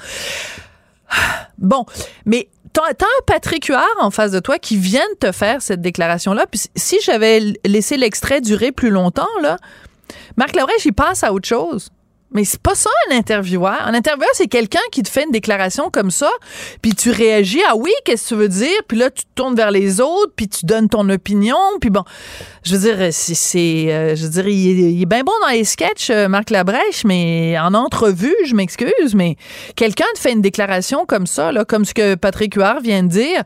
Bon, 1.59 1.85
mais 2.25 2.49
t'as 2.73 3.05
un 3.05 3.23
Patrick 3.25 3.65
Huard 3.67 3.85
en 3.99 4.11
face 4.11 4.31
de 4.31 4.39
toi 4.39 4.59
qui 4.59 4.77
vient 4.77 5.07
de 5.13 5.27
te 5.27 5.31
faire 5.31 5.61
cette 5.61 5.81
déclaration-là. 5.81 6.45
Puis 6.47 6.61
si 6.75 6.99
j'avais 7.03 7.53
laissé 7.65 7.97
l'extrait 7.97 8.41
durer 8.41 8.71
plus 8.71 8.89
longtemps, 8.89 9.27
là, 9.41 9.57
Marc 10.37 10.55
Labrèche, 10.55 10.85
il 10.85 10.93
passe 10.93 11.23
à 11.23 11.33
autre 11.33 11.47
chose. 11.47 11.89
Mais 12.33 12.43
c'est 12.43 12.61
pas 12.61 12.75
ça 12.75 12.89
un 13.09 13.15
intervieweur. 13.15 13.85
Un 13.85 13.93
intervieweur, 13.93 14.29
c'est 14.33 14.47
quelqu'un 14.47 14.79
qui 14.91 15.03
te 15.03 15.09
fait 15.09 15.23
une 15.23 15.31
déclaration 15.31 15.89
comme 15.91 16.11
ça, 16.11 16.29
puis 16.81 16.93
tu 16.95 17.11
réagis 17.11 17.61
ah 17.69 17.75
oui, 17.75 17.91
qu'est-ce 18.05 18.29
que 18.29 18.35
tu 18.35 18.41
veux 18.41 18.47
dire, 18.47 18.79
puis 18.87 18.97
là 18.97 19.09
tu 19.09 19.23
te 19.23 19.29
tournes 19.35 19.55
vers 19.55 19.71
les 19.71 20.01
autres, 20.01 20.33
puis 20.35 20.47
tu 20.47 20.65
donnes 20.65 20.89
ton 20.89 21.07
opinion, 21.09 21.57
puis 21.79 21.89
bon, 21.89 22.03
je 22.63 22.75
veux 22.75 22.91
dire 22.91 23.07
c'est 23.11 23.93
euh, 23.93 24.15
je 24.15 24.23
veux 24.23 24.29
dire 24.29 24.47
il 24.47 25.01
est, 25.01 25.05
bien 25.05 25.23
bon 25.23 25.33
dans 25.41 25.49
les 25.49 25.63
sketchs 25.63 26.09
euh, 26.09 26.27
Marc 26.27 26.49
Labrèche, 26.49 27.03
mais 27.05 27.57
en 27.59 27.73
entrevue, 27.73 28.35
je 28.45 28.55
m'excuse, 28.55 29.15
mais 29.15 29.35
quelqu'un 29.75 30.05
te 30.15 30.19
fait 30.19 30.31
une 30.31 30.41
déclaration 30.41 31.05
comme 31.05 31.27
ça 31.27 31.51
là, 31.51 31.65
comme 31.65 31.85
ce 31.85 31.93
que 31.93 32.15
Patrick 32.15 32.55
Huard 32.55 32.81
vient 32.81 33.03
de 33.03 33.09
dire, 33.09 33.43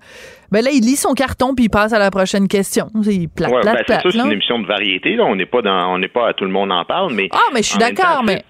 ben 0.51 0.63
là, 0.63 0.71
il 0.71 0.81
lit 0.81 0.95
son 0.95 1.13
carton 1.13 1.53
puis 1.55 1.65
il 1.65 1.69
passe 1.69 1.93
à 1.93 1.99
la 1.99 2.09
prochaine 2.09 2.47
question. 2.47 2.87
C'est 3.03 3.27
plate, 3.35 3.51
ouais, 3.51 3.61
plate, 3.61 3.87
ben, 3.87 3.99
C'est 4.03 4.17
une 4.17 4.31
émission 4.31 4.59
de 4.59 4.65
variété. 4.67 5.15
Là. 5.15 5.25
On 5.25 5.35
n'est 5.35 5.45
pas 5.45 5.61
dans, 5.61 5.93
on 5.93 5.97
n'est 5.97 6.07
pas 6.07 6.29
à 6.29 6.33
tout 6.33 6.45
le 6.45 6.51
monde 6.51 6.71
en 6.71 6.85
parle, 6.85 7.13
mais. 7.13 7.27
Ah, 7.31 7.49
mais 7.53 7.61
je 7.61 7.69
suis 7.69 7.77
d'accord, 7.77 8.23
mais. 8.23 8.43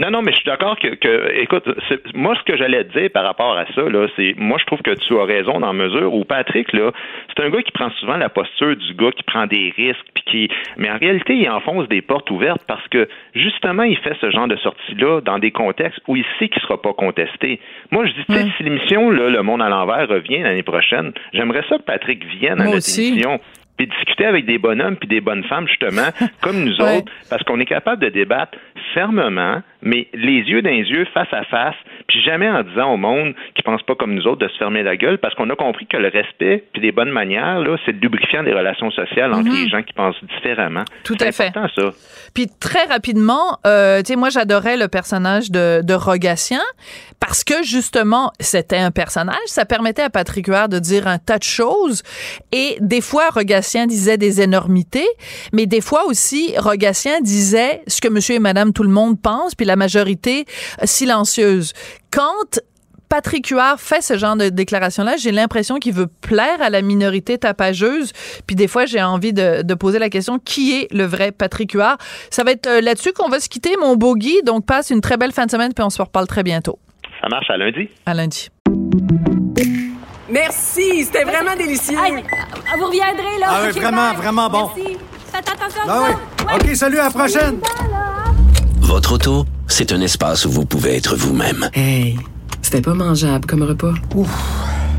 Non, 0.00 0.10
non, 0.10 0.22
mais 0.22 0.32
je 0.32 0.36
suis 0.36 0.46
d'accord 0.46 0.78
que, 0.78 0.94
que, 0.94 1.38
écoute, 1.42 1.68
moi, 2.14 2.34
ce 2.34 2.42
que 2.50 2.56
j'allais 2.56 2.84
te 2.84 2.98
dire 2.98 3.10
par 3.12 3.22
rapport 3.22 3.58
à 3.58 3.66
ça, 3.74 3.82
là, 3.82 4.06
c'est, 4.16 4.34
moi, 4.38 4.56
je 4.58 4.64
trouve 4.64 4.80
que 4.80 4.94
tu 4.94 5.18
as 5.18 5.24
raison 5.24 5.60
dans 5.60 5.74
mesure 5.74 6.14
où 6.14 6.24
Patrick, 6.24 6.72
là, 6.72 6.90
c'est 7.28 7.44
un 7.44 7.50
gars 7.50 7.60
qui 7.60 7.70
prend 7.70 7.90
souvent 8.00 8.16
la 8.16 8.30
posture 8.30 8.74
du 8.76 8.94
gars 8.94 9.12
qui 9.12 9.22
prend 9.24 9.46
des 9.46 9.74
risques, 9.76 10.06
puis 10.14 10.24
qui, 10.24 10.48
mais 10.78 10.90
en 10.90 10.96
réalité, 10.96 11.34
il 11.34 11.50
enfonce 11.50 11.86
des 11.88 12.00
portes 12.00 12.30
ouvertes 12.30 12.62
parce 12.66 12.86
que, 12.88 13.08
justement, 13.34 13.82
il 13.82 13.98
fait 13.98 14.16
ce 14.22 14.30
genre 14.30 14.48
de 14.48 14.56
sortie-là 14.56 15.20
dans 15.20 15.38
des 15.38 15.50
contextes 15.50 16.00
où 16.08 16.16
il 16.16 16.24
sait 16.38 16.48
qu'il 16.48 16.62
sera 16.62 16.80
pas 16.80 16.94
contesté. 16.94 17.60
Moi, 17.90 18.06
je 18.06 18.12
dis, 18.12 18.24
tu 18.24 18.34
sais, 18.34 18.46
si 18.56 18.62
l'émission, 18.62 19.10
là, 19.10 19.28
Le 19.28 19.42
Monde 19.42 19.60
à 19.60 19.68
l'envers 19.68 20.08
revient 20.08 20.38
l'année 20.38 20.62
prochaine, 20.62 21.12
j'aimerais 21.34 21.64
ça 21.68 21.76
que 21.76 21.82
Patrick 21.82 22.24
vienne 22.24 22.62
à 22.62 22.64
notre 22.64 22.98
émission 22.98 23.38
puis 23.76 23.86
discuter 23.86 24.26
avec 24.26 24.44
des 24.44 24.58
bonhommes 24.58 24.96
puis 24.96 25.08
des 25.08 25.22
bonnes 25.22 25.44
femmes, 25.44 25.66
justement, 25.66 26.08
comme 26.42 26.64
nous 26.64 26.80
autres, 26.82 27.10
parce 27.30 27.42
qu'on 27.44 27.58
est 27.60 27.66
capable 27.66 28.02
de 28.02 28.10
débattre 28.10 28.58
fermement, 28.92 29.62
mais 29.82 30.08
les 30.14 30.38
yeux 30.40 30.62
dans 30.62 30.70
les 30.70 30.84
yeux, 30.88 31.06
face 31.14 31.28
à 31.32 31.44
face, 31.44 31.74
puis 32.08 32.20
jamais 32.22 32.48
en 32.48 32.62
disant 32.62 32.92
au 32.92 32.96
monde 32.96 33.34
qui 33.54 33.62
pense 33.62 33.82
pas 33.82 33.94
comme 33.94 34.14
nous 34.14 34.26
autres 34.26 34.44
de 34.46 34.48
se 34.48 34.56
fermer 34.58 34.82
la 34.82 34.96
gueule, 34.96 35.18
parce 35.18 35.34
qu'on 35.34 35.48
a 35.50 35.56
compris 35.56 35.86
que 35.86 35.96
le 35.96 36.08
respect 36.08 36.64
puis 36.72 36.82
les 36.82 36.92
bonnes 36.92 37.10
manières, 37.10 37.60
là, 37.60 37.76
c'est 37.84 37.92
le 37.92 37.98
lubrifiant 37.98 38.42
des 38.42 38.52
relations 38.52 38.90
sociales 38.90 39.32
entre 39.32 39.48
Mhm. 39.48 39.54
les 39.64 39.68
gens 39.68 39.82
qui 39.82 39.92
pensent 39.92 40.22
différemment. 40.36 40.84
Tout 41.04 41.16
à 41.20 41.32
fait. 41.32 41.48
important, 41.48 41.68
ça. 41.76 41.90
Puis 42.34 42.46
très 42.60 42.84
rapidement, 42.84 43.58
euh, 43.66 43.98
tu 44.02 44.06
sais, 44.12 44.16
moi 44.16 44.30
j'adorais 44.30 44.76
le 44.76 44.88
personnage 44.88 45.50
de, 45.50 45.82
de 45.82 45.94
Rogatien 45.94 46.60
parce 47.20 47.44
que 47.44 47.62
justement 47.62 48.32
c'était 48.40 48.78
un 48.78 48.90
personnage, 48.90 49.36
ça 49.46 49.64
permettait 49.64 50.02
à 50.02 50.10
Patrick 50.10 50.46
Huard 50.46 50.68
de 50.68 50.78
dire 50.78 51.06
un 51.06 51.18
tas 51.18 51.38
de 51.38 51.42
choses 51.44 52.02
et 52.52 52.76
des 52.80 53.00
fois 53.00 53.28
Rogatien 53.30 53.86
disait 53.86 54.16
des 54.16 54.40
énormités, 54.40 55.06
mais 55.52 55.66
des 55.66 55.80
fois 55.80 56.04
aussi 56.06 56.54
Rogatien 56.58 57.20
disait 57.20 57.82
ce 57.86 58.00
que 58.00 58.08
Monsieur 58.08 58.36
et 58.36 58.38
Madame 58.40 58.72
tout 58.72 58.82
le 58.82 58.88
monde 58.90 59.20
pense, 59.20 59.54
puis 59.54 59.66
la 59.70 59.76
majorité 59.76 60.46
euh, 60.82 60.86
silencieuse. 60.86 61.72
Quand 62.10 62.60
Patrick 63.08 63.48
Huard 63.48 63.80
fait 63.80 64.02
ce 64.02 64.16
genre 64.16 64.36
de 64.36 64.48
déclaration-là, 64.48 65.16
j'ai 65.16 65.32
l'impression 65.32 65.76
qu'il 65.76 65.92
veut 65.92 66.06
plaire 66.06 66.60
à 66.60 66.70
la 66.70 66.80
minorité 66.80 67.38
tapageuse. 67.38 68.12
Puis 68.46 68.56
des 68.56 68.68
fois, 68.68 68.86
j'ai 68.86 69.02
envie 69.02 69.32
de, 69.32 69.62
de 69.62 69.74
poser 69.74 69.98
la 69.98 70.08
question 70.08 70.38
qui 70.38 70.76
est 70.76 70.92
le 70.92 71.04
vrai 71.04 71.32
Patrick 71.32 71.72
Huard? 71.72 71.98
Ça 72.30 72.44
va 72.44 72.52
être 72.52 72.66
euh, 72.68 72.80
là-dessus 72.80 73.12
qu'on 73.12 73.28
va 73.28 73.40
se 73.40 73.48
quitter, 73.48 73.76
mon 73.80 73.96
beau 73.96 74.14
Guy. 74.14 74.42
Donc, 74.44 74.66
passe 74.66 74.90
une 74.90 75.00
très 75.00 75.16
belle 75.16 75.32
fin 75.32 75.46
de 75.46 75.50
semaine, 75.50 75.72
puis 75.74 75.84
on 75.84 75.90
se 75.90 76.00
reparle 76.00 76.26
très 76.26 76.42
bientôt. 76.42 76.78
Ça 77.20 77.28
marche 77.28 77.50
à 77.50 77.56
lundi. 77.56 77.88
À 78.06 78.14
lundi. 78.14 78.48
Merci, 80.30 81.04
c'était 81.04 81.24
vraiment 81.24 81.56
délicieux. 81.56 81.96
vous 81.96 82.86
reviendrez, 82.86 83.38
là. 83.40 83.46
Ah 83.48 83.62
oui, 83.66 83.72
vraiment, 83.72 84.14
vraiment 84.14 84.48
bon. 84.48 84.70
Merci. 84.76 84.96
Faites 85.32 85.48
attention. 85.48 85.82
Ah 85.88 86.02
oui. 86.08 86.54
OK, 86.54 86.76
salut, 86.76 86.98
à 86.98 87.04
la 87.04 87.10
prochaine. 87.10 87.60
Votre 88.80 89.12
auto, 89.12 89.44
c'est 89.68 89.92
un 89.92 90.00
espace 90.00 90.44
où 90.44 90.50
vous 90.50 90.64
pouvez 90.64 90.96
être 90.96 91.16
vous-même. 91.16 91.70
Hey, 91.74 92.18
c'était 92.62 92.80
pas 92.80 92.94
mangeable 92.94 93.46
comme 93.46 93.62
repas. 93.62 93.94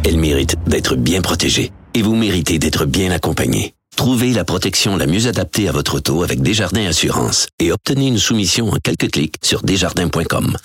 Elle 0.06 0.18
mérite 0.18 0.56
d'être 0.68 0.96
bien 0.96 1.22
protégée 1.22 1.72
et 1.94 2.02
vous 2.02 2.16
méritez 2.16 2.60
d'être 2.60 2.86
bien 2.86 3.12
accompagné. 3.12 3.74
Trouvez 3.96 4.32
la 4.34 4.46
protection 4.46 4.96
la 4.98 5.06
mieux 5.06 5.28
adaptée 5.28 5.68
à 5.68 5.72
votre 5.72 5.96
auto 5.96 6.24
avec 6.24 6.42
Desjardins 6.42 6.88
Assurance 6.88 7.48
et 7.60 7.72
obtenez 7.72 8.08
une 8.08 8.18
soumission 8.18 8.70
en 8.70 8.78
quelques 8.82 9.12
clics 9.12 9.36
sur 9.44 9.62
desjardins.com. 9.62 10.58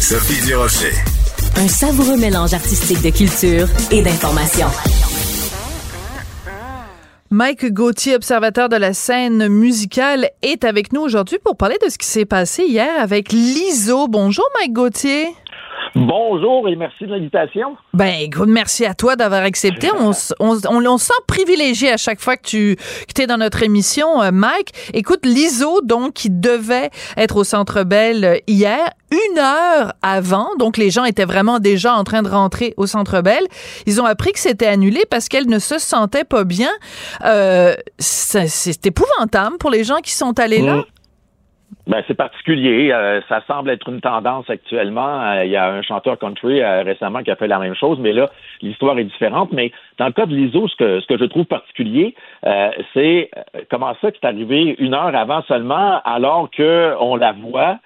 Sophie 0.00 0.44
Durocher. 0.46 0.92
Un 1.56 1.68
savoureux 1.68 2.16
mélange 2.16 2.52
artistique 2.52 3.02
de 3.02 3.10
culture 3.10 3.68
et 3.90 4.02
d'information. 4.02 4.66
Mike 7.30 7.72
Gauthier, 7.72 8.14
observateur 8.14 8.68
de 8.68 8.76
la 8.76 8.94
scène 8.94 9.48
musicale, 9.48 10.30
est 10.42 10.62
avec 10.62 10.92
nous 10.92 11.00
aujourd'hui 11.00 11.38
pour 11.42 11.56
parler 11.56 11.76
de 11.84 11.90
ce 11.90 11.98
qui 11.98 12.06
s'est 12.06 12.24
passé 12.24 12.62
hier 12.62 12.88
avec 13.00 13.32
l'ISO. 13.32 14.06
Bonjour, 14.06 14.44
Mike 14.60 14.72
Gauthier. 14.72 15.26
Bonjour 15.96 16.68
et 16.68 16.76
merci 16.76 17.04
de 17.04 17.10
l'invitation. 17.10 17.74
Ben, 17.94 18.12
écoute, 18.20 18.48
merci 18.48 18.84
à 18.84 18.92
toi 18.92 19.16
d'avoir 19.16 19.42
accepté. 19.42 19.88
On, 19.98 20.10
on, 20.40 20.58
on, 20.68 20.84
on 20.84 20.98
se 20.98 21.06
sent 21.06 21.12
privilégié 21.26 21.90
à 21.90 21.96
chaque 21.96 22.20
fois 22.20 22.36
que 22.36 22.46
tu 22.46 22.76
que 22.76 23.22
es 23.22 23.26
dans 23.26 23.38
notre 23.38 23.62
émission, 23.62 24.20
euh, 24.20 24.30
Mike. 24.30 24.74
Écoute, 24.92 25.24
l'ISO, 25.24 25.80
donc, 25.82 26.12
qui 26.12 26.28
devait 26.28 26.90
être 27.16 27.36
au 27.36 27.44
Centre 27.44 27.82
Bell 27.82 28.24
euh, 28.24 28.36
hier, 28.46 28.90
une 29.10 29.38
heure 29.38 29.94
avant, 30.02 30.48
donc 30.58 30.76
les 30.76 30.90
gens 30.90 31.04
étaient 31.04 31.24
vraiment 31.24 31.60
déjà 31.60 31.94
en 31.94 32.04
train 32.04 32.22
de 32.22 32.28
rentrer 32.28 32.74
au 32.76 32.86
Centre 32.86 33.22
Bell, 33.22 33.44
ils 33.86 33.98
ont 34.00 34.04
appris 34.04 34.32
que 34.32 34.40
c'était 34.40 34.66
annulé 34.66 35.04
parce 35.10 35.28
qu'elle 35.28 35.48
ne 35.48 35.58
se 35.58 35.78
sentait 35.78 36.24
pas 36.24 36.44
bien. 36.44 36.70
Euh, 37.24 37.74
c'est 37.98 38.84
épouvantable 38.84 39.56
pour 39.58 39.70
les 39.70 39.84
gens 39.84 40.00
qui 40.02 40.12
sont 40.12 40.38
allés 40.38 40.60
là. 40.60 40.84
Ben, 41.86 42.02
c'est 42.08 42.16
particulier. 42.16 42.90
Euh, 42.92 43.20
ça 43.28 43.42
semble 43.46 43.70
être 43.70 43.88
une 43.88 44.00
tendance 44.00 44.50
actuellement. 44.50 45.22
Euh, 45.22 45.44
il 45.44 45.52
y 45.52 45.56
a 45.56 45.68
un 45.70 45.82
chanteur 45.82 46.18
country 46.18 46.60
euh, 46.60 46.82
récemment 46.82 47.22
qui 47.22 47.30
a 47.30 47.36
fait 47.36 47.46
la 47.46 47.60
même 47.60 47.76
chose, 47.76 47.98
mais 48.00 48.12
là, 48.12 48.28
l'histoire 48.60 48.98
est 48.98 49.04
différente. 49.04 49.52
Mais 49.52 49.70
dans 49.98 50.06
le 50.06 50.12
cas 50.12 50.26
de 50.26 50.34
l'ISO, 50.34 50.66
ce 50.66 50.76
que, 50.76 51.00
ce 51.00 51.06
que 51.06 51.16
je 51.16 51.24
trouve 51.24 51.44
particulier, 51.44 52.14
c'est 52.92 53.30
comment 53.70 53.94
ça 54.00 54.10
qui 54.10 54.18
est 54.22 54.26
arrivé 54.26 54.76
une 54.78 54.94
heure 54.94 55.14
avant 55.14 55.42
seulement, 55.42 56.00
alors 56.04 56.50
qu'on 56.56 57.16
la 57.16 57.32
voit 57.32 57.78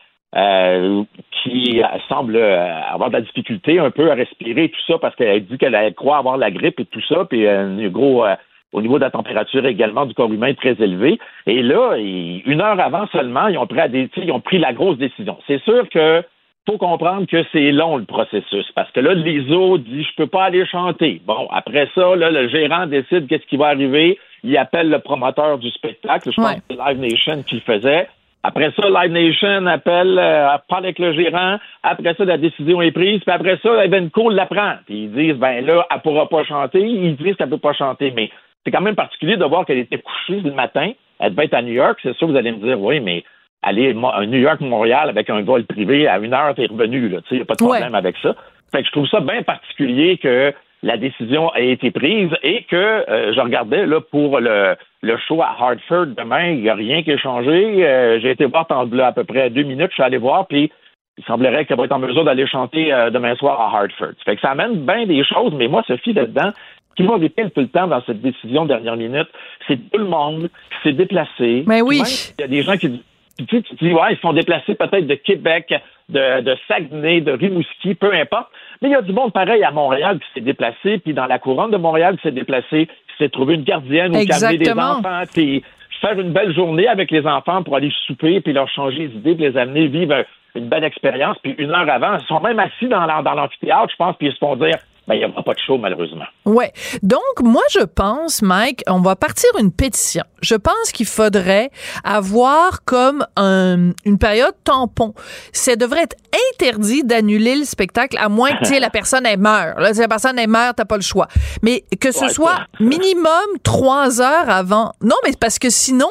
qui 1.42 1.82
semble 2.08 2.36
avoir 2.36 3.10
de 3.10 3.14
la 3.14 3.20
difficulté 3.22 3.78
un 3.80 3.90
peu 3.90 4.10
à 4.10 4.14
respirer 4.14 4.68
tout 4.68 4.80
ça 4.86 4.98
parce 4.98 5.16
qu'elle 5.16 5.44
dit 5.44 5.58
qu'elle 5.58 5.74
elle 5.74 5.94
croit 5.94 6.18
avoir 6.18 6.36
la 6.36 6.50
grippe 6.50 6.78
et 6.80 6.84
tout 6.84 7.02
ça, 7.08 7.24
puis 7.24 7.48
un 7.48 7.88
gros 7.88 8.24
au 8.72 8.82
niveau 8.82 8.98
de 8.98 9.04
la 9.04 9.10
température 9.10 9.64
également 9.66 10.06
du 10.06 10.14
corps 10.14 10.32
humain 10.32 10.54
très 10.54 10.76
élevé. 10.80 11.18
Et 11.46 11.62
là, 11.62 11.96
une 11.96 12.60
heure 12.60 12.80
avant 12.80 13.06
seulement, 13.08 13.48
ils 13.48 13.58
ont 13.58 13.66
pris, 13.66 13.80
à 13.80 13.88
des, 13.88 14.08
tu 14.08 14.20
sais, 14.20 14.26
ils 14.26 14.32
ont 14.32 14.40
pris 14.40 14.58
la 14.58 14.72
grosse 14.72 14.98
décision. 14.98 15.36
C'est 15.46 15.62
sûr 15.62 15.88
que 15.88 16.22
faut 16.68 16.78
comprendre 16.78 17.26
que 17.26 17.42
c'est 17.52 17.72
long 17.72 17.96
le 17.96 18.04
processus 18.04 18.70
parce 18.74 18.90
que 18.92 19.00
là, 19.00 19.14
l'ISO 19.14 19.78
dit 19.78 20.04
je 20.04 20.14
peux 20.16 20.26
pas 20.26 20.44
aller 20.44 20.64
chanter. 20.66 21.20
Bon, 21.26 21.48
après 21.50 21.88
ça, 21.94 22.14
là, 22.14 22.30
le 22.30 22.48
gérant 22.48 22.86
décide 22.86 23.26
qu'est-ce 23.26 23.46
qui 23.46 23.56
va 23.56 23.68
arriver. 23.68 24.18
Il 24.44 24.56
appelle 24.56 24.88
le 24.88 24.98
promoteur 25.00 25.58
du 25.58 25.70
spectacle. 25.70 26.30
Je 26.30 26.36
pense 26.36 26.54
que 26.54 26.60
c'est 26.70 26.76
Live 26.76 27.00
Nation 27.00 27.42
qui 27.42 27.56
le 27.56 27.60
faisait. 27.60 28.08
Après 28.42 28.72
ça, 28.74 28.88
Live 28.88 29.12
Nation 29.12 29.66
appelle, 29.66 30.18
euh, 30.18 30.56
parle 30.68 30.84
avec 30.84 30.98
le 30.98 31.12
gérant. 31.12 31.58
Après 31.82 32.14
ça, 32.14 32.24
la 32.24 32.38
décision 32.38 32.80
est 32.80 32.92
prise. 32.92 33.20
Puis 33.20 33.34
après 33.34 33.58
ça, 33.62 33.84
Evenco 33.84 34.30
l'apprend. 34.30 34.76
Puis 34.86 35.04
ils 35.04 35.12
disent, 35.12 35.36
ben 35.36 35.64
là, 35.64 35.86
elle 35.90 36.00
pourra 36.00 36.26
pas 36.26 36.44
chanter. 36.44 36.80
Ils 36.80 37.16
disent 37.16 37.36
qu'elle 37.36 37.50
peut 37.50 37.58
pas 37.58 37.74
chanter. 37.74 38.12
Mais 38.16 38.30
c'est 38.64 38.70
quand 38.70 38.80
même 38.80 38.94
particulier 38.94 39.36
de 39.36 39.44
voir 39.44 39.64
qu'elle 39.64 39.78
était 39.78 39.98
couchée 39.98 40.40
le 40.40 40.52
matin. 40.52 40.92
Elle 41.18 41.32
devait 41.32 41.46
être 41.46 41.54
à 41.54 41.62
New 41.62 41.72
York. 41.72 41.98
C'est 42.02 42.16
sûr, 42.16 42.28
vous 42.28 42.36
allez 42.36 42.52
me 42.52 42.58
dire, 42.58 42.80
oui, 42.80 43.00
mais 43.00 43.24
aller 43.62 43.90
à 43.90 44.26
New 44.26 44.38
York-Montréal 44.38 45.08
avec 45.08 45.28
un 45.30 45.42
vol 45.42 45.64
privé 45.64 46.08
à 46.08 46.18
une 46.18 46.32
heure, 46.32 46.54
t'es 46.54 46.66
revenu. 46.66 47.06
Il 47.30 47.36
n'y 47.36 47.42
a 47.42 47.44
pas 47.44 47.54
de 47.54 47.64
problème 47.64 47.94
avec 47.94 48.16
ça. 48.22 48.34
Fait 48.72 48.80
que 48.80 48.86
je 48.86 48.92
trouve 48.92 49.08
ça 49.08 49.20
bien 49.20 49.42
particulier 49.42 50.16
que 50.18 50.54
la 50.82 50.96
décision 50.96 51.50
a 51.50 51.60
été 51.60 51.90
prise 51.90 52.30
et 52.42 52.62
que 52.64 52.76
euh, 52.76 53.34
je 53.34 53.40
regardais 53.40 53.84
là 53.86 54.00
pour 54.00 54.40
le, 54.40 54.76
le 55.02 55.16
show 55.28 55.42
à 55.42 55.54
Hartford 55.58 56.06
demain, 56.16 56.48
il 56.48 56.62
n'y 56.62 56.70
a 56.70 56.74
rien 56.74 57.02
qui 57.02 57.12
a 57.12 57.18
changé. 57.18 57.86
Euh, 57.86 58.18
j'ai 58.20 58.30
été 58.30 58.46
voir 58.46 58.66
pendant 58.66 59.04
à 59.04 59.12
peu 59.12 59.24
près 59.24 59.50
deux 59.50 59.62
minutes, 59.62 59.90
je 59.90 59.94
suis 59.94 60.02
allé 60.02 60.16
voir, 60.16 60.46
puis 60.46 60.72
il 61.18 61.24
semblerait 61.24 61.66
qu'elle 61.66 61.76
va 61.76 61.84
être 61.84 61.92
en 61.92 61.98
mesure 61.98 62.24
d'aller 62.24 62.46
chanter 62.46 62.92
euh, 62.94 63.10
demain 63.10 63.34
soir 63.36 63.60
à 63.60 63.78
Hartford. 63.78 64.14
Fait 64.24 64.36
que 64.36 64.40
ça 64.40 64.52
amène 64.52 64.86
bien 64.86 65.04
des 65.04 65.22
choses, 65.22 65.52
mais 65.52 65.68
moi, 65.68 65.82
Sophie, 65.86 66.14
là-dedans, 66.14 66.52
qui 67.00 67.06
m'horripile 67.06 67.50
tout 67.50 67.60
le 67.60 67.68
temps 67.68 67.86
dans 67.86 68.02
cette 68.04 68.20
décision 68.20 68.64
dernière 68.64 68.96
minute, 68.96 69.28
c'est 69.66 69.76
tout 69.90 69.98
le 69.98 70.06
monde 70.06 70.48
qui 70.70 70.88
s'est 70.88 70.94
déplacé. 70.94 71.64
Mais 71.66 71.80
oui. 71.80 72.02
Il 72.38 72.42
y 72.42 72.44
a 72.44 72.48
des 72.48 72.62
gens 72.62 72.76
qui 72.76 73.02
tu, 73.48 73.62
dis, 73.80 73.92
ouais, 73.92 74.12
ils 74.12 74.18
sont 74.18 74.32
déplacés 74.32 74.74
peut-être 74.74 75.06
de 75.06 75.14
Québec, 75.14 75.72
de, 76.10 76.42
de 76.42 76.56
Saguenay, 76.68 77.22
de 77.22 77.32
Rimouski, 77.32 77.94
peu 77.94 78.12
importe. 78.12 78.48
Mais 78.82 78.88
il 78.88 78.92
y 78.92 78.96
a 78.96 79.02
du 79.02 79.12
monde 79.12 79.32
pareil 79.32 79.62
à 79.64 79.70
Montréal 79.70 80.18
qui 80.18 80.26
s'est 80.34 80.44
déplacé, 80.44 80.98
puis 80.98 81.14
dans 81.14 81.26
la 81.26 81.38
couronne 81.38 81.70
de 81.70 81.76
Montréal 81.76 82.16
qui 82.16 82.22
s'est 82.22 82.32
déplacé, 82.32 82.86
qui 82.86 83.16
s'est 83.18 83.28
trouvé 83.30 83.54
une 83.54 83.62
gardienne 83.62 84.14
ou 84.14 84.20
qui 84.20 84.32
a 84.32 84.56
des 84.56 84.70
enfants, 84.70 85.22
puis 85.32 85.62
faire 86.00 86.18
une 86.18 86.32
belle 86.32 86.54
journée 86.54 86.88
avec 86.88 87.10
les 87.10 87.26
enfants 87.26 87.62
pour 87.62 87.76
aller 87.76 87.92
souper, 88.06 88.40
puis 88.40 88.52
leur 88.52 88.68
changer 88.68 89.08
les 89.08 89.14
idées, 89.16 89.34
puis 89.34 89.44
les 89.44 89.56
amener 89.56 89.86
vivre 89.86 90.24
une 90.54 90.68
belle 90.68 90.84
expérience. 90.84 91.36
Puis 91.42 91.54
une 91.58 91.70
heure 91.70 91.88
avant, 91.88 92.18
ils 92.18 92.26
sont 92.26 92.40
même 92.40 92.58
assis 92.58 92.88
dans 92.88 93.06
l'amphithéâtre, 93.06 93.90
je 93.90 93.96
pense, 93.96 94.16
puis 94.16 94.28
ils 94.28 94.32
se 94.32 94.38
font 94.38 94.56
dire 94.56 94.78
ben, 95.10 95.16
il 95.16 95.26
n'y 95.26 95.32
aura 95.32 95.42
pas 95.42 95.54
de 95.54 95.58
show, 95.58 95.76
malheureusement. 95.76 96.24
Oui. 96.44 96.66
Donc, 97.02 97.20
moi, 97.42 97.62
je 97.72 97.80
pense, 97.80 98.42
Mike, 98.42 98.84
on 98.86 99.00
va 99.00 99.16
partir 99.16 99.50
une 99.58 99.72
pétition. 99.72 100.22
Je 100.40 100.54
pense 100.54 100.92
qu'il 100.92 101.06
faudrait 101.06 101.70
avoir 102.04 102.84
comme 102.84 103.26
un, 103.36 103.90
une 104.04 104.18
période 104.18 104.54
tampon. 104.62 105.14
Ça 105.52 105.74
devrait 105.74 106.02
être 106.02 106.16
interdit 106.52 107.02
d'annuler 107.02 107.56
le 107.56 107.64
spectacle, 107.64 108.16
à 108.20 108.28
moins 108.28 108.52
que 108.52 108.80
la 108.80 108.88
personne 108.98 109.26
elle 109.26 109.40
meurt. 109.40 109.80
Là, 109.80 109.92
si 109.92 109.98
la 109.98 110.06
personne 110.06 110.38
est 110.38 110.46
meurt, 110.46 110.76
t'as 110.76 110.84
pas 110.84 110.96
le 110.96 111.02
choix. 111.02 111.26
Mais 111.62 111.82
que 112.00 112.12
ce 112.12 112.28
soit 112.28 112.66
minimum 112.78 113.26
trois 113.64 114.20
heures 114.20 114.48
avant. 114.48 114.92
Non, 115.02 115.16
mais 115.24 115.32
parce 115.40 115.58
que 115.58 115.70
sinon, 115.70 116.10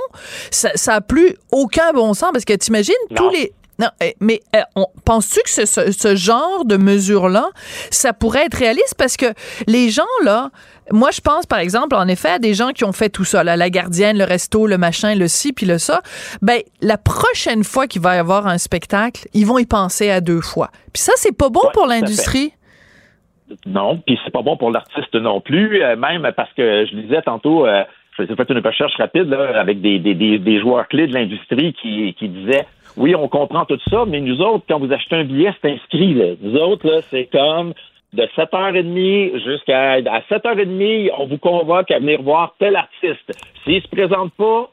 ça, 0.51 0.71
ça 0.75 0.95
a 0.95 1.01
plus 1.01 1.37
aucun 1.53 1.93
bon 1.93 2.13
sens. 2.13 2.31
Parce 2.33 2.43
que 2.43 2.53
t'imagines 2.53 2.95
tous 3.15 3.29
les 3.29 3.53
non, 3.79 3.87
eh, 4.01 4.15
mais 4.19 4.41
eh, 4.53 4.61
penses-tu 5.05 5.39
que 5.43 5.49
ce, 5.49 5.91
ce, 5.91 6.15
genre 6.15 6.65
de 6.65 6.75
mesure-là, 6.75 7.49
ça 7.91 8.11
pourrait 8.11 8.45
être 8.45 8.57
réaliste? 8.57 8.95
Parce 8.97 9.15
que 9.15 9.27
les 9.67 9.89
gens, 9.89 10.03
là, 10.23 10.49
moi, 10.91 11.09
je 11.11 11.21
pense, 11.21 11.45
par 11.45 11.59
exemple, 11.59 11.95
en 11.95 12.07
effet, 12.07 12.29
à 12.29 12.39
des 12.39 12.53
gens 12.53 12.69
qui 12.69 12.83
ont 12.83 12.91
fait 12.91 13.09
tout 13.09 13.23
ça, 13.23 13.43
la 13.43 13.69
gardienne, 13.69 14.17
le 14.17 14.25
resto, 14.25 14.67
le 14.67 14.77
machin, 14.77 15.15
le 15.15 15.27
ci, 15.27 15.53
puis 15.53 15.65
le 15.65 15.77
ça. 15.77 16.01
Ben, 16.41 16.59
la 16.81 16.97
prochaine 16.97 17.63
fois 17.63 17.87
qu'il 17.87 18.01
va 18.01 18.15
y 18.15 18.19
avoir 18.19 18.47
un 18.47 18.57
spectacle, 18.57 19.27
ils 19.33 19.45
vont 19.45 19.59
y 19.59 19.65
penser 19.65 20.09
à 20.11 20.19
deux 20.19 20.41
fois. 20.41 20.69
Puis 20.93 21.01
ça, 21.03 21.13
c'est 21.15 21.35
pas 21.35 21.49
bon 21.49 21.61
pour 21.73 21.87
l'industrie. 21.87 22.53
Non, 23.65 23.97
puis 24.05 24.19
c'est 24.23 24.31
pas 24.31 24.41
bon 24.41 24.57
pour 24.57 24.71
l'artiste 24.71 25.15
non 25.15 25.41
plus, 25.41 25.81
euh, 25.81 25.95
même 25.95 26.29
parce 26.35 26.51
que 26.53 26.85
je 26.85 26.95
disais 26.95 27.21
tantôt, 27.23 27.65
euh, 27.65 27.83
j'ai 28.27 28.35
fait 28.35 28.49
une 28.49 28.59
recherche 28.59 28.95
rapide 28.97 29.29
là, 29.29 29.59
avec 29.59 29.81
des, 29.81 29.99
des, 29.99 30.13
des, 30.13 30.59
joueurs 30.59 30.87
clés 30.87 31.07
de 31.07 31.13
l'industrie 31.13 31.73
qui, 31.73 32.13
qui 32.13 32.29
disaient 32.29 32.65
oui, 32.97 33.15
on 33.15 33.27
comprend 33.27 33.65
tout 33.65 33.79
ça, 33.89 34.03
mais 34.07 34.19
nous 34.19 34.41
autres, 34.41 34.65
quand 34.67 34.79
vous 34.79 34.91
achetez 34.91 35.15
un 35.15 35.23
billet, 35.23 35.53
c'est 35.61 35.71
inscrit. 35.71 36.13
Là. 36.13 36.35
Nous 36.41 36.59
autres, 36.59 36.87
là, 36.87 37.01
c'est 37.09 37.29
comme 37.31 37.73
de 38.13 38.23
7h30 38.35 39.43
jusqu'à 39.43 39.93
à 39.93 40.19
7h30, 40.21 41.11
on 41.17 41.27
vous 41.27 41.37
convoque 41.37 41.91
à 41.91 41.99
venir 41.99 42.21
voir 42.21 42.55
tel 42.59 42.75
artiste. 42.75 43.31
S'il 43.63 43.81
se 43.81 43.87
présente 43.87 44.33
pas, 44.33 44.69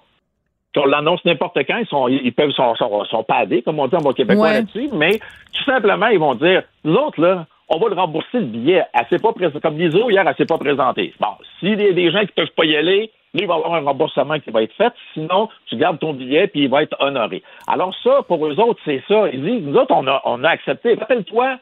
on 0.77 0.87
l'annonce 0.87 1.25
n'importe 1.25 1.59
quand, 1.67 1.79
ils 1.79 1.87
sont, 1.87 2.09
ils 2.09 2.33
peuvent 2.33 2.51
sont, 2.51 2.75
sont, 2.75 3.25
padés, 3.25 3.63
comme 3.63 3.79
on 3.79 3.89
dit 3.89 3.97
en 3.97 4.01
bon 4.01 4.13
québécois 4.13 4.53
là-dessus, 4.53 4.91
mais 4.93 5.19
tout 5.53 5.65
simplement, 5.65 6.09
ils 6.09 6.19
vont 6.19 6.35
dire, 6.35 6.63
nous 6.85 6.95
autres, 6.95 7.21
là, 7.21 7.47
on 7.69 7.79
va 7.79 7.89
le 7.89 7.95
rembourser 7.95 8.39
le 8.39 8.47
billet. 8.47 8.85
Elle 8.93 9.07
s'est 9.09 9.19
pas 9.19 9.33
présentée. 9.33 9.61
Comme 9.61 9.79
l'ISO, 9.79 10.11
hier, 10.11 10.25
elle 10.27 10.37
s'est 10.37 10.47
pas 10.47 10.59
présentée. 10.59 11.13
Bon, 11.19 11.29
s'il 11.59 11.81
y 11.81 11.89
a 11.89 11.93
des 11.93 12.11
gens 12.11 12.21
qui 12.21 12.33
peuvent 12.33 12.53
pas 12.57 12.65
y 12.65 12.77
aller, 12.77 13.11
il 13.43 13.47
va 13.47 13.55
y 13.55 13.57
avoir 13.59 13.75
un 13.75 13.85
remboursement 13.85 14.39
qui 14.41 14.51
va 14.51 14.63
être 14.63 14.75
fait. 14.75 14.93
Sinon, 15.15 15.49
tu 15.67 15.77
gardes 15.77 15.99
ton 15.99 16.15
billet 16.15 16.47
puis 16.49 16.65
il 16.65 16.71
va 16.71 16.83
être 16.83 16.97
honoré. 17.01 17.43
Alors 17.67 17.95
ça, 18.03 18.23
pour 18.27 18.47
eux 18.47 18.59
autres, 18.59 18.81
c'est 18.85 19.03
ça. 19.09 19.29
Ils 19.33 19.43
disent, 19.43 19.63
nous 19.63 19.77
autres, 19.77 19.95
on 19.95 20.07
a, 20.07 20.21
on 20.25 20.45
a 20.45 20.49
accepté. 20.49 20.95
Rappelle-toi, 20.95 21.59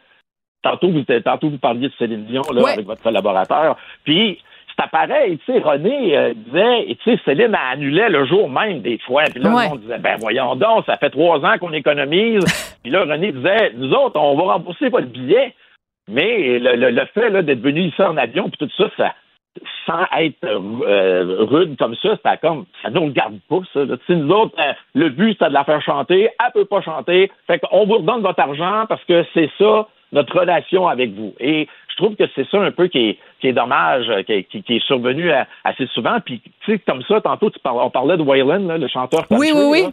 tantôt 0.63 0.91
vous, 0.91 1.03
tantôt 1.03 1.51
vous 1.51 1.59
parliez 1.59 1.89
de 1.89 1.93
Céline 1.99 2.25
Dion 2.25 2.43
là, 2.53 2.73
avec 2.73 2.87
votre 2.87 3.03
collaborateur. 3.03 3.77
Puis 4.05 4.41
c'est 4.77 4.91
pareil, 4.91 5.39
tu 5.39 5.53
sais, 5.53 5.59
René 5.61 6.17
euh, 6.17 6.35
disait, 6.35 6.97
tu 7.03 7.11
sais, 7.17 7.21
Céline 7.25 7.55
a 7.55 7.71
annulé 7.73 8.09
le 8.09 8.25
jour 8.27 8.51
même 8.51 8.81
des 8.81 8.99
fois. 8.99 9.25
Puis 9.25 9.41
là, 9.41 9.69
on 9.71 9.77
disait, 9.77 9.99
ben 9.99 10.17
voyons 10.21 10.57
donc, 10.57 10.85
ça 10.87 10.97
fait 10.97 11.11
trois 11.11 11.39
ans 11.45 11.59
qu'on 11.59 11.73
économise. 11.73 12.45
puis 12.83 12.91
là, 12.91 13.05
René 13.05 13.31
disait, 13.31 13.73
nous 13.77 13.93
autres, 13.93 14.19
on 14.19 14.35
va 14.37 14.55
rembourser 14.55 14.89
votre 14.89 15.07
billet. 15.07 15.55
Mais 16.09 16.59
le, 16.59 16.91
le, 16.91 17.07
fait 17.07 17.31
d'être 17.31 17.61
venu 17.61 17.83
ici 17.83 18.03
en 18.03 18.17
avion, 18.19 18.51
puis 18.51 18.59
tout 18.59 18.71
ça, 18.77 18.91
ça, 18.97 19.15
sans 19.87 20.05
être 20.19 20.45
euh, 20.45 21.37
rude 21.41 21.77
comme 21.79 21.95
ça, 21.97 22.17
c'est 22.25 22.41
comme 22.41 22.65
ça 22.83 22.91
nous 22.91 23.07
regarde 23.07 23.39
pas, 23.49 23.61
ça. 23.73 23.81
nous 24.09 24.31
autres, 24.31 24.55
euh, 24.59 24.73
le 24.95 25.11
but, 25.11 25.37
c'est 25.39 25.49
de 25.49 25.55
la 25.55 25.65
faire 25.65 25.83
chanter, 25.83 26.29
elle 26.39 26.53
peut 26.53 26.65
pas 26.65 26.81
chanter. 26.81 27.31
Fait 27.47 27.59
qu'on 27.59 27.87
vous 27.87 27.99
redonne 27.99 28.23
votre 28.23 28.41
argent 28.41 28.87
parce 28.89 29.05
que 29.05 29.25
c'est 29.35 29.51
ça 29.59 29.89
notre 30.13 30.39
relation 30.39 30.87
avec 30.87 31.13
vous. 31.13 31.35
Et 31.41 31.69
je 31.89 31.97
trouve 31.97 32.15
que 32.15 32.25
c'est 32.35 32.49
ça 32.49 32.61
un 32.61 32.71
peu 32.71 32.87
qui 32.87 33.11
est, 33.11 33.19
qui 33.41 33.49
est 33.49 33.53
dommage, 33.53 34.09
euh, 34.09 34.23
qui, 34.23 34.63
qui, 34.63 34.77
est 34.77 34.87
survenu 34.87 35.31
assez 35.65 35.87
souvent. 35.89 36.19
Puis, 36.25 36.41
tu 36.65 36.73
sais, 36.73 36.79
comme 36.79 37.03
ça, 37.03 37.21
tantôt, 37.21 37.51
tu 37.51 37.59
on 37.65 37.91
parlait 37.91 38.17
de 38.17 38.23
Waylon, 38.23 38.79
le 38.79 38.89
chanteur. 38.89 39.25
Oui, 39.31 39.51
oui, 39.55 39.65
oui. 39.71 39.85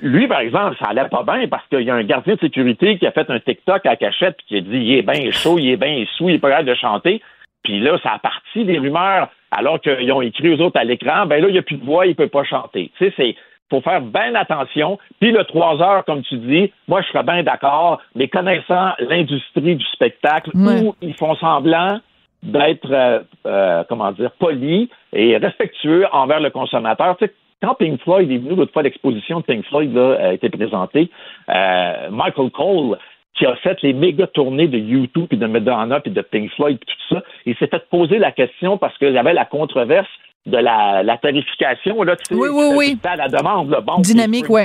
Lui, 0.00 0.28
par 0.28 0.40
exemple, 0.40 0.76
ça 0.78 0.90
allait 0.90 1.08
pas 1.08 1.24
bien 1.24 1.48
parce 1.48 1.66
qu'il 1.66 1.82
y 1.82 1.90
a 1.90 1.94
un 1.94 2.04
gardien 2.04 2.34
de 2.34 2.40
sécurité 2.40 2.98
qui 2.98 3.06
a 3.06 3.10
fait 3.10 3.28
un 3.28 3.40
TikTok 3.40 3.84
à 3.84 3.96
cachette 3.96 4.36
puis 4.36 4.46
qui 4.46 4.56
a 4.58 4.60
dit 4.60 4.78
il 4.78 4.98
est 4.98 5.02
bien 5.02 5.30
chaud, 5.32 5.58
il 5.58 5.70
est 5.70 5.76
bien 5.76 6.04
sous, 6.16 6.28
il 6.28 6.36
est 6.36 6.38
pas 6.38 6.50
capable 6.50 6.68
de 6.68 6.74
chanter. 6.74 7.20
Puis 7.62 7.80
là, 7.80 7.98
ça 8.02 8.12
a 8.12 8.18
parti 8.18 8.64
des 8.64 8.78
rumeurs, 8.78 9.28
alors 9.50 9.80
qu'ils 9.80 10.10
ont 10.12 10.22
écrit 10.22 10.54
aux 10.54 10.60
autres 10.60 10.78
à 10.78 10.84
l'écran, 10.84 11.26
ben 11.26 11.40
là, 11.40 11.48
il 11.48 11.52
n'y 11.52 11.58
a 11.58 11.62
plus 11.62 11.76
de 11.76 11.84
voix, 11.84 12.06
il 12.06 12.10
ne 12.10 12.14
peut 12.14 12.28
pas 12.28 12.44
chanter. 12.44 12.90
Tu 12.98 13.06
sais, 13.06 13.14
c'est 13.16 13.36
faut 13.70 13.80
faire 13.80 14.02
bien 14.02 14.34
attention. 14.34 14.98
Puis 15.18 15.32
le 15.32 15.44
trois 15.44 15.80
heures, 15.80 16.04
comme 16.04 16.22
tu 16.22 16.36
dis, 16.36 16.70
moi, 16.88 17.00
je 17.00 17.08
serais 17.08 17.22
bien 17.22 17.42
d'accord, 17.42 18.00
mais 18.14 18.28
connaissant 18.28 18.90
l'industrie 18.98 19.76
du 19.76 19.84
spectacle, 19.86 20.50
où 20.54 20.94
ils 21.00 21.14
font 21.14 21.34
semblant 21.36 21.98
d'être, 22.42 22.90
euh, 22.90 23.20
euh, 23.46 23.84
comment 23.88 24.12
dire, 24.12 24.32
polis 24.32 24.88
et 25.12 25.36
respectueux 25.38 26.06
envers 26.12 26.40
le 26.40 26.50
consommateur. 26.50 27.16
Tu 27.16 27.26
sais, 27.26 27.32
quand 27.62 27.74
Pink 27.74 28.00
Floyd 28.02 28.30
est 28.30 28.38
venu 28.38 28.56
l'autre 28.56 28.72
fois, 28.72 28.82
l'exposition 28.82 29.40
de 29.40 29.44
Pink 29.44 29.64
Floyd 29.66 29.94
là, 29.94 30.16
a 30.20 30.32
été 30.32 30.50
présentée, 30.50 31.08
euh, 31.48 32.10
Michael 32.10 32.50
Cole 32.50 32.98
qui 33.34 33.46
a 33.46 33.56
fait 33.56 33.80
les 33.82 33.92
méga 33.92 34.26
tournées 34.26 34.68
de 34.68 34.78
YouTube 34.78 35.26
puis 35.28 35.38
de 35.38 35.46
Madonna 35.46 36.00
puis 36.00 36.10
de 36.10 36.20
Pink 36.20 36.50
Floyd 36.52 36.78
puis 36.78 36.96
tout 36.96 37.14
ça, 37.14 37.22
il 37.46 37.56
s'est 37.56 37.66
fait 37.66 37.88
poser 37.88 38.18
la 38.18 38.32
question 38.32 38.78
parce 38.78 38.96
qu'il 38.98 39.12
y 39.12 39.18
avait 39.18 39.32
la 39.32 39.44
controverse 39.44 40.08
de 40.46 40.58
la, 40.58 41.02
la 41.02 41.16
tarification 41.18 42.02
là, 42.02 42.16
tu 42.16 42.34
sais, 42.34 42.34
oui, 42.34 42.48
oui, 42.52 42.66
oui. 42.76 42.98
à 43.04 43.16
la 43.16 43.28
demande. 43.28 43.70
Là. 43.70 43.80
Bon, 43.80 43.98
dynamique, 43.98 44.46
oui. 44.48 44.62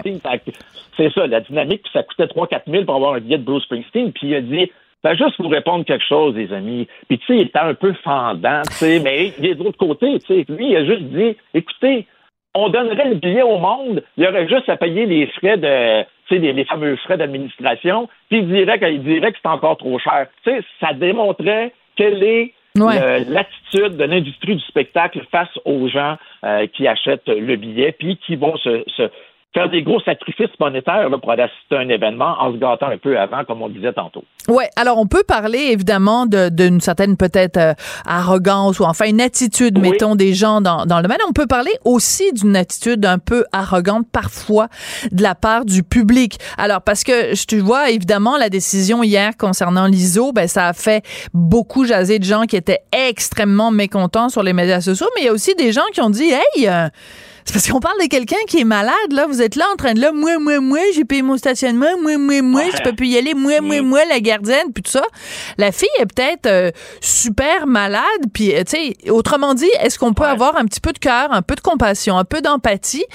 C'est 0.97 1.13
ça, 1.13 1.28
la 1.28 1.41
dynamique, 1.41 1.84
puis 1.84 1.91
ça 1.93 2.03
coûtait 2.03 2.26
3-4 2.26 2.61
000 2.68 2.86
pour 2.86 2.95
avoir 2.95 3.13
un 3.13 3.20
billet 3.20 3.38
de 3.38 3.43
Bruce 3.43 3.63
Springsteen, 3.63 4.11
puis 4.11 4.30
il 4.30 4.36
a 4.36 4.41
dit 4.41 4.72
ben, 5.03 5.15
juste 5.15 5.39
vous 5.39 5.47
répondre 5.47 5.86
quelque 5.86 6.03
chose, 6.03 6.36
les 6.36 6.51
amis. 6.51 6.88
Puis, 7.07 7.20
tu 7.20 7.26
sais, 7.28 7.36
il 7.36 7.41
était 7.43 7.59
un 7.59 7.76
peu 7.76 7.93
fendant, 8.03 8.61
tu 8.68 8.74
sais, 8.74 8.99
mais 8.99 9.32
il 9.38 9.45
est 9.45 9.55
de 9.55 9.63
l'autre 9.63 9.78
côté, 9.78 10.20
tu 10.20 10.26
sais. 10.26 10.45
Lui, 10.49 10.72
il 10.72 10.76
a 10.76 10.86
juste 10.86 11.03
dit, 11.03 11.38
écoutez, 11.53 12.07
on 12.58 12.70
donnerait 12.70 13.10
le 13.10 13.16
billet 13.16 13.43
au 13.43 13.58
monde, 13.58 14.03
il 14.18 14.24
y 14.24 14.28
aurait 14.28 14.47
juste 14.47 14.68
à 14.68 14.78
payer 14.78 15.05
les 15.05 15.28
frais 15.28 15.58
de, 15.58 16.01
tu 16.28 16.36
sais, 16.36 16.39
les, 16.39 16.66
fameux 16.66 16.95
frais 16.97 17.18
d'administration, 17.18 18.10
puis 18.30 18.39
il 18.39 18.47
dirait, 18.47 18.80
dirait 18.99 19.32
que 19.32 19.38
c'est 19.41 19.49
encore 19.49 19.78
trop 19.78 19.99
cher. 19.99 20.28
Tu 20.43 20.51
sais, 20.51 20.62
ça 20.82 20.93
démontrait 20.93 21.72
quelle 21.95 22.24
est 22.24 22.53
l'attitude 22.76 23.97
de 23.97 24.03
l'industrie 24.03 24.55
du 24.55 24.64
spectacle 24.64 25.22
face 25.32 25.49
aux 25.66 25.88
gens 25.88 26.16
euh, 26.43 26.68
qui 26.68 26.88
achètent 26.88 27.28
le 27.28 27.55
billet, 27.55 27.91
puis 27.91 28.18
qui 28.18 28.36
vont 28.36 28.58
se, 28.58 29.10
faire 29.54 29.70
des 29.70 29.82
gros 29.82 30.00
sacrifices 30.02 30.52
monétaires 30.60 31.10
là, 31.10 31.18
pour 31.18 31.32
aller 31.32 31.43
assister 31.43 31.76
à 31.78 31.80
un 31.80 31.89
événement 31.89 32.36
en 32.39 32.52
se 32.54 32.58
gâtant 32.58 32.88
un 32.89 32.98
peu 32.98 33.18
avant, 33.18 33.43
comme 33.45 33.62
on 33.62 33.70
disait 33.70 33.93
tantôt. 33.93 34.24
Ouais, 34.48 34.70
alors 34.76 34.98
on 35.00 35.08
peut 35.08 35.24
parler 35.28 35.70
évidemment 35.72 36.26
de- 36.26 36.50
d'une 36.50 36.80
certaine 36.80 37.18
peut-être 37.18 37.58
euh, 37.58 37.74
arrogance 38.06 38.80
ou 38.80 38.84
enfin 38.84 39.08
une 39.08 39.20
attitude, 39.22 39.80
mettons, 39.80 40.16
des 40.16 40.34
gens 40.34 40.62
dans, 40.62 40.86
dans 40.86 40.98
le 40.98 41.04
domaine. 41.04 41.18
On 41.28 41.34
peut 41.34 41.48
parler 41.48 41.72
aussi 41.86 42.32
d'une 42.34 42.56
attitude 42.56 43.06
un 43.06 43.18
peu 43.20 43.45
arrogante 43.52 44.06
parfois 44.12 44.68
de 45.12 45.24
la 45.24 45.34
part 45.36 45.66
du 45.66 45.82
public. 45.84 46.38
Alors 46.58 46.82
parce 46.82 47.04
que 47.04 47.34
je 47.36 47.45
tu 47.45 47.60
vois 47.60 47.89
évidemment 47.89 48.38
la 48.38 48.50
décision 48.50 49.02
hier 49.04 49.32
concernant 49.38 49.86
l'ISO, 49.88 50.34
ben 50.34 50.48
ça 50.48 50.68
a 50.68 50.74
fait 50.74 51.04
beaucoup 51.34 51.86
jaser 51.86 52.20
de 52.20 52.26
gens 52.26 52.43
qui 52.43 52.56
étaient 52.58 52.82
extrêmement 52.91 53.72
mécontents 53.72 54.30
sur 54.30 54.43
les 54.43 54.54
médias 54.54 54.82
sociaux, 54.82 55.08
mais 55.16 55.24
il 55.24 55.26
y 55.26 55.30
a 55.30 55.34
aussi 55.34 55.56
des 55.56 55.72
gens 55.72 55.86
qui 55.93 56.02
ont 56.02 56.10
dit 56.10 56.30
hey 56.32 56.68
euh, 56.68 56.88
c'est 57.48 57.54
parce 57.54 57.68
qu'on 57.70 57.80
parle 57.80 57.98
de 58.02 58.08
quelqu'un 58.08 58.36
qui 58.45 58.60
est 58.60 58.66
malade, 58.66 58.93
là. 59.12 59.26
Vous 59.26 59.41
êtes 59.41 59.56
là 59.56 59.64
en 59.72 59.78
train 59.78 59.93
de 59.93 60.02
là, 60.02 60.12
moi, 60.12 60.38
moi, 60.38 60.60
moi, 60.60 60.80
j'ai 60.93 61.06
payé 61.06 61.22
mon 61.22 61.38
stationnement, 61.38 61.98
moi, 62.02 62.18
moi, 62.18 62.41
moi, 62.41 62.64
je 62.76 62.84
peux 62.84 62.93
plus 62.93 63.08
y 63.08 63.18
aller, 63.18 63.34
moi, 63.36 63.62
moi, 63.62 63.82
moi, 63.82 64.02
la 64.10 64.20
gardienne, 64.20 64.74
puis 64.74 64.84
tout 64.84 64.91
ça. 64.91 65.04
La 65.58 65.72
fille 65.72 65.88
est 65.98 66.14
peut-être 66.14 66.45
euh, 66.48 66.72
super 67.00 67.66
malade, 67.66 68.02
puis, 68.34 68.54
euh, 68.54 68.66
tu 68.66 68.76
sais, 68.76 69.10
autrement 69.10 69.54
dit, 69.54 69.70
est-ce 69.80 69.98
qu'on 69.98 70.14
peut 70.14 70.26
avoir 70.26 70.58
un 70.58 70.66
petit 70.66 70.82
peu 70.82 70.91
de 70.91 71.00
cœur, 71.00 71.32
un 71.32 71.41
peu 71.41 71.56
de 71.56 71.62
compassion, 71.62 72.18
un 72.18 72.26
peu 72.26 72.41
d'empathie 72.41 73.06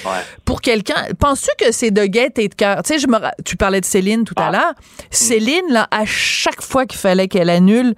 pour 0.47 0.63
quelqu'un? 0.63 1.09
Penses-tu 1.19 1.51
que 1.63 1.71
c'est 1.71 1.91
de 1.91 2.07
gaieté 2.07 2.49
de 2.49 2.55
cœur? 2.55 2.83
Tu 2.85 2.95
sais, 2.95 2.99
je 2.99 3.09
me 3.09 3.19
tu 3.45 3.59
parlais 3.59 3.83
de 3.83 3.87
Céline 3.87 4.25
tout 4.25 4.35
à 4.39 4.51
l'heure. 4.51 4.73
Céline, 5.11 5.67
là, 5.69 5.89
à 5.91 6.07
chaque 6.07 6.63
fois 6.63 6.87
qu'il 6.87 6.99
fallait 6.99 7.29
qu'elle 7.29 7.51
annule, 7.51 7.95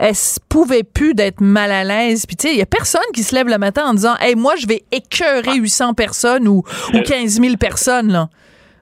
elle 0.00 0.14
pouvait 0.48 0.82
plus 0.82 1.14
d'être 1.14 1.40
mal 1.40 1.70
à 1.70 1.84
l'aise? 1.84 2.26
Puis 2.26 2.36
tu 2.36 2.48
sais, 2.48 2.54
il 2.54 2.58
y 2.58 2.62
a 2.62 2.66
personne 2.66 3.02
qui 3.14 3.22
se 3.22 3.34
lève 3.34 3.46
le 3.48 3.58
matin 3.58 3.82
en 3.86 3.94
disant, 3.94 4.14
hey, 4.20 4.34
moi, 4.34 4.54
je 4.60 4.66
vais 4.66 4.82
écœurer 4.90 5.56
800 5.58 5.94
personnes 5.94 6.48
ou, 6.48 6.62
ou 6.94 7.00
15 7.02 7.40
000 7.40 7.56
personnes, 7.56 8.10
là. 8.10 8.28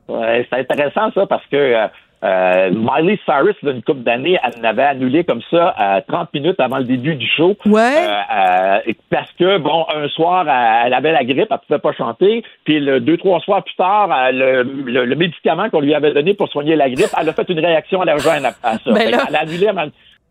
Ouais, 0.09 0.47
c'est 0.51 0.61
intéressant 0.61 1.11
ça 1.15 1.27
parce 1.27 1.45
que 1.53 1.57
euh, 1.57 1.87
euh, 2.25 2.71
Miley 2.71 3.19
Cyrus, 3.27 3.55
il 3.63 3.69
y 3.69 3.71
a 3.71 3.75
une 3.75 3.83
couple 3.83 4.01
d'années, 4.01 4.39
elle 4.43 4.61
n'avait 4.63 4.83
annulé 4.85 5.23
comme 5.23 5.43
ça 5.51 5.75
euh, 5.79 6.01
30 6.09 6.33
minutes 6.35 6.59
avant 6.61 6.79
le 6.79 6.85
début 6.85 7.15
du 7.15 7.27
show. 7.29 7.57
Ouais. 7.67 7.95
Euh, 7.97 8.79
euh, 8.89 8.93
parce 9.11 9.31
que, 9.39 9.59
bon, 9.59 9.85
un 9.95 10.09
soir, 10.09 10.47
elle, 10.49 10.87
elle 10.87 10.95
avait 10.95 11.13
la 11.13 11.25
grippe, 11.25 11.49
elle 11.51 11.59
pouvait 11.67 11.79
pas 11.79 11.93
chanter. 11.93 12.43
Puis 12.65 12.81
le, 12.81 13.01
deux, 13.01 13.19
trois 13.19 13.39
soirs 13.41 13.63
plus 13.63 13.75
tard, 13.77 14.11
euh, 14.11 14.33
le, 14.33 14.63
le- 14.63 15.05
le 15.05 15.15
médicament 15.15 15.69
qu'on 15.69 15.81
lui 15.81 15.95
avait 15.95 16.13
donné 16.15 16.33
pour 16.35 16.49
soigner 16.49 16.75
la 16.75 16.89
grippe, 16.89 17.11
elle 17.21 17.29
a 17.29 17.33
fait 17.35 17.49
une 17.51 17.61
réaction 17.61 18.01
allergène 18.01 18.47
à, 18.47 18.55
à 18.63 18.73
ça. 18.79 18.81
Ben 18.87 19.11
là. 19.11 19.19
qu'elle 19.27 19.37
a 19.37 19.41
annulé 19.41 19.67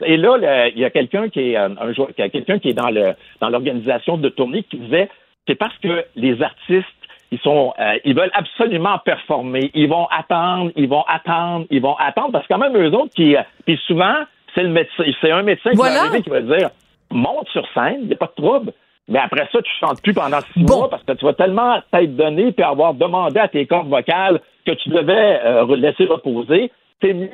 et 0.05 0.17
là, 0.17 0.67
il 0.69 0.79
y 0.79 0.85
a 0.85 0.89
quelqu'un 0.89 1.29
qui 1.29 1.51
est 1.51 1.57
euh, 1.57 1.69
un 1.79 2.29
quelqu'un 2.29 2.59
qui 2.59 2.69
est 2.69 2.73
dans 2.73 2.89
le 2.89 3.13
dans 3.41 3.49
l'organisation 3.49 4.17
de 4.17 4.29
tournée 4.29 4.63
qui 4.63 4.77
disait 4.77 5.09
c'est 5.47 5.55
parce 5.55 5.77
que 5.79 6.05
les 6.15 6.41
artistes 6.41 6.87
ils 7.31 7.39
sont 7.39 7.73
euh, 7.79 7.97
ils 8.05 8.15
veulent 8.15 8.31
absolument 8.33 8.97
performer, 8.99 9.71
ils 9.73 9.89
vont 9.89 10.05
attendre, 10.07 10.71
ils 10.75 10.87
vont 10.87 11.03
attendre, 11.07 11.65
ils 11.69 11.81
vont 11.81 11.95
attendre 11.95 12.31
parce 12.31 12.47
que 12.47 12.53
quand 12.53 12.59
même 12.59 12.77
eux 12.77 12.93
autres 12.93 13.13
qui 13.15 13.35
euh, 13.35 13.41
puis 13.65 13.77
souvent 13.87 14.15
c'est 14.55 14.63
le 14.63 14.69
médecin, 14.69 15.03
c'est 15.21 15.31
un 15.31 15.43
médecin 15.43 15.71
qui 15.71 15.77
Voilà. 15.77 15.95
va 15.95 15.99
arriver 16.01 16.21
qui 16.23 16.29
va 16.29 16.41
dire 16.41 16.69
monte 17.11 17.47
sur 17.49 17.65
scène, 17.73 17.99
il 18.01 18.07
n'y 18.07 18.13
a 18.13 18.17
pas 18.17 18.31
de 18.37 18.41
trouble. 18.41 18.71
Mais 19.09 19.19
après 19.19 19.47
ça, 19.53 19.61
tu 19.61 19.71
chantes 19.79 20.01
plus 20.03 20.13
pendant 20.13 20.41
six 20.53 20.63
mois 20.63 20.89
parce 20.89 21.03
que 21.03 21.13
tu 21.13 21.23
vas 21.23 21.31
tellement 21.33 21.79
t'être 21.91 22.15
donné 22.17 22.51
puis 22.51 22.63
avoir 22.63 22.93
demandé 22.93 23.39
à 23.39 23.47
tes 23.47 23.65
cordes 23.65 23.87
vocales 23.87 24.41
que 24.65 24.71
tu 24.73 24.89
devais 24.89 25.39
euh, 25.45 25.75
laisser 25.77 26.05
reposer. 26.05 26.71
C'est 27.01 27.13
mieux 27.13 27.29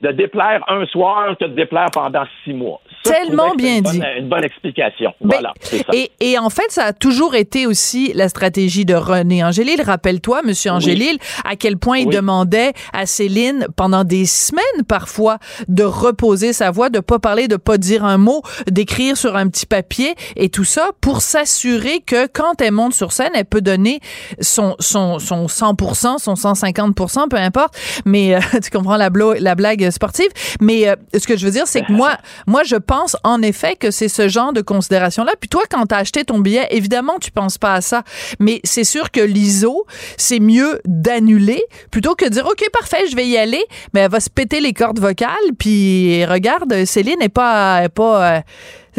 de 0.00 0.12
déplaire 0.12 0.62
un 0.68 0.86
soir 0.86 1.36
que 1.40 1.44
de 1.46 1.54
déplaire 1.56 1.88
pendant 1.92 2.22
six 2.44 2.52
mois. 2.52 2.80
Ça, 3.04 3.14
Tellement 3.14 3.54
bien 3.56 3.78
une 3.78 3.82
dit. 3.82 3.98
bonne- 3.98 4.08
une 4.18 4.28
bonne 4.28 4.44
explication. 4.44 5.12
Ben, 5.20 5.28
voilà, 5.38 5.52
ça. 5.60 5.76
Et, 5.92 6.10
et 6.20 6.38
en 6.38 6.50
fait, 6.50 6.70
ça 6.70 6.84
a 6.84 6.92
toujours 6.92 7.34
été 7.34 7.66
aussi 7.66 8.12
la 8.14 8.28
stratégie 8.28 8.84
de 8.84 8.94
René 8.94 9.42
Angélil. 9.42 9.80
Rappelle-toi, 9.82 10.42
Monsieur 10.44 10.70
Angélil, 10.70 11.18
à 11.44 11.56
quel 11.56 11.78
point 11.78 11.98
il 11.98 12.08
demandait 12.10 12.72
à 12.92 13.06
Céline 13.06 13.66
pendant 13.76 14.04
des 14.04 14.24
semaines 14.26 14.84
parfois 14.88 15.38
de 15.68 15.82
reposer 15.82 16.52
sa 16.52 16.70
voix, 16.70 16.90
de 16.90 17.00
pas 17.00 17.18
parler, 17.18 17.48
de 17.48 17.56
pas 17.56 17.76
dire 17.78 18.04
un 18.04 18.18
mot, 18.18 18.42
d'écrire 18.70 19.16
sur 19.16 19.34
un 19.36 19.48
petit 19.48 19.66
papier 19.66 20.14
et 20.36 20.48
tout 20.48 20.64
ça 20.64 20.90
pour 21.00 21.22
s'assurer 21.22 22.00
que 22.06 22.26
quand 22.26 22.60
elle 22.60 22.72
monte 22.72 22.94
sur 22.94 23.10
scène, 23.12 23.30
elle 23.34 23.44
peut 23.46 23.60
donner 23.62 23.98
son 24.40 24.76
son 24.78 25.18
son 25.18 25.46
100%, 25.46 26.18
son 26.18 26.34
150%, 26.34 27.28
peu 27.28 27.36
importe. 27.36 27.74
Mais 28.04 28.34
euh, 28.34 28.40
tu 28.62 28.70
comprends 28.70 28.96
la 28.96 29.10
blague 29.10 29.87
sportive. 29.90 30.28
Mais 30.60 30.88
euh, 30.88 30.96
ce 31.16 31.26
que 31.26 31.36
je 31.36 31.44
veux 31.44 31.52
dire, 31.52 31.66
c'est 31.66 31.82
que 31.82 31.92
moi, 31.92 32.16
moi, 32.46 32.62
je 32.64 32.76
pense 32.76 33.16
en 33.24 33.42
effet 33.42 33.76
que 33.76 33.90
c'est 33.90 34.08
ce 34.08 34.28
genre 34.28 34.52
de 34.52 34.60
considération-là. 34.60 35.32
Puis 35.40 35.48
toi, 35.48 35.62
quand 35.70 35.86
t'as 35.86 35.98
acheté 35.98 36.24
ton 36.24 36.38
billet, 36.38 36.66
évidemment, 36.70 37.18
tu 37.20 37.30
penses 37.30 37.58
pas 37.58 37.74
à 37.74 37.80
ça. 37.80 38.02
Mais 38.38 38.60
c'est 38.64 38.84
sûr 38.84 39.10
que 39.10 39.20
l'ISO, 39.20 39.86
c'est 40.16 40.40
mieux 40.40 40.80
d'annuler 40.84 41.62
plutôt 41.90 42.14
que 42.14 42.24
de 42.24 42.30
dire, 42.30 42.46
OK, 42.46 42.64
parfait, 42.72 43.06
je 43.10 43.16
vais 43.16 43.26
y 43.26 43.36
aller. 43.36 43.64
Mais 43.94 44.00
elle 44.00 44.10
va 44.10 44.20
se 44.20 44.30
péter 44.30 44.60
les 44.60 44.72
cordes 44.72 44.98
vocales. 44.98 45.28
Puis 45.58 46.24
regarde, 46.24 46.84
Céline 46.84 47.18
n'est 47.20 47.28
pas, 47.28 47.84
est 47.84 47.88
pas, 47.88 48.36
euh, 48.36 48.40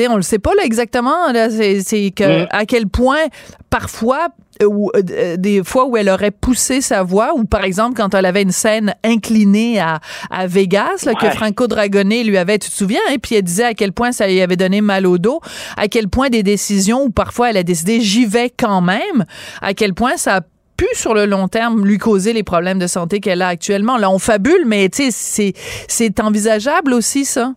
on 0.10 0.16
le 0.16 0.22
sait 0.22 0.40
pas 0.40 0.54
là 0.56 0.64
exactement. 0.64 1.32
Là, 1.32 1.50
c'est, 1.50 2.12
que 2.16 2.44
Mm. 2.44 2.48
à 2.52 2.66
quel 2.66 2.88
point 2.88 3.26
parfois 3.70 4.28
euh, 4.28 4.30
ou 4.66 4.92
euh, 4.96 5.02
euh, 5.12 5.38
des 5.38 5.64
fois 5.64 5.86
où 5.86 5.96
elle 5.98 6.10
aurait 6.10 6.32
poussé 6.32 6.82
sa 6.82 7.04
voix 7.04 7.34
ou 7.36 7.46
par 7.46 7.64
exemple 7.64 7.96
quand 7.96 8.14
elle 8.14 8.26
avait 8.26 8.42
une 8.42 8.52
scène 8.52 8.94
inclinée 9.04 9.80
à, 9.80 10.00
à 10.30 10.48
Vegas 10.48 11.06
là, 11.06 11.14
que. 11.14 11.30
Franco 11.30 11.68
Dragone 11.68 12.10
lui 12.10 12.38
avait 12.38 12.58
tu 12.58 12.70
te 12.70 12.76
souviens 12.76 13.00
hein, 13.10 13.16
puis 13.22 13.36
elle 13.36 13.44
disait 13.44 13.64
à 13.64 13.74
quel 13.74 13.94
point 13.94 14.12
ça 14.12 14.28
lui 14.28 14.42
avait 14.42 14.58
donné 14.58 14.82
mal 14.82 15.06
au 15.06 15.18
dos 15.18 15.40
à 15.78 15.88
quel 15.88 16.10
point 16.10 16.30
des 16.30 16.44
décisions 16.44 17.04
où 17.04 17.10
parfois 17.10 17.52
elle 17.52 17.58
a 17.58 17.64
décidé 17.64 18.02
j'y 18.02 18.26
vais 18.26 18.50
quand 18.50 18.82
même 18.82 19.24
à 19.62 19.74
quel 19.74 19.94
point 19.94 20.18
ça 20.18 20.38
a 20.38 20.42
pu 20.76 20.88
sur 20.94 21.14
le 21.14 21.26
long 21.26 21.48
terme 21.48 21.86
lui 21.86 21.98
causer 21.98 22.34
les 22.34 22.44
problèmes 22.44 22.80
de 22.80 22.88
santé 22.88 23.20
qu'elle 23.20 23.42
a 23.42 23.48
actuellement 23.48 23.98
là 23.98 24.10
on 24.10 24.20
fabule 24.20 24.66
mais 24.66 24.90
tu 24.90 25.04
sais 25.04 25.12
c'est 25.12 25.54
c'est 25.88 26.20
envisageable 26.20 26.94
aussi 26.94 27.26
ça? 27.26 27.54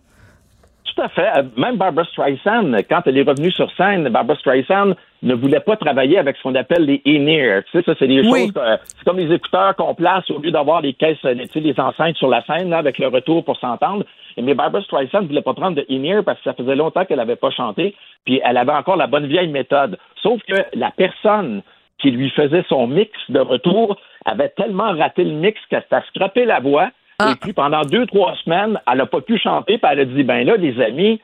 Tout 0.95 1.01
à 1.01 1.09
fait. 1.09 1.27
Euh, 1.37 1.43
Même 1.57 1.77
Barbara 1.77 2.05
Streisand, 2.05 2.71
quand 2.89 3.01
elle 3.05 3.17
est 3.17 3.23
revenue 3.23 3.51
sur 3.51 3.71
scène, 3.75 4.07
Barbara 4.09 4.37
Streisand 4.37 4.93
ne 5.23 5.33
voulait 5.33 5.59
pas 5.61 5.75
travailler 5.77 6.17
avec 6.19 6.37
ce 6.37 6.43
qu'on 6.43 6.53
appelle 6.55 6.85
les 6.85 7.01
in-ear. 7.07 7.63
Tu 7.65 7.71
sais, 7.71 7.83
ça, 7.83 7.95
c'est 7.97 8.07
des 8.07 8.21
Oui. 8.21 8.41
choses, 8.45 8.51
que- 8.51 8.59
c'est 8.97 9.03
comme 9.05 9.17
les 9.17 9.33
écouteurs 9.33 9.75
qu'on 9.75 9.95
place 9.95 10.29
au 10.29 10.39
lieu 10.39 10.51
d'avoir 10.51 10.81
les 10.81 10.93
caisses, 10.93 11.17
euh, 11.25 11.33
tu 11.35 11.47
sais, 11.47 11.59
les 11.61 11.79
enceintes 11.79 12.17
sur 12.17 12.27
la 12.27 12.43
scène, 12.45 12.69
là, 12.69 12.77
avec 12.77 12.97
le 12.99 13.07
retour 13.07 13.43
pour 13.45 13.57
s'entendre. 13.57 14.03
Et 14.37 14.41
Mais 14.41 14.53
Barbara 14.53 14.83
Streisand 14.83 15.21
ne 15.21 15.27
voulait 15.27 15.41
pas 15.41 15.53
prendre 15.53 15.77
de 15.77 15.85
in-ear 15.89 16.23
parce 16.23 16.37
que 16.39 16.43
ça 16.43 16.53
faisait 16.53 16.75
longtemps 16.75 17.05
qu'elle 17.05 17.17
n'avait 17.17 17.35
pas 17.37 17.51
chanté, 17.51 17.95
puis 18.25 18.41
elle 18.43 18.57
avait 18.57 18.71
encore 18.73 18.97
la 18.97 19.07
bonne 19.07 19.27
vieille 19.27 19.47
méthode. 19.47 19.97
Sauf 20.21 20.41
que 20.47 20.55
la 20.73 20.91
personne 20.91 21.61
qui 21.99 22.11
lui 22.11 22.29
faisait 22.31 22.65
son 22.67 22.87
mix 22.87 23.11
de 23.29 23.39
retour 23.39 23.97
avait 24.25 24.49
tellement 24.49 24.91
raté 24.91 25.23
le 25.23 25.31
mix 25.31 25.59
que 25.71 25.77
ça 25.89 25.97
a 25.97 26.01
scrappé 26.09 26.43
la 26.45 26.59
voix. 26.59 26.89
Et 27.31 27.35
puis 27.39 27.53
pendant 27.53 27.81
deux, 27.81 28.05
trois 28.07 28.35
semaines, 28.43 28.77
elle 28.91 28.97
n'a 28.97 29.05
pas 29.05 29.21
pu 29.21 29.37
chanter, 29.37 29.77
puis 29.77 29.89
elle 29.89 29.99
a 30.01 30.05
dit 30.05 30.23
Ben 30.23 30.45
là, 30.45 30.57
les 30.57 30.81
amis, 30.81 31.21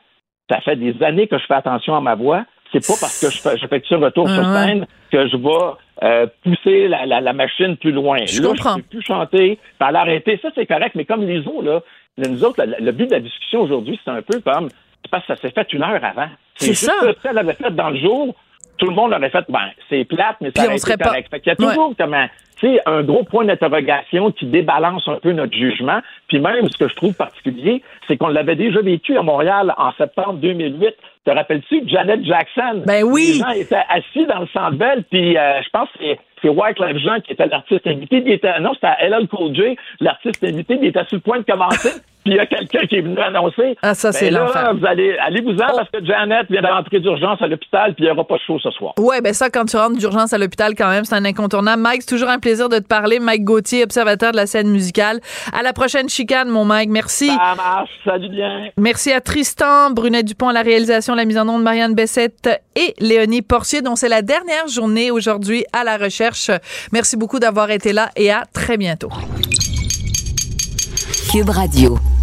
ça 0.48 0.60
fait 0.60 0.76
des 0.76 1.02
années 1.02 1.26
que 1.26 1.36
je 1.36 1.44
fais 1.44 1.54
attention 1.54 1.94
à 1.96 2.00
ma 2.00 2.14
voix. 2.14 2.44
C'est 2.72 2.86
pas 2.86 2.94
parce 3.00 3.20
que 3.20 3.30
je 3.30 3.38
fais- 3.40 3.56
j'effectue 3.58 3.94
un 3.94 3.98
retour 3.98 4.26
Ah 4.28 4.34
sur 4.34 4.42
ouais. 4.48 4.54
scène 4.66 4.86
que 5.10 5.28
je 5.28 5.36
vais 5.36 5.74
euh, 6.02 6.26
pousser 6.44 6.88
la, 6.88 7.04
la- 7.06 7.20
la 7.20 7.32
machine 7.32 7.76
plus 7.76 7.92
loin. 7.92 8.18
Je 8.26 8.40
là, 8.42 8.48
comprends. 8.48 8.76
je 8.76 8.82
peux 8.82 8.88
plus 8.98 9.02
chanter, 9.02 9.58
a 9.80 9.86
arrêté. 9.86 10.38
Ça, 10.40 10.48
c'est 10.54 10.66
correct, 10.66 10.92
mais 10.94 11.04
comme 11.04 11.26
les 11.26 11.40
autres, 11.46 11.62
là, 11.64 11.80
nous 12.18 12.44
autres, 12.44 12.62
le, 12.64 12.76
le 12.84 12.92
but 12.92 13.06
de 13.06 13.12
la 13.14 13.20
discussion 13.20 13.62
aujourd'hui, 13.62 13.98
c'est 14.04 14.10
un 14.10 14.22
peu 14.22 14.40
comme 14.40 14.68
c'est 15.02 15.10
parce 15.10 15.26
que 15.26 15.34
ça 15.34 15.40
s'est 15.40 15.50
fait 15.50 15.72
une 15.72 15.82
heure 15.82 16.02
avant. 16.04 16.28
C'est 16.56 16.74
ça. 16.74 16.92
Si 17.02 17.26
elle 17.28 17.34
l'avait 17.34 17.54
fait 17.54 17.70
dans 17.74 17.90
le 17.90 17.98
jour, 17.98 18.34
tout 18.80 18.86
le 18.88 18.94
monde 18.94 19.12
aurait 19.12 19.30
fait, 19.30 19.44
ben, 19.48 19.60
c'est 19.88 20.04
plate, 20.04 20.36
mais 20.40 20.50
Puis 20.50 20.60
ça 20.62 20.66
on 20.66 20.70
aurait 20.70 20.78
serait 20.78 20.94
été 20.94 21.04
pas- 21.04 21.10
correct. 21.10 21.28
Fait 21.30 21.40
qu'il 21.40 21.50
y 21.50 21.52
a 21.52 21.56
toujours 21.56 21.94
comme 21.96 22.14
un, 22.14 22.28
un 22.86 23.02
gros 23.02 23.24
point 23.24 23.44
d'interrogation 23.44 24.32
qui 24.32 24.46
débalance 24.46 25.06
un 25.06 25.18
peu 25.22 25.32
notre 25.32 25.54
jugement. 25.56 26.00
Puis 26.28 26.40
même, 26.40 26.66
ce 26.68 26.78
que 26.78 26.88
je 26.88 26.94
trouve 26.96 27.14
particulier, 27.14 27.82
c'est 28.08 28.16
qu'on 28.16 28.28
l'avait 28.28 28.56
déjà 28.56 28.80
vécu 28.80 29.16
à 29.16 29.22
Montréal 29.22 29.72
en 29.76 29.92
septembre 29.92 30.34
2008. 30.34 30.94
Te 31.26 31.30
rappelles-tu 31.30 31.82
Janet 31.86 32.24
Jackson? 32.24 32.82
Ben 32.86 33.04
oui! 33.04 33.32
Les 33.34 33.38
gens 33.38 33.50
étaient 33.50 33.84
assis 33.90 34.26
dans 34.26 34.40
le 34.40 34.46
Centre 34.46 34.76
Bell, 34.76 35.04
puis 35.10 35.36
euh, 35.36 35.60
je 35.62 35.68
pense 35.70 35.88
que 35.90 35.98
c'est 36.00 36.18
c'est 36.42 36.48
Wyclef 36.48 36.96
Jean 36.96 37.20
qui 37.20 37.32
était 37.32 37.46
l'artiste 37.46 37.86
invité. 37.86 38.22
Il 38.24 38.32
était, 38.32 38.58
non, 38.60 38.72
c'était 38.72 39.06
LL 39.06 39.28
Cool 39.28 39.54
J, 39.54 39.76
l'artiste 40.00 40.42
invité. 40.42 40.78
Il 40.80 40.86
était 40.88 41.04
sur 41.04 41.16
le 41.16 41.20
point 41.20 41.38
de 41.38 41.44
commencer. 41.44 41.90
Puis 42.24 42.34
il 42.34 42.36
y 42.36 42.40
a 42.40 42.46
quelqu'un 42.46 42.86
qui 42.86 42.96
est 42.96 43.00
venu 43.00 43.18
annoncer. 43.18 43.76
Ah, 43.82 43.94
ça, 43.94 44.10
Ben 44.10 44.12
c'est 44.12 44.30
là, 44.30 44.40
l'enfer. 44.40 44.74
Vous 44.74 44.86
allez, 44.86 45.16
allez-vous-en 45.18 45.56
parce 45.76 45.90
que 45.90 46.04
Janet 46.04 46.46
vient 46.50 46.62
de 46.62 46.66
rentrer 46.66 47.00
d'urgence 47.00 47.40
à 47.40 47.46
l'hôpital, 47.46 47.94
puis 47.94 48.04
il 48.04 48.06
n'y 48.06 48.12
aura 48.12 48.24
pas 48.26 48.36
de 48.36 48.42
show 48.46 48.58
ce 48.58 48.70
soir. 48.70 48.94
Ouais, 48.98 49.20
ben 49.20 49.32
ça, 49.32 49.48
quand 49.50 49.64
tu 49.64 49.76
rentres 49.76 49.96
d'urgence 49.98 50.32
à 50.32 50.38
l'hôpital, 50.38 50.74
quand 50.76 50.90
même, 50.90 51.04
c'est 51.04 51.14
un 51.14 51.24
incontournable. 51.24 51.82
Mike, 51.82 52.02
c'est 52.02 52.14
toujours 52.14 52.28
un 52.28 52.38
plaisir 52.38 52.68
de 52.68 52.78
te 52.78 52.86
parler. 52.86 53.20
Mike 53.20 53.44
Gauthier, 53.44 53.84
observateur 53.84 54.32
de 54.32 54.36
la 54.36 54.46
scène 54.46 54.68
musicale. 54.68 55.20
À 55.52 55.62
la 55.62 55.72
prochaine 55.72 56.08
chicane, 56.08 56.48
mon 56.48 56.64
Mike. 56.64 56.90
Merci. 56.90 57.28
Ça 57.28 57.54
marche. 57.56 57.90
Salut 58.04 58.28
bien. 58.28 58.68
Merci 58.76 59.12
à 59.12 59.20
Tristan, 59.20 59.90
Brunet 59.90 60.22
Dupont 60.22 60.48
à 60.48 60.52
la 60.52 60.62
réalisation, 60.62 61.14
la 61.14 61.24
mise 61.24 61.38
en 61.38 61.48
onde, 61.48 61.62
Marianne 61.62 61.94
Bessette 61.94 62.48
et 62.76 62.94
Léonie 62.98 63.42
Portier, 63.42 63.82
dont 63.82 63.96
c'est 63.96 64.08
la 64.08 64.22
dernière 64.22 64.68
journée 64.68 65.10
aujourd'hui 65.10 65.64
à 65.72 65.84
la 65.84 65.96
recherche. 65.96 66.50
Merci 66.92 67.16
beaucoup 67.16 67.38
d'avoir 67.38 67.70
été 67.70 67.92
là 67.92 68.10
et 68.16 68.30
à 68.30 68.44
très 68.52 68.76
bientôt. 68.76 69.10
Cube 71.30 71.50
Radio. 71.50 72.19